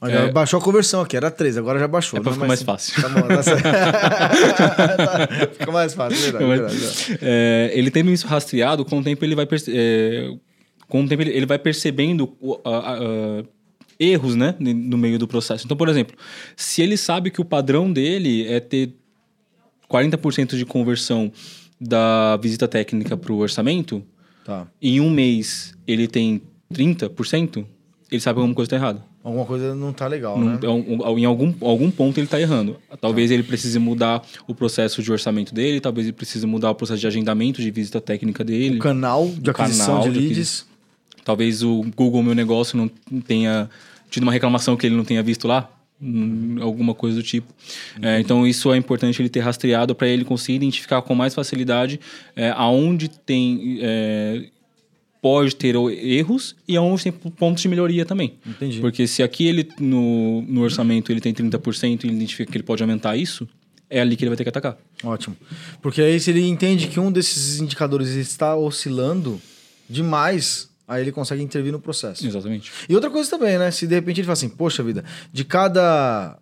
Olha, 0.01 0.31
Baixou 0.31 0.61
a 0.61 0.63
conversão 0.63 1.01
aqui, 1.01 1.17
era 1.17 1.29
3, 1.29 1.57
agora 1.57 1.77
já 1.77 1.85
baixou. 1.85 2.17
É 2.17 2.21
pra 2.23 2.31
ficar 2.31 2.47
mais 2.47 2.63
fácil. 2.63 3.01
Tá 3.01 3.09
bom, 3.09 3.19
tá 3.27 3.43
Fica 5.51 5.71
mais 5.73 5.93
fácil, 5.93 6.31
verdade. 6.31 6.45
verdade. 6.77 7.19
É, 7.21 7.69
ele 7.73 7.91
tendo 7.91 8.09
isso 8.09 8.25
rastreado, 8.25 8.85
com 8.85 8.99
o 8.99 9.03
tempo 9.03 9.25
ele 9.25 9.35
vai, 9.35 9.45
perce- 9.45 9.73
é, 9.75 10.29
com 10.87 11.03
o 11.03 11.07
tempo 11.07 11.21
ele, 11.23 11.31
ele 11.31 11.45
vai 11.45 11.59
percebendo 11.59 12.33
a- 12.63 12.93
a- 12.93 13.43
erros 13.99 14.35
né, 14.35 14.55
no 14.59 14.97
meio 14.97 15.19
do 15.19 15.27
processo. 15.27 15.65
Então, 15.65 15.75
por 15.75 15.89
exemplo, 15.89 16.15
se 16.55 16.81
ele 16.81 16.95
sabe 16.95 17.29
que 17.29 17.41
o 17.41 17.45
padrão 17.45 17.91
dele 17.91 18.47
é 18.47 18.59
ter 18.59 18.93
40% 19.91 20.55
de 20.55 20.65
conversão 20.65 21.31
da 21.79 22.37
visita 22.37 22.67
técnica 22.67 23.17
para 23.17 23.31
o 23.33 23.37
orçamento, 23.37 24.03
Tá. 24.45 24.67
em 24.81 24.99
um 24.99 25.09
mês 25.09 25.73
ele 25.85 26.07
tem 26.07 26.41
30%, 26.73 27.65
ele 28.11 28.21
sabe 28.21 28.35
que 28.37 28.39
alguma 28.39 28.55
coisa 28.55 28.67
está 28.67 28.75
errada. 28.77 29.03
Alguma 29.21 29.45
coisa 29.45 29.75
não 29.75 29.91
tá 29.91 30.07
legal, 30.07 30.39
Não- 30.39 30.53
né? 30.53 30.59
em 31.17 31.25
algum, 31.25 31.53
algum 31.61 31.91
ponto 31.91 32.17
ele 32.17 32.25
está 32.25 32.39
errando. 32.39 32.77
Talvez 33.01 33.29
ele 33.31 33.43
precise 33.43 33.77
mudar 33.77 34.23
o 34.47 34.55
processo 34.55 35.03
de 35.03 35.11
orçamento 35.11 35.53
dele, 35.53 35.81
talvez 35.81 36.07
ele 36.07 36.13
precise 36.13 36.47
mudar 36.47 36.71
o 36.71 36.75
processo 36.75 37.01
de 37.01 37.05
agendamento 37.07 37.61
de 37.61 37.69
visita 37.69 37.99
técnica 37.99 38.43
dele. 38.43 38.77
O 38.77 38.79
canal 38.79 39.27
de 39.27 39.49
aquisição 39.49 39.97
canal 39.97 40.03
de 40.09 40.13
de 40.13 40.19
leads. 40.27 40.65
Talvez 41.25 41.61
o 41.61 41.83
Google 41.95 42.23
Meu 42.23 42.33
Negócio 42.33 42.77
não 42.77 43.21
tenha 43.21 43.69
tido 44.09 44.23
uma 44.23 44.31
reclamação 44.31 44.75
que 44.75 44.85
ele 44.85 44.95
não 44.95 45.03
tenha 45.05 45.21
visto 45.23 45.47
lá. 45.47 45.69
hum, 46.01 46.57
Alguma 46.61 46.93
coisa 46.93 47.17
do 47.17 47.23
tipo. 47.23 47.53
É, 48.01 48.19
então, 48.19 48.45
isso 48.47 48.71
é 48.73 48.77
importante 48.77 49.21
ele 49.21 49.29
ter 49.29 49.41
rastreado 49.41 49.93
para 49.95 50.07
ele 50.07 50.23
conseguir 50.25 50.55
identificar 50.57 51.01
com 51.01 51.13
mais 51.15 51.33
facilidade 51.33 51.99
é, 52.35 52.51
aonde 52.55 53.09
tem. 53.09 53.79
é, 53.81 54.45
pode 55.21 55.53
ter 55.55 55.75
erros 55.75 56.55
e 56.65 56.77
aonde 56.77 57.03
tem 57.03 57.11
pontos 57.11 57.61
de 57.61 57.67
melhoria 57.67 58.05
também. 58.05 58.35
Entendi. 58.47 58.79
Porque 58.79 59.05
se 59.05 59.21
aqui 59.21 59.45
ele 59.47 59.67
no, 59.77 60.41
no 60.43 60.61
orçamento 60.61 61.11
ele 61.11 61.19
tem 61.19 61.33
30% 61.33 62.03
e 62.03 62.07
ele 62.07 62.15
identifica 62.15 62.49
que 62.49 62.57
ele 62.57 62.63
pode 62.63 62.81
aumentar 62.81 63.17
isso, 63.17 63.45
é 63.89 63.99
ali 63.99 64.15
que 64.15 64.23
ele 64.23 64.29
vai 64.29 64.37
ter 64.37 64.43
que 64.43 64.49
atacar. 64.49 64.77
Ótimo. 65.03 65.35
Porque 65.81 66.01
aí, 66.01 66.17
se 66.21 66.29
ele 66.29 66.47
entende 66.47 66.87
que 66.87 67.01
um 67.01 67.11
desses 67.11 67.59
indicadores 67.59 68.09
está 68.09 68.55
oscilando 68.55 69.41
demais, 69.89 70.68
aí 70.89 71.03
ele 71.03 71.11
consegue 71.11 71.41
intervir 71.41 71.71
no 71.71 71.79
processo. 71.79 72.25
Exatamente. 72.25 72.71
E 72.89 72.95
outra 72.95 73.09
coisa 73.09 73.29
também, 73.29 73.57
né? 73.57 73.69
Se 73.69 73.85
de 73.85 73.95
repente 73.95 74.19
ele 74.19 74.25
fala 74.25 74.33
assim, 74.33 74.49
poxa 74.49 74.81
vida, 74.81 75.05
de 75.31 75.45
cada 75.45 76.37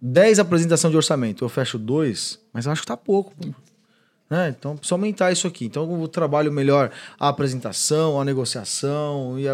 10 0.00 0.40
apresentação 0.40 0.90
de 0.90 0.96
orçamento 0.96 1.44
eu 1.44 1.48
fecho 1.48 1.78
dois, 1.78 2.40
mas 2.52 2.66
eu 2.66 2.72
acho 2.72 2.82
que 2.82 2.88
tá 2.88 2.96
pouco. 2.96 3.32
pô. 3.34 3.48
Né? 4.28 4.54
Então, 4.58 4.76
precisa 4.76 4.94
aumentar 4.94 5.30
isso 5.30 5.46
aqui. 5.46 5.66
Então, 5.66 6.00
eu 6.00 6.08
trabalho 6.08 6.50
melhor 6.50 6.90
a 7.20 7.28
apresentação, 7.28 8.18
a 8.18 8.24
negociação, 8.24 9.38
e 9.38 9.44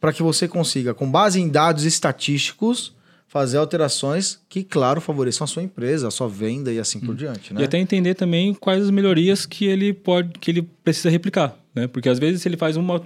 para 0.00 0.12
que 0.12 0.22
você 0.22 0.46
consiga, 0.46 0.94
com 0.94 1.10
base 1.10 1.40
em 1.40 1.48
dados 1.48 1.84
estatísticos, 1.84 2.94
fazer 3.26 3.58
alterações 3.58 4.40
que, 4.48 4.62
claro, 4.62 5.00
favoreçam 5.00 5.44
a 5.44 5.48
sua 5.48 5.64
empresa, 5.64 6.06
a 6.06 6.10
sua 6.12 6.28
venda 6.28 6.72
e 6.72 6.78
assim 6.78 7.00
por 7.00 7.14
diante. 7.14 7.52
Né? 7.52 7.60
E 7.60 7.64
até 7.64 7.76
entender 7.76 8.14
também 8.14 8.54
quais 8.54 8.84
as 8.84 8.90
melhorias 8.90 9.44
que 9.44 9.64
ele 9.64 9.92
pode, 9.92 10.38
que 10.38 10.50
ele 10.50 10.62
precisa 10.62 11.10
replicar, 11.10 11.56
né? 11.74 11.88
Porque 11.88 12.08
às 12.08 12.18
vezes 12.18 12.46
ele 12.46 12.56
faz 12.56 12.76
uma, 12.76 13.00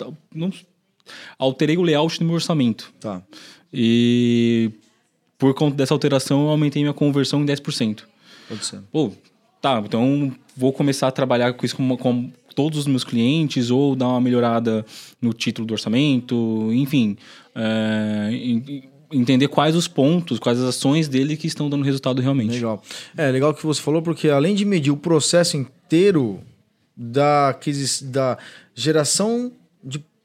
alterei 1.38 1.76
o 1.76 1.82
layout 1.82 2.18
do 2.18 2.24
meu 2.24 2.34
orçamento 2.34 2.92
Tá. 3.00 3.22
e 3.72 4.70
por 5.38 5.52
conta 5.54 5.76
dessa 5.76 5.92
alteração 5.92 6.42
eu 6.44 6.48
aumentei 6.50 6.82
minha 6.82 6.94
conversão 6.94 7.42
em 7.42 7.46
10%. 7.46 8.04
Pode 8.48 8.64
ser. 8.64 8.80
Pô, 8.92 9.10
tá, 9.60 9.82
então 9.84 10.32
vou 10.56 10.72
começar 10.72 11.08
a 11.08 11.10
trabalhar 11.12 11.52
com 11.54 11.66
isso 11.66 11.76
com, 11.76 11.96
com 11.96 12.30
todos 12.54 12.78
os 12.78 12.86
meus 12.86 13.02
clientes 13.04 13.70
ou 13.70 13.96
dar 13.96 14.08
uma 14.08 14.20
melhorada 14.20 14.86
no 15.20 15.32
título 15.32 15.66
do 15.66 15.72
orçamento, 15.72 16.70
enfim, 16.72 17.16
é, 17.54 18.28
em- 18.32 18.84
entender 19.12 19.48
quais 19.48 19.74
os 19.76 19.86
pontos, 19.88 20.38
quais 20.38 20.58
as 20.60 20.64
ações 20.68 21.08
dele 21.08 21.36
que 21.36 21.46
estão 21.46 21.68
dando 21.68 21.84
resultado 21.84 22.20
realmente. 22.22 22.52
Legal. 22.54 22.82
É 23.16 23.30
legal 23.30 23.52
que 23.54 23.64
você 23.64 23.80
falou, 23.82 24.02
porque 24.02 24.28
além 24.28 24.54
de 24.54 24.64
medir 24.64 24.90
o 24.92 24.96
processo 24.96 25.56
inteiro 25.56 26.40
da, 26.96 27.56
da 28.04 28.38
geração 28.74 29.52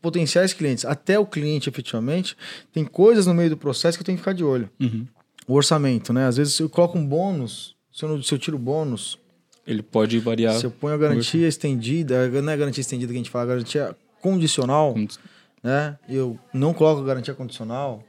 potenciais 0.01 0.53
clientes 0.53 0.85
até 0.85 1.17
o 1.19 1.25
cliente 1.25 1.69
efetivamente, 1.69 2.35
tem 2.71 2.85
coisas 2.85 3.25
no 3.27 3.33
meio 3.33 3.49
do 3.49 3.57
processo 3.57 3.97
que 3.97 4.01
eu 4.01 4.05
tenho 4.05 4.17
que 4.17 4.21
ficar 4.21 4.33
de 4.33 4.43
olho. 4.43 4.69
Uhum. 4.79 5.05
O 5.47 5.53
orçamento, 5.55 6.13
né? 6.13 6.25
Às 6.27 6.37
vezes 6.37 6.59
eu 6.59 6.69
coloco 6.69 6.97
um 6.97 7.05
bônus, 7.05 7.75
se 7.91 8.03
eu, 8.05 8.09
não- 8.09 8.21
se 8.23 8.33
eu 8.33 8.37
tiro 8.39 8.55
o 8.57 8.59
bônus, 8.59 9.17
Ele 9.65 9.81
pode 9.83 10.17
variar. 10.19 10.55
se 10.55 10.65
eu 10.65 10.71
ponho 10.71 10.93
a 10.93 10.97
garantia 10.97 11.47
estendida, 11.47 12.27
não 12.41 12.51
é 12.51 12.57
garantia 12.57 12.81
estendida 12.81 13.11
que 13.11 13.17
a 13.17 13.21
gente 13.21 13.29
fala, 13.31 13.45
garantia 13.47 13.95
condicional, 14.21 14.93
com- 14.93 15.07
né? 15.63 15.97
Eu 16.07 16.37
não 16.53 16.73
coloco 16.73 17.03
garantia 17.03 17.33
condicional. 17.33 18.03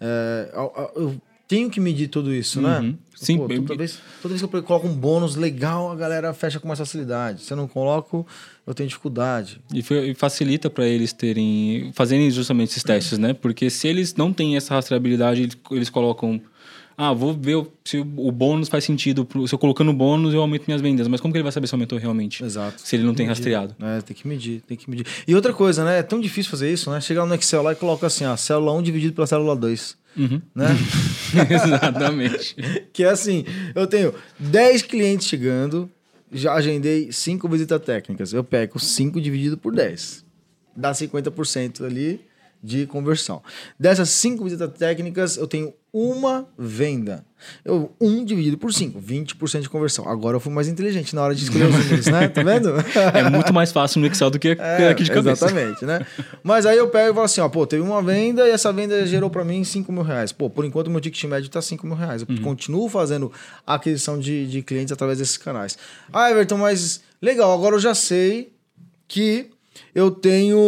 é, 0.00 0.50
a- 0.54 0.60
a- 0.82 0.90
eu 0.94 1.20
tenho 1.48 1.70
que 1.70 1.80
medir 1.80 2.08
tudo 2.08 2.32
isso, 2.32 2.60
né? 2.60 2.80
Uhum. 2.80 2.98
Sim, 3.16 3.38
Pô, 3.38 3.48
toda, 3.48 3.74
vez, 3.74 3.98
toda 4.22 4.34
vez 4.34 4.46
que 4.46 4.54
eu 4.54 4.62
coloco 4.62 4.86
um 4.86 4.94
bônus 4.94 5.34
legal, 5.34 5.90
a 5.90 5.96
galera 5.96 6.32
fecha 6.32 6.60
com 6.60 6.68
mais 6.68 6.78
facilidade. 6.78 7.42
Se 7.42 7.52
eu 7.52 7.56
não 7.56 7.66
coloco, 7.66 8.24
eu 8.66 8.74
tenho 8.74 8.88
dificuldade. 8.88 9.60
E 9.74 9.80
e 9.80 10.14
facilita 10.14 10.68
para 10.70 10.86
eles 10.86 11.12
terem 11.12 11.90
fazerem 11.94 12.30
justamente 12.30 12.70
esses 12.70 12.84
testes, 12.84 13.18
né? 13.18 13.32
Porque 13.32 13.70
se 13.70 13.88
eles 13.88 14.14
não 14.14 14.32
têm 14.32 14.56
essa 14.56 14.74
rastreabilidade, 14.74 15.48
eles 15.72 15.90
colocam 15.90 16.40
ah, 17.00 17.12
vou 17.12 17.32
ver 17.32 17.64
se 17.84 17.98
o 17.98 18.32
bônus 18.32 18.68
faz 18.68 18.82
sentido. 18.82 19.24
pro- 19.24 19.46
Se 19.46 19.54
eu 19.54 19.58
colocando 19.58 19.92
bônus, 19.92 20.34
eu 20.34 20.40
aumento 20.40 20.64
minhas 20.66 20.80
vendas. 20.82 21.06
Mas 21.06 21.20
como 21.20 21.32
que 21.32 21.38
ele 21.38 21.44
vai 21.44 21.52
saber 21.52 21.68
se 21.68 21.74
aumentou 21.74 21.96
realmente? 21.96 22.42
Exato. 22.42 22.82
Se 22.84 22.96
ele 22.96 23.04
não 23.04 23.14
tem 23.14 23.24
Medir. 23.26 23.38
rastreado. 23.38 23.76
É, 23.80 24.00
tem 24.02 24.16
que 24.16 24.26
medir, 24.26 24.60
tem 24.66 24.76
que 24.76 24.90
medir. 24.90 25.06
E 25.26 25.32
outra 25.34 25.52
coisa, 25.52 25.84
né? 25.84 26.00
É 26.00 26.02
tão 26.02 26.20
difícil 26.20 26.50
fazer 26.50 26.72
isso, 26.72 26.90
né? 26.90 27.00
Chegar 27.00 27.24
no 27.24 27.32
Excel 27.36 27.62
lá 27.62 27.72
e 27.72 27.76
coloca 27.76 28.06
assim, 28.08 28.24
ó, 28.24 28.36
célula 28.36 28.72
1 28.74 28.82
dividido 28.82 29.14
pela 29.14 29.26
célula 29.28 29.54
2. 29.54 29.96
Uhum. 30.16 30.42
Né? 30.54 30.66
Exatamente. 31.48 32.56
que 32.92 33.04
é 33.04 33.10
assim, 33.10 33.44
eu 33.74 33.86
tenho 33.86 34.12
10 34.38 34.82
clientes 34.82 35.28
chegando, 35.28 35.88
já 36.32 36.54
agendei 36.54 37.12
5 37.12 37.48
visitas 37.48 37.80
técnicas. 37.80 38.32
Eu 38.32 38.42
pego 38.42 38.78
5 38.78 39.20
dividido 39.20 39.56
por 39.56 39.72
10. 39.74 40.24
Dá 40.76 40.92
50% 40.92 41.84
ali 41.84 42.20
de 42.62 42.86
conversão. 42.86 43.40
Dessas 43.78 44.08
5 44.10 44.42
visitas 44.44 44.72
técnicas, 44.76 45.36
eu 45.36 45.46
tenho 45.46 45.72
uma 45.92 46.46
venda. 46.56 47.24
Eu, 47.64 47.94
1 48.00 48.24
dividido 48.24 48.58
por 48.58 48.72
5, 48.72 49.00
20% 49.00 49.60
de 49.60 49.68
conversão. 49.70 50.08
Agora 50.08 50.36
eu 50.36 50.40
fui 50.40 50.52
mais 50.52 50.68
inteligente 50.68 51.14
na 51.14 51.22
hora 51.22 51.34
de 51.34 51.44
escolher 51.44 51.66
os 51.68 51.74
números, 51.84 52.06
né? 52.06 52.28
Tá 52.28 52.42
vendo? 52.42 52.74
É 53.14 53.30
muito 53.30 53.52
mais 53.54 53.72
fácil 53.72 54.00
no 54.00 54.06
Excel 54.06 54.30
do 54.30 54.38
que 54.38 54.56
É, 54.60 54.88
aqui 54.88 55.04
de 55.04 55.10
cabeça. 55.10 55.46
Exatamente, 55.46 55.84
né? 55.84 56.04
Mas 56.42 56.66
aí 56.66 56.76
eu 56.76 56.88
pego 56.88 57.12
e 57.12 57.14
falo 57.14 57.24
assim, 57.24 57.40
ó, 57.40 57.48
pô, 57.48 57.66
teve 57.66 57.82
uma 57.82 58.02
venda 58.02 58.46
e 58.46 58.50
essa 58.50 58.72
venda 58.72 59.06
gerou 59.06 59.30
pra 59.30 59.44
mim 59.44 59.62
5 59.64 59.90
mil 59.92 60.02
reais. 60.02 60.32
Pô, 60.32 60.50
por 60.50 60.64
enquanto 60.64 60.90
meu 60.90 61.00
ticket 61.00 61.24
médio 61.24 61.48
tá 61.48 61.62
5 61.62 61.86
mil 61.86 61.96
reais. 61.96 62.22
Eu 62.22 62.42
continuo 62.42 62.88
fazendo 62.88 63.32
aquisição 63.66 64.18
de, 64.18 64.46
de 64.46 64.62
clientes 64.62 64.92
através 64.92 65.18
desses 65.18 65.36
canais. 65.36 65.78
Ah, 66.12 66.30
Everton, 66.30 66.58
mas 66.58 67.00
legal, 67.22 67.52
agora 67.52 67.76
eu 67.76 67.80
já 67.80 67.94
sei 67.94 68.52
que 69.06 69.50
eu 69.94 70.10
tenho 70.10 70.58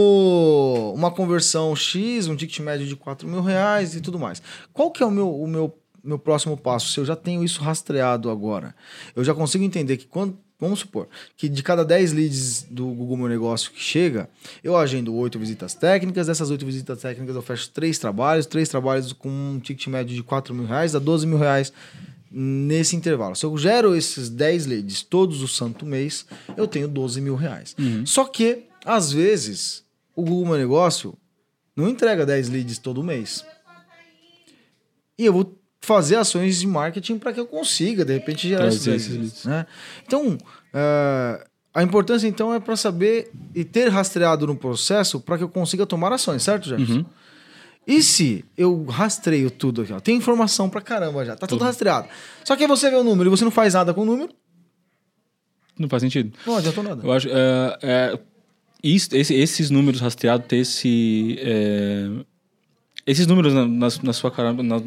uma 0.94 1.10
conversão 1.10 1.74
X, 1.74 2.26
um 2.28 2.36
ticket 2.36 2.58
médio 2.60 2.86
de 2.86 2.96
4 2.96 3.28
mil 3.28 3.42
reais 3.42 3.94
e 3.94 4.00
tudo 4.00 4.18
mais. 4.18 4.42
Qual 4.72 4.90
que 4.90 5.02
é 5.02 5.06
o 5.06 5.10
meu, 5.10 5.30
o 5.34 5.46
meu, 5.46 5.76
meu 6.02 6.18
próximo 6.18 6.56
passo? 6.56 6.88
Se 6.92 7.00
eu 7.00 7.04
já 7.04 7.16
tenho 7.16 7.44
isso 7.44 7.62
rastreado 7.62 8.30
agora, 8.30 8.74
eu 9.14 9.24
já 9.24 9.34
consigo 9.34 9.64
entender 9.64 9.96
que 9.96 10.06
quando. 10.06 10.38
Vamos 10.62 10.80
supor 10.80 11.08
que 11.38 11.48
de 11.48 11.62
cada 11.62 11.82
10 11.82 12.12
leads 12.12 12.66
do 12.70 12.88
Google 12.88 13.16
Meu 13.16 13.28
Negócio 13.28 13.70
que 13.70 13.80
chega, 13.80 14.28
eu 14.62 14.76
agendo 14.76 15.14
8 15.14 15.38
visitas 15.38 15.72
técnicas. 15.72 16.26
Dessas 16.26 16.50
8 16.50 16.66
visitas 16.66 17.00
técnicas, 17.00 17.34
eu 17.34 17.40
fecho 17.40 17.70
3 17.70 17.98
trabalhos. 17.98 18.44
3 18.44 18.68
trabalhos 18.68 19.14
com 19.14 19.30
um 19.30 19.58
ticket 19.58 19.86
médio 19.86 20.14
de 20.14 20.22
4 20.22 20.54
mil 20.54 20.66
reais, 20.66 20.92
dá 20.92 20.98
12 20.98 21.26
mil 21.26 21.38
reais 21.38 21.72
nesse 22.30 22.94
intervalo. 22.94 23.34
Se 23.34 23.44
eu 23.44 23.56
gero 23.56 23.96
esses 23.96 24.28
10 24.28 24.66
leads 24.66 25.02
todos 25.02 25.42
o 25.42 25.48
santo 25.48 25.84
mês, 25.84 26.26
eu 26.56 26.66
tenho 26.66 26.86
12 26.86 27.20
mil 27.22 27.34
reais. 27.34 27.74
Só 28.04 28.24
que, 28.24 28.64
às 28.84 29.12
vezes, 29.12 29.84
o 30.14 30.22
Google 30.22 30.46
Meu 30.46 30.58
Negócio 30.58 31.16
não 31.76 31.88
entrega 31.88 32.26
10 32.26 32.48
leads 32.48 32.78
todo 32.78 33.02
mês. 33.02 33.44
E 35.18 35.24
eu 35.26 35.32
vou 35.32 35.58
fazer 35.80 36.16
ações 36.16 36.60
de 36.60 36.66
marketing 36.66 37.18
para 37.18 37.32
que 37.32 37.40
eu 37.40 37.46
consiga, 37.46 38.04
de 38.04 38.12
repente, 38.12 38.48
gerar 38.48 38.68
esses 38.68 38.84
10 38.84 38.96
esses 38.96 39.08
leads. 39.16 39.32
leads. 39.32 39.44
Né? 39.44 39.66
Então, 40.06 40.38
eh, 40.74 41.46
a 41.72 41.82
importância, 41.82 42.26
então, 42.26 42.52
é 42.52 42.60
para 42.60 42.76
saber 42.76 43.30
e 43.54 43.64
ter 43.64 43.88
rastreado 43.88 44.46
no 44.46 44.56
processo 44.56 45.20
para 45.20 45.38
que 45.38 45.44
eu 45.44 45.48
consiga 45.48 45.86
tomar 45.86 46.12
ações, 46.12 46.42
certo, 46.42 46.68
Jefferson? 46.68 46.98
Uhum. 46.98 47.06
E 47.86 48.02
se 48.02 48.44
eu 48.56 48.84
rastreio 48.84 49.50
tudo 49.50 49.82
aqui, 49.82 49.92
ó, 49.92 50.00
tem 50.00 50.16
informação 50.16 50.68
pra 50.68 50.80
caramba 50.80 51.24
já, 51.24 51.34
tá 51.34 51.46
tudo 51.46 51.64
rastreado. 51.64 52.08
Só 52.44 52.54
que 52.54 52.62
aí 52.62 52.68
você 52.68 52.90
vê 52.90 52.96
o 52.96 53.02
número 53.04 53.28
e 53.28 53.30
você 53.30 53.42
não 53.44 53.50
faz 53.50 53.74
nada 53.74 53.94
com 53.94 54.02
o 54.02 54.04
número, 54.04 54.32
Não 55.78 55.88
faz 55.88 56.02
sentido. 56.02 56.36
não 56.46 56.56
adiantou 56.56 56.84
nada. 56.84 57.02
Eu 57.04 57.10
acho. 57.12 57.28
É, 57.28 57.78
é, 57.82 58.18
isso- 58.82 59.14
esse- 59.14 59.34
esses 59.34 59.70
números 59.70 60.00
rastreados, 60.00 60.46
ter 60.46 60.56
esse. 60.58 61.36
é, 61.40 62.08
esses 63.06 63.26
números 63.26 63.52
na, 63.54 63.66
na- 63.66 63.88
na 64.02 64.12
sua 64.12 64.30
cara, 64.30 64.52
na, 64.52 64.80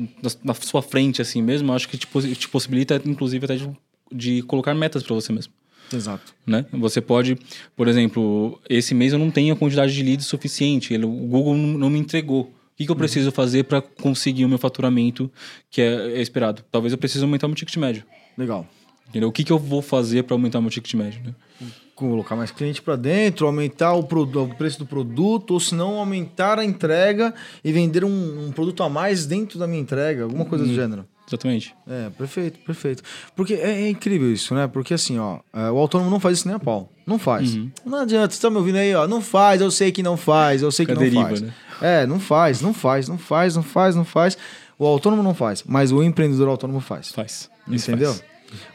na- 0.43 0.53
sua 0.53 0.81
frente, 0.81 1.21
assim 1.21 1.41
mesmo, 1.41 1.73
acho 1.73 1.87
que 1.89 1.97
te, 1.97 2.07
te 2.35 2.47
possibilita, 2.49 3.01
inclusive, 3.05 3.43
até 3.45 3.55
de, 3.55 3.69
de 4.11 4.41
colocar 4.43 4.73
metas 4.73 5.03
para 5.03 5.13
você 5.15 5.33
mesmo. 5.33 5.51
Exato. 5.91 6.33
Né? 6.47 6.65
Você 6.73 7.01
pode, 7.01 7.37
por 7.75 7.87
exemplo, 7.87 8.59
esse 8.69 8.95
mês 8.95 9.13
eu 9.13 9.19
não 9.19 9.29
tenho 9.29 9.53
a 9.53 9.57
quantidade 9.57 9.93
de 9.93 10.01
leads 10.01 10.25
suficiente, 10.25 10.93
ele- 10.93 11.05
o 11.05 11.09
Google 11.09 11.55
não, 11.55 11.89
me 11.89 11.99
entregou. 11.99 12.43
O 12.43 12.75
que, 12.75 12.85
que 12.85 12.91
eu 12.91 12.95
preciso 12.95 13.31
fazer 13.31 13.65
para 13.65 13.81
conseguir 13.81 14.45
o 14.45 14.49
meu 14.49 14.57
faturamento 14.57 15.31
que 15.69 15.79
é, 15.81 16.17
é 16.17 16.21
esperado? 16.21 16.63
Talvez 16.71 16.91
eu 16.91 16.97
precise 16.97 17.23
aumentar 17.23 17.47
meu 17.47 17.55
ticket 17.55 17.75
médio. 17.77 18.03
Legal. 18.35 18.67
Entendeu? 19.09 19.29
O 19.29 19.31
que, 19.31 19.43
que 19.43 19.51
eu 19.51 19.59
vou 19.59 19.79
fazer 19.81 20.23
para 20.23 20.33
aumentar 20.33 20.59
meu 20.59 20.71
ticket 20.71 20.91
médio? 20.95 21.21
Né? 21.23 21.67
Colocar 21.95 22.35
mais 22.35 22.49
cliente 22.49 22.81
pra 22.81 22.95
dentro, 22.95 23.45
aumentar 23.45 23.93
o, 23.93 24.03
produ- 24.03 24.43
o 24.45 24.55
preço 24.55 24.79
do 24.79 24.85
produto, 24.85 25.51
ou 25.51 25.59
se 25.59 25.75
não, 25.75 25.99
aumentar 25.99 26.57
a 26.57 26.65
entrega 26.65 27.33
e 27.63 27.71
vender 27.71 28.03
um, 28.03 28.47
um 28.47 28.51
produto 28.51 28.81
a 28.83 28.89
mais 28.89 29.25
dentro 29.27 29.59
da 29.59 29.67
minha 29.67 29.79
entrega, 29.81 30.23
alguma 30.23 30.43
coisa 30.45 30.65
do 30.65 30.73
gênero. 30.73 31.05
Exatamente. 31.27 31.73
É, 31.87 32.09
perfeito, 32.09 32.59
perfeito. 32.65 33.01
Porque 33.35 33.53
é, 33.53 33.83
é 33.83 33.89
incrível 33.89 34.31
isso, 34.33 34.53
né? 34.55 34.67
Porque 34.67 34.93
assim, 34.93 35.17
ó, 35.19 35.39
é, 35.53 35.69
o 35.71 35.77
autônomo 35.77 36.09
não 36.09 36.19
faz 36.19 36.39
isso 36.39 36.47
nem 36.47 36.55
a 36.55 36.59
pau. 36.59 36.89
Não 37.05 37.17
faz. 37.19 37.55
Não 37.85 37.99
adianta, 37.99 38.33
você 38.33 38.41
tá 38.41 38.49
me 38.49 38.57
ouvindo 38.57 38.77
aí, 38.77 38.93
ó. 38.95 39.07
Não 39.07 39.21
faz, 39.21 39.61
eu 39.61 39.69
sei 39.71 39.91
que 39.91 40.01
não 40.03 40.17
faz, 40.17 40.61
eu 40.61 40.71
sei 40.71 40.85
que 40.85 40.93
Fica 40.95 41.05
não 41.15 41.23
faz. 41.23 41.41
né? 41.41 41.53
É, 41.81 42.05
não 42.07 42.19
faz, 42.19 42.61
não 42.61 42.73
faz, 42.73 43.07
não 43.07 43.17
faz, 43.17 43.55
não 43.55 43.63
faz, 43.63 43.95
não 43.95 44.03
faz. 44.05 44.37
O 44.77 44.85
autônomo 44.85 45.21
não 45.23 45.33
faz, 45.35 45.63
mas 45.65 45.91
o 45.91 46.01
empreendedor 46.03 46.49
autônomo 46.49 46.79
faz. 46.81 47.11
Faz. 47.11 47.49
Entendeu? 47.67 48.11
faz. 48.13 48.23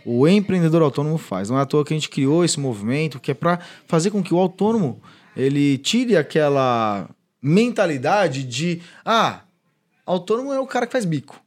O 0.05 0.27
empreendedor 0.29 0.83
autônomo 0.83 1.19
faz. 1.19 1.51
Não 1.51 1.59
é 1.59 1.63
à 1.63 1.67
toa 1.67 1.85
que 1.85 1.93
a 1.93 1.97
gente 1.97 2.09
criou 2.09 2.45
esse 2.45 2.59
movimento 2.59 3.19
que 3.21 3.31
é 3.31 3.35
para 3.35 3.59
fazer 3.87 4.11
com 4.11 4.23
que 4.23 4.33
o 4.35 4.39
autônomo 4.39 5.01
ele 5.37 5.79
tire 5.79 6.17
aquela 6.17 7.09
mentalidade 7.43 8.43
de 8.45 8.81
ah, 9.05 9.41
autônomo 10.05 10.53
é 10.53 10.61
o 10.61 10.67
cara 10.67 10.87
que 10.87 10.93
faz 10.93 11.05
bico. 11.05 11.41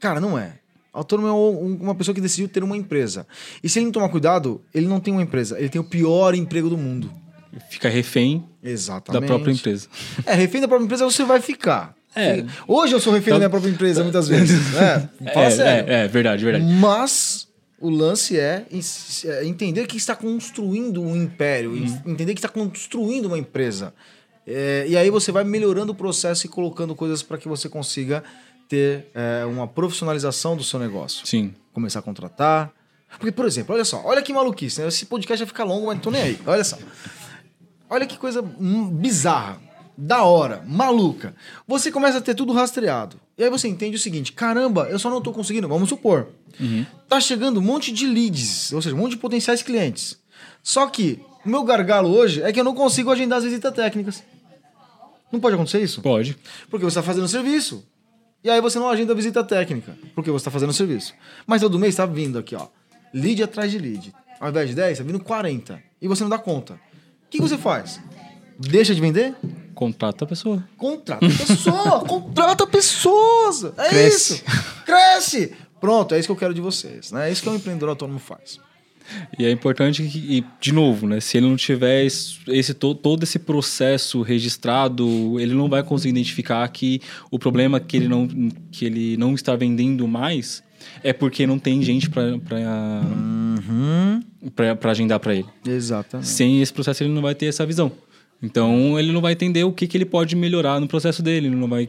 Cara, 0.00 0.20
não 0.20 0.38
é. 0.38 0.54
Autônomo 0.92 1.28
é 1.28 1.32
um- 1.32 1.76
uma 1.82 1.94
pessoa 1.94 2.14
que 2.14 2.20
decidiu 2.20 2.48
ter 2.48 2.64
uma 2.64 2.76
empresa. 2.76 3.26
E 3.62 3.68
se 3.68 3.78
ele 3.78 3.86
não 3.86 3.92
tomar 3.92 4.08
cuidado, 4.08 4.60
ele 4.74 4.86
não 4.86 4.98
tem 4.98 5.12
uma 5.12 5.22
empresa, 5.22 5.58
ele 5.58 5.68
tem 5.68 5.80
o 5.80 5.84
pior 5.84 6.34
emprego 6.34 6.68
do 6.70 6.76
mundo. 6.78 7.10
Fica 7.70 7.88
refém 7.88 8.44
Exatamente. 8.62 9.20
da 9.22 9.26
própria 9.26 9.52
empresa. 9.52 9.88
É, 10.26 10.34
refém 10.34 10.60
da 10.60 10.68
própria 10.68 10.84
empresa 10.84 11.04
você 11.04 11.24
vai 11.24 11.40
ficar. 11.40 11.94
É. 12.14 12.44
Hoje 12.66 12.94
eu 12.94 13.00
sou 13.00 13.12
refém 13.12 13.32
da 13.34 13.38
minha 13.38 13.50
própria 13.50 13.70
empresa 13.70 14.02
muitas 14.02 14.26
vezes. 14.28 14.74
É, 14.74 15.08
é, 15.24 15.42
é, 15.42 16.04
é, 16.04 16.08
verdade, 16.08 16.42
verdade. 16.44 16.64
Mas 16.64 17.45
o 17.80 17.90
lance 17.90 18.38
é, 18.38 18.66
é 19.24 19.44
entender 19.44 19.86
que 19.86 19.96
está 19.96 20.14
construindo 20.16 21.02
um 21.02 21.14
império, 21.16 21.70
Uhum. 21.72 21.76
en- 22.06 22.10
entender 22.12 22.34
que 22.34 22.40
está 22.40 22.48
construindo 22.48 23.26
uma 23.26 23.38
empresa. 23.38 23.92
É, 24.46 24.86
e 24.88 24.96
aí 24.96 25.10
você 25.10 25.32
vai 25.32 25.44
melhorando 25.44 25.92
o 25.92 25.94
processo 25.94 26.46
e 26.46 26.48
colocando 26.48 26.94
coisas 26.94 27.22
para 27.22 27.36
que 27.36 27.48
você 27.48 27.68
consiga 27.68 28.22
ter 28.68 29.10
é, 29.14 29.44
uma 29.44 29.66
profissionalização 29.66 30.56
do 30.56 30.62
seu 30.64 30.78
negócio. 30.78 31.26
Sim. 31.26 31.54
Começar 31.72 31.98
a 31.98 32.02
contratar. 32.02 32.72
Porque, 33.18 33.32
por 33.32 33.44
exemplo, 33.46 33.74
olha 33.74 33.84
só, 33.84 34.02
olha 34.04 34.20
que 34.22 34.32
maluquice, 34.32 34.80
né? 34.80 34.88
Esse 34.88 35.06
podcast 35.06 35.42
vai 35.44 35.48
ficar 35.48 35.64
longo, 35.64 35.86
mas 35.86 35.96
não 35.96 36.02
tô 36.02 36.10
nem 36.10 36.22
aí. 36.22 36.38
Olha 36.46 36.64
só. 36.64 36.76
Olha 37.88 38.06
que 38.06 38.18
coisa 38.18 38.42
hum, 38.42 38.88
bizarra, 38.90 39.60
da 39.96 40.24
hora, 40.24 40.62
maluca. 40.66 41.34
Você 41.66 41.90
começa 41.92 42.18
a 42.18 42.20
ter 42.20 42.34
tudo 42.34 42.52
rastreado. 42.52 43.20
E 43.38 43.44
aí 43.44 43.50
você 43.50 43.68
entende 43.68 43.96
o 43.96 43.98
seguinte: 43.98 44.32
caramba, 44.32 44.88
eu 44.90 44.98
só 44.98 45.10
não 45.10 45.20
tô 45.20 45.32
conseguindo. 45.32 45.68
Vamos 45.68 45.88
supor. 45.88 46.28
Tá 47.08 47.20
chegando 47.20 47.60
um 47.60 47.62
monte 47.62 47.92
de 47.92 48.06
leads, 48.06 48.72
ou 48.72 48.80
seja, 48.80 48.94
um 48.94 48.98
monte 48.98 49.12
de 49.12 49.18
potenciais 49.18 49.62
clientes. 49.62 50.18
Só 50.62 50.86
que 50.86 51.20
o 51.44 51.48
meu 51.48 51.62
gargalo 51.62 52.08
hoje 52.08 52.42
é 52.42 52.52
que 52.52 52.58
eu 52.58 52.64
não 52.64 52.74
consigo 52.74 53.10
agendar 53.10 53.38
as 53.38 53.44
visitas 53.44 53.72
técnicas. 53.74 54.22
Não 55.30 55.40
pode 55.40 55.54
acontecer 55.54 55.82
isso? 55.82 56.00
Pode. 56.00 56.36
Porque 56.70 56.84
você 56.84 56.98
está 56.98 57.02
fazendo 57.02 57.28
serviço. 57.28 57.84
E 58.42 58.50
aí 58.50 58.60
você 58.60 58.78
não 58.78 58.88
agenda 58.88 59.12
a 59.12 59.16
visita 59.16 59.42
técnica, 59.42 59.96
porque 60.14 60.30
você 60.30 60.42
está 60.42 60.50
fazendo 60.50 60.72
serviço. 60.72 61.12
Mas 61.46 61.60
todo 61.60 61.78
mês 61.78 61.94
está 61.94 62.06
vindo 62.06 62.38
aqui, 62.38 62.54
ó. 62.54 62.68
Lead 63.12 63.42
atrás 63.42 63.70
de 63.70 63.78
lead. 63.78 64.14
Ao 64.38 64.50
invés 64.50 64.68
de 64.68 64.74
10, 64.76 64.92
está 64.92 65.04
vindo 65.04 65.18
40. 65.20 65.82
E 66.00 66.06
você 66.06 66.22
não 66.22 66.30
dá 66.30 66.38
conta. 66.38 66.74
O 66.74 66.78
que, 67.28 67.38
que 67.38 67.42
você 67.42 67.58
faz? 67.58 68.00
Deixa 68.58 68.94
de 68.94 69.00
vender? 69.00 69.34
Contrata 69.74 70.24
a 70.24 70.28
pessoa. 70.28 70.64
Contrata 70.76 71.26
pessoa, 71.28 72.00
contrata 72.08 72.66
pessoas. 72.66 73.64
É 73.76 73.88
Cresce. 73.90 74.34
isso. 74.34 74.44
Cresce. 74.84 75.52
Pronto, 75.80 76.14
é 76.14 76.18
isso 76.18 76.26
que 76.28 76.32
eu 76.32 76.36
quero 76.36 76.54
de 76.54 76.60
vocês, 76.60 77.12
né? 77.12 77.28
É 77.28 77.32
isso 77.32 77.42
que 77.42 77.48
o 77.48 77.54
empreendedor 77.54 77.90
autônomo 77.90 78.18
faz. 78.18 78.58
E 79.38 79.44
é 79.44 79.50
importante 79.52 80.02
que, 80.02 80.44
de 80.60 80.72
novo, 80.72 81.06
né? 81.06 81.20
Se 81.20 81.36
ele 81.36 81.46
não 81.46 81.54
tiver 81.56 82.04
esse, 82.04 82.38
esse 82.48 82.74
to- 82.74 82.94
todo 82.94 83.22
esse 83.22 83.38
processo 83.38 84.20
registrado, 84.22 85.38
ele 85.38 85.54
não 85.54 85.68
vai 85.68 85.82
conseguir 85.84 86.10
identificar 86.10 86.66
que 86.68 87.00
o 87.30 87.38
problema 87.38 87.78
que 87.78 87.96
ele 87.98 88.08
não, 88.08 88.26
que 88.72 88.84
ele 88.84 89.16
não 89.16 89.34
está 89.34 89.54
vendendo 89.54 90.08
mais 90.08 90.64
é 91.04 91.12
porque 91.12 91.46
não 91.46 91.58
tem 91.58 91.80
gente 91.82 92.08
para 92.10 92.24
Uhum. 92.24 94.20
agendar 94.90 95.20
para 95.20 95.34
ele. 95.34 95.46
Exatamente. 95.66 96.28
Sem 96.28 96.60
esse 96.62 96.72
processo, 96.72 97.02
ele 97.04 97.12
não 97.12 97.22
vai 97.22 97.34
ter 97.34 97.46
essa 97.46 97.64
visão. 97.66 97.92
Então, 98.42 98.98
ele 98.98 99.12
não 99.12 99.20
vai 99.20 99.32
entender 99.32 99.64
o 99.64 99.72
que, 99.72 99.86
que 99.86 99.96
ele 99.96 100.04
pode 100.04 100.36
melhorar 100.36 100.78
no 100.80 100.86
processo 100.86 101.22
dele, 101.22 101.46
ele 101.48 101.56
não 101.56 101.68
vai, 101.68 101.88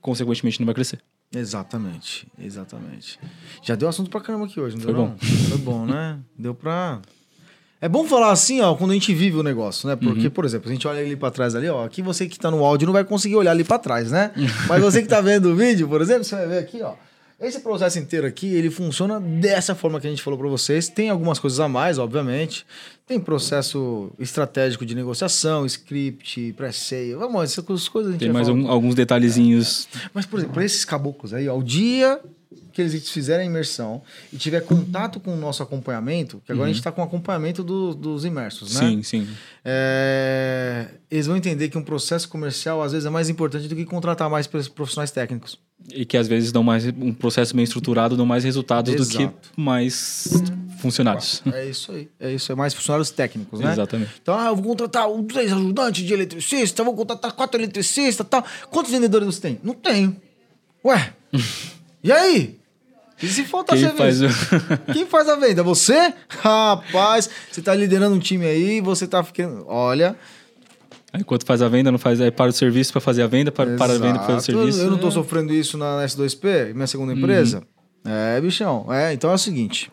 consequentemente, 0.00 0.60
não 0.60 0.66
vai 0.66 0.74
crescer. 0.74 1.00
Exatamente, 1.34 2.26
exatamente. 2.38 3.18
Já 3.62 3.74
deu 3.74 3.88
assunto 3.88 4.10
pra 4.10 4.20
caramba 4.20 4.44
aqui 4.46 4.60
hoje, 4.60 4.76
não 4.76 4.82
Foi 4.82 4.92
deu? 4.92 5.02
bom. 5.02 5.08
não? 5.08 5.18
Foi 5.48 5.58
bom, 5.58 5.86
né? 5.86 6.18
Deu 6.38 6.54
pra. 6.54 7.00
É 7.80 7.88
bom 7.88 8.04
falar 8.04 8.30
assim, 8.30 8.60
ó, 8.60 8.74
quando 8.74 8.92
a 8.92 8.94
gente 8.94 9.12
vive 9.12 9.36
o 9.36 9.42
negócio, 9.42 9.88
né? 9.88 9.94
Porque, 9.96 10.30
por 10.30 10.44
exemplo, 10.44 10.70
a 10.70 10.72
gente 10.72 10.86
olha 10.88 11.00
ali 11.00 11.16
pra 11.16 11.30
trás 11.30 11.54
ali, 11.54 11.68
ó. 11.68 11.84
Aqui 11.84 12.00
você 12.02 12.26
que 12.26 12.38
tá 12.38 12.50
no 12.50 12.64
áudio 12.64 12.86
não 12.86 12.92
vai 12.92 13.04
conseguir 13.04 13.36
olhar 13.36 13.50
ali 13.50 13.62
pra 13.64 13.78
trás, 13.78 14.10
né? 14.10 14.30
Mas 14.68 14.82
você 14.82 15.02
que 15.02 15.08
tá 15.08 15.20
vendo 15.20 15.50
o 15.50 15.56
vídeo, 15.56 15.86
por 15.88 16.00
exemplo, 16.00 16.24
você 16.24 16.34
vai 16.36 16.46
ver 16.46 16.58
aqui, 16.58 16.80
ó. 16.82 16.94
Esse 17.46 17.60
processo 17.60 17.98
inteiro 17.98 18.26
aqui, 18.26 18.46
ele 18.54 18.70
funciona 18.70 19.20
dessa 19.20 19.74
forma 19.74 20.00
que 20.00 20.06
a 20.06 20.10
gente 20.10 20.22
falou 20.22 20.38
pra 20.38 20.48
vocês. 20.48 20.88
Tem 20.88 21.10
algumas 21.10 21.38
coisas 21.38 21.60
a 21.60 21.68
mais, 21.68 21.98
obviamente. 21.98 22.64
Tem 23.06 23.20
processo 23.20 24.10
estratégico 24.18 24.86
de 24.86 24.94
negociação, 24.94 25.66
script, 25.66 26.54
pré-sale. 26.56 27.14
Vamos, 27.14 27.42
essas 27.44 27.88
coisas 27.88 28.08
a 28.08 28.12
gente 28.12 28.20
Tem 28.20 28.32
mais 28.32 28.48
um- 28.48 28.66
alguns 28.68 28.94
detalhezinhos. 28.94 29.86
Mas, 30.14 30.24
por 30.24 30.38
exemplo, 30.38 30.62
esses 30.62 30.84
caboclos 30.84 31.34
aí, 31.34 31.48
ó, 31.48 31.58
o 31.58 31.62
dia 31.62 32.18
que 32.72 32.80
eles 32.82 33.08
fizerem 33.10 33.46
a 33.46 33.50
imersão 33.50 34.02
e 34.32 34.36
tiver 34.36 34.60
contato 34.60 35.20
com 35.20 35.32
o 35.32 35.36
nosso 35.36 35.62
acompanhamento, 35.62 36.42
que 36.44 36.50
agora 36.52 36.66
a 36.66 36.68
gente 36.72 36.80
está 36.80 36.90
com 36.90 37.00
o 37.00 37.04
acompanhamento 37.04 37.62
do- 37.62 37.94
dos 37.94 38.24
imersos, 38.24 38.74
né? 38.74 38.80
Sim, 38.80 39.02
sim. 39.02 39.28
É, 39.64 40.88
eles 41.10 41.26
vão 41.26 41.36
entender 41.36 41.68
que 41.68 41.78
um 41.78 41.82
processo 41.82 42.28
comercial 42.28 42.82
às 42.82 42.92
vezes 42.92 43.06
é 43.06 43.10
mais 43.10 43.28
importante 43.28 43.68
do 43.68 43.76
que 43.76 43.84
contratar 43.84 44.28
mais 44.28 44.46
profissionais 44.46 45.10
técnicos. 45.10 45.58
E 45.92 46.04
que 46.04 46.16
às 46.16 46.26
vezes 46.26 46.50
dão 46.50 46.62
mais 46.62 46.86
um 46.86 47.12
processo 47.12 47.54
bem 47.54 47.62
estruturado, 47.64 48.16
dão 48.16 48.24
mais 48.24 48.42
resultados 48.44 48.94
do 48.94 49.02
Exato. 49.02 49.34
que 49.52 49.60
mais 49.60 50.28
funcionários. 50.78 51.42
É 51.52 51.66
isso 51.66 51.92
aí. 51.92 52.08
É 52.18 52.32
isso, 52.32 52.50
é 52.50 52.54
mais 52.54 52.72
funcionários 52.72 53.10
técnicos, 53.10 53.60
né? 53.60 53.72
Exatamente. 53.72 54.12
Então, 54.22 54.38
ah, 54.38 54.46
eu 54.46 54.56
vou 54.56 54.64
contratar 54.64 55.06
três 55.28 55.52
ajudantes 55.52 56.04
de 56.04 56.12
eletricista, 56.12 56.82
vou 56.82 56.94
contratar 56.94 57.32
quatro 57.32 57.60
eletricistas 57.60 58.26
e 58.26 58.28
tal. 58.30 58.44
Quantos 58.70 58.90
vendedores 58.92 59.26
você 59.26 59.40
tem? 59.40 59.60
Não 59.62 59.74
tenho. 59.74 60.16
Ué, 60.84 61.12
e 62.04 62.12
aí? 62.12 62.60
E 63.22 63.26
se 63.28 63.44
faltar 63.44 63.76
Quem 63.78 63.86
serviço? 63.88 64.28
faz 64.38 64.60
o- 64.62 64.78
Quem 64.92 65.06
faz 65.06 65.28
a 65.28 65.36
venda? 65.36 65.62
Você? 65.62 66.12
Rapaz, 66.28 67.30
você 67.50 67.62
tá 67.62 67.74
liderando 67.74 68.14
um 68.14 68.18
time 68.18 68.44
aí, 68.46 68.80
você 68.80 69.06
tá 69.06 69.22
ficando. 69.24 69.64
Olha. 69.66 70.14
Aí, 71.12 71.20
Enquanto 71.20 71.46
faz 71.46 71.62
a 71.62 71.68
venda, 71.68 71.90
não 71.92 71.98
faz, 71.98 72.20
aí 72.20 72.30
para 72.32 72.50
o 72.50 72.52
serviço 72.52 72.90
para 72.92 73.00
fazer 73.00 73.22
a 73.22 73.26
venda, 73.28 73.50
para, 73.52 73.76
para 73.76 73.92
a 73.94 73.98
venda 73.98 74.18
para 74.18 74.26
fazer 74.26 74.38
o 74.38 74.40
serviço. 74.40 74.80
Eu 74.80 74.90
não 74.90 74.98
tô 74.98 75.10
sofrendo 75.10 75.52
isso 75.54 75.78
na 75.78 76.04
S2P, 76.04 76.74
minha 76.74 76.86
segunda 76.88 77.12
empresa. 77.12 77.62
É, 78.04 78.40
bichão. 78.40 78.92
É, 78.92 79.12
então 79.12 79.30
é 79.30 79.34
o 79.34 79.38
seguinte. 79.38 79.90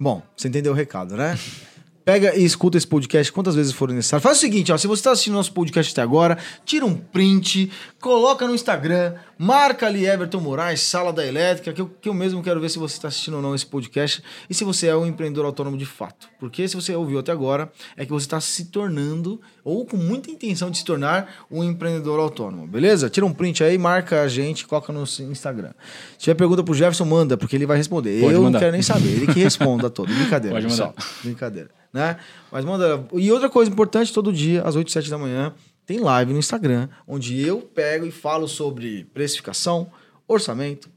Bom, 0.00 0.22
você 0.36 0.48
entendeu 0.48 0.72
o 0.72 0.74
recado, 0.74 1.16
né? 1.16 1.38
Pega 2.04 2.36
e 2.36 2.44
escuta 2.44 2.76
esse 2.76 2.86
podcast 2.86 3.32
quantas 3.32 3.54
vezes 3.54 3.72
for 3.72 3.88
necessário. 3.88 4.22
Faz 4.22 4.36
o 4.36 4.40
seguinte, 4.40 4.70
ó, 4.70 4.76
se 4.76 4.86
você 4.86 5.00
está 5.00 5.12
assistindo 5.12 5.34
nosso 5.34 5.52
podcast 5.52 5.90
até 5.90 6.02
agora, 6.02 6.36
tira 6.62 6.84
um 6.84 6.94
print, 6.94 7.72
coloca 7.98 8.46
no 8.46 8.54
Instagram, 8.54 9.14
marca 9.38 9.86
ali 9.86 10.06
Everton 10.06 10.40
Moraes, 10.40 10.82
Sala 10.82 11.14
da 11.14 11.26
Elétrica, 11.26 11.72
que 11.72 11.80
eu, 11.80 11.88
que 11.88 12.08
eu 12.08 12.12
mesmo 12.12 12.42
quero 12.42 12.60
ver 12.60 12.68
se 12.68 12.78
você 12.78 12.96
está 12.96 13.08
assistindo 13.08 13.34
ou 13.34 13.42
não 13.42 13.54
esse 13.54 13.64
podcast 13.64 14.22
e 14.50 14.52
se 14.54 14.64
você 14.64 14.88
é 14.88 14.96
um 14.96 15.06
empreendedor 15.06 15.46
autônomo 15.46 15.78
de 15.78 15.86
fato. 15.86 16.28
Porque 16.38 16.68
se 16.68 16.76
você 16.76 16.94
ouviu 16.94 17.18
até 17.18 17.32
agora, 17.32 17.72
é 17.96 18.04
que 18.04 18.12
você 18.12 18.26
está 18.26 18.38
se 18.38 18.66
tornando, 18.66 19.40
ou 19.64 19.86
com 19.86 19.96
muita 19.96 20.30
intenção 20.30 20.70
de 20.70 20.76
se 20.78 20.84
tornar, 20.84 21.46
um 21.50 21.64
empreendedor 21.64 22.20
autônomo, 22.20 22.66
beleza? 22.66 23.08
Tira 23.08 23.24
um 23.24 23.32
print 23.32 23.64
aí, 23.64 23.78
marca 23.78 24.20
a 24.20 24.28
gente, 24.28 24.66
coloca 24.66 24.92
no 24.92 25.02
Instagram. 25.02 25.72
Se 26.12 26.18
tiver 26.18 26.34
pergunta 26.34 26.62
pro 26.62 26.74
Jefferson, 26.74 27.06
manda, 27.06 27.36
porque 27.36 27.56
ele 27.56 27.64
vai 27.64 27.78
responder. 27.78 28.20
Pode 28.20 28.34
eu 28.34 28.38
não 28.38 28.44
mandar. 28.44 28.58
quero 28.58 28.72
nem 28.72 28.82
saber, 28.82 29.08
ele 29.08 29.32
que 29.32 29.40
responda 29.40 29.88
todo. 29.88 30.12
Brincadeira, 30.14 30.54
Pode 30.56 30.66
pessoal. 30.66 30.88
mandar. 30.90 31.06
Brincadeira, 31.22 31.70
né? 31.92 32.18
Mas 32.52 32.64
manda. 32.64 33.06
E 33.14 33.32
outra 33.32 33.48
coisa 33.48 33.70
importante, 33.70 34.12
todo 34.12 34.32
dia, 34.32 34.62
às 34.62 34.76
8 34.76 34.92
7 34.92 35.08
da 35.08 35.16
manhã, 35.16 35.54
tem 35.86 35.98
live 35.98 36.32
no 36.34 36.38
Instagram, 36.38 36.88
onde 37.08 37.40
eu 37.40 37.60
pego 37.60 38.04
e 38.04 38.10
falo 38.10 38.46
sobre 38.46 39.04
precificação, 39.14 39.90
orçamento, 40.28 40.90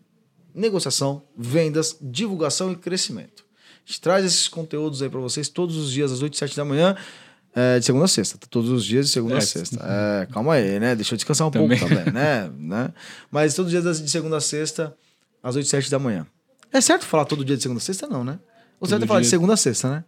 negociação, 0.54 1.22
vendas, 1.38 1.98
divulgação 2.02 2.72
e 2.72 2.76
crescimento. 2.76 3.46
A 3.86 3.90
gente 3.90 4.02
traz 4.02 4.26
esses 4.26 4.50
conteúdos 4.50 5.02
aí 5.02 5.10
para 5.10 5.20
vocês 5.22 5.48
todos 5.48 5.78
os 5.78 5.90
dias, 5.92 6.12
às 6.12 6.22
8 6.22 6.36
7 6.36 6.58
da 6.58 6.66
manhã. 6.66 6.98
É, 7.60 7.80
de 7.80 7.86
segunda 7.86 8.06
a 8.06 8.08
sexta, 8.08 8.38
tá? 8.38 8.46
todos 8.50 8.70
os 8.70 8.86
dias 8.86 9.08
de 9.08 9.12
segunda 9.12 9.36
a 9.36 9.38
É. 9.40 9.42
sexta. 9.42 9.78
É, 9.84 10.26
calma 10.32 10.54
aí, 10.54 10.80
né? 10.80 10.96
Deixa 10.96 11.14
eu 11.14 11.18
descansar 11.18 11.48
um 11.48 11.52
Também. 11.52 11.78
pouco 11.80 11.96
também, 11.96 12.14
né? 12.14 12.52
né? 12.58 12.94
Mas 13.32 13.56
todos 13.56 13.74
os 13.74 13.82
dias 13.82 14.02
de 14.02 14.10
segunda 14.12 14.38
a 14.38 14.42
sexta, 14.42 14.96
às 15.42 15.56
8 15.56 15.68
7 15.68 15.90
da 15.90 15.98
manhã. 15.98 16.28
É 16.72 16.80
certo 16.82 17.06
falar 17.06 17.26
todo 17.26 17.44
dia 17.44 17.56
de 17.58 17.64
segunda 17.64 17.80
a 17.80 17.82
sexta? 17.82 18.06
Não, 18.08 18.24
né? 18.24 18.38
O 18.80 18.86
certo 18.86 19.04
é 19.04 19.08
falar 19.08 19.22
de 19.22 19.28
segunda 19.28 19.54
a 19.54 19.58
sexta, 19.58 19.90
né? 19.90 20.04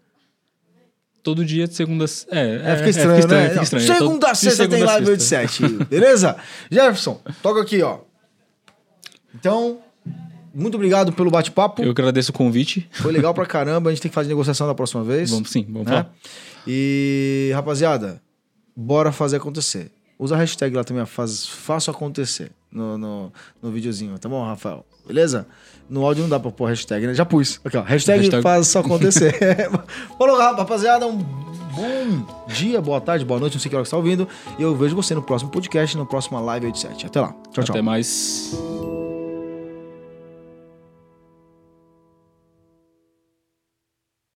Todo 1.23 1.43
dia 1.43 1.67
de 1.67 1.73
segunda. 1.75 2.05
É, 2.29 2.55
É, 2.71 2.75
fica 2.77 2.89
estranho, 2.91 3.27
né? 3.27 3.43
fica 3.43 3.55
Não, 3.55 3.63
estranho. 3.63 3.87
Segunda 3.87 4.31
a 4.31 4.35
sexta 4.35 4.67
tem 4.67 4.71
segunda 4.77 4.91
a 4.91 4.93
live 4.95 5.09
8 5.11 5.23
sexta. 5.23 5.57
7, 5.67 5.83
beleza? 5.85 6.37
Jefferson, 6.71 7.21
toca 7.41 7.61
aqui, 7.61 7.81
ó. 7.81 7.99
Então, 9.35 9.79
muito 10.53 10.75
obrigado 10.75 11.11
pelo 11.13 11.29
bate-papo. 11.29 11.81
Eu 11.83 11.91
agradeço 11.91 12.31
o 12.31 12.33
convite. 12.33 12.87
Foi 12.91 13.11
legal 13.11 13.33
pra 13.33 13.45
caramba. 13.45 13.89
A 13.89 13.93
gente 13.93 14.01
tem 14.01 14.09
que 14.09 14.15
fazer 14.15 14.29
negociação 14.29 14.67
da 14.67 14.75
próxima 14.75 15.03
vez. 15.03 15.31
Vamos 15.31 15.49
sim, 15.49 15.63
vamos 15.63 15.85
né? 15.87 15.91
falar. 15.91 16.13
E, 16.67 17.51
rapaziada, 17.53 18.21
bora 18.75 19.11
fazer 19.11 19.37
acontecer. 19.37 19.91
Usa 20.17 20.35
a 20.35 20.37
hashtag 20.37 20.75
lá 20.75 20.83
também, 20.83 21.05
faz, 21.05 21.47
faço 21.47 21.89
acontecer 21.89 22.51
no, 22.69 22.97
no, 22.97 23.33
no 23.61 23.71
videozinho, 23.71 24.19
tá 24.19 24.27
bom, 24.27 24.43
Rafael? 24.43 24.85
Beleza? 25.07 25.47
No 25.89 26.05
áudio 26.05 26.23
não 26.23 26.29
dá 26.29 26.39
pra 26.39 26.51
pôr 26.51 26.67
hashtag, 26.67 27.07
né? 27.07 27.13
Já 27.13 27.25
pus. 27.25 27.59
Aqui, 27.63 27.77
ó. 27.77 27.81
Hashtag, 27.81 28.19
Hashtag- 28.19 28.43
faz 28.43 28.75
acontecer. 28.75 29.33
Falou, 30.19 30.37
rapaziada. 30.37 31.07
Um 31.07 31.17
bom 31.17 32.45
dia, 32.47 32.81
boa 32.81 32.99
tarde, 32.99 33.23
boa 33.25 33.39
noite. 33.39 33.53
Não 33.53 33.61
sei 33.61 33.69
que 33.69 33.75
hora 33.75 33.83
que 33.83 33.89
você 33.89 33.91
tá 33.91 33.97
ouvindo. 33.97 34.27
E 34.59 34.61
eu 34.61 34.75
vejo 34.75 34.95
você 34.95 35.15
no 35.15 35.23
próximo 35.23 35.49
podcast, 35.51 35.97
na 35.97 36.05
próxima 36.05 36.39
live 36.41 36.67
87. 36.67 37.07
Até 37.07 37.21
lá. 37.21 37.33
Tchau, 37.51 37.63
tchau. 37.63 37.73
Até 37.75 37.81
mais. 37.81 38.53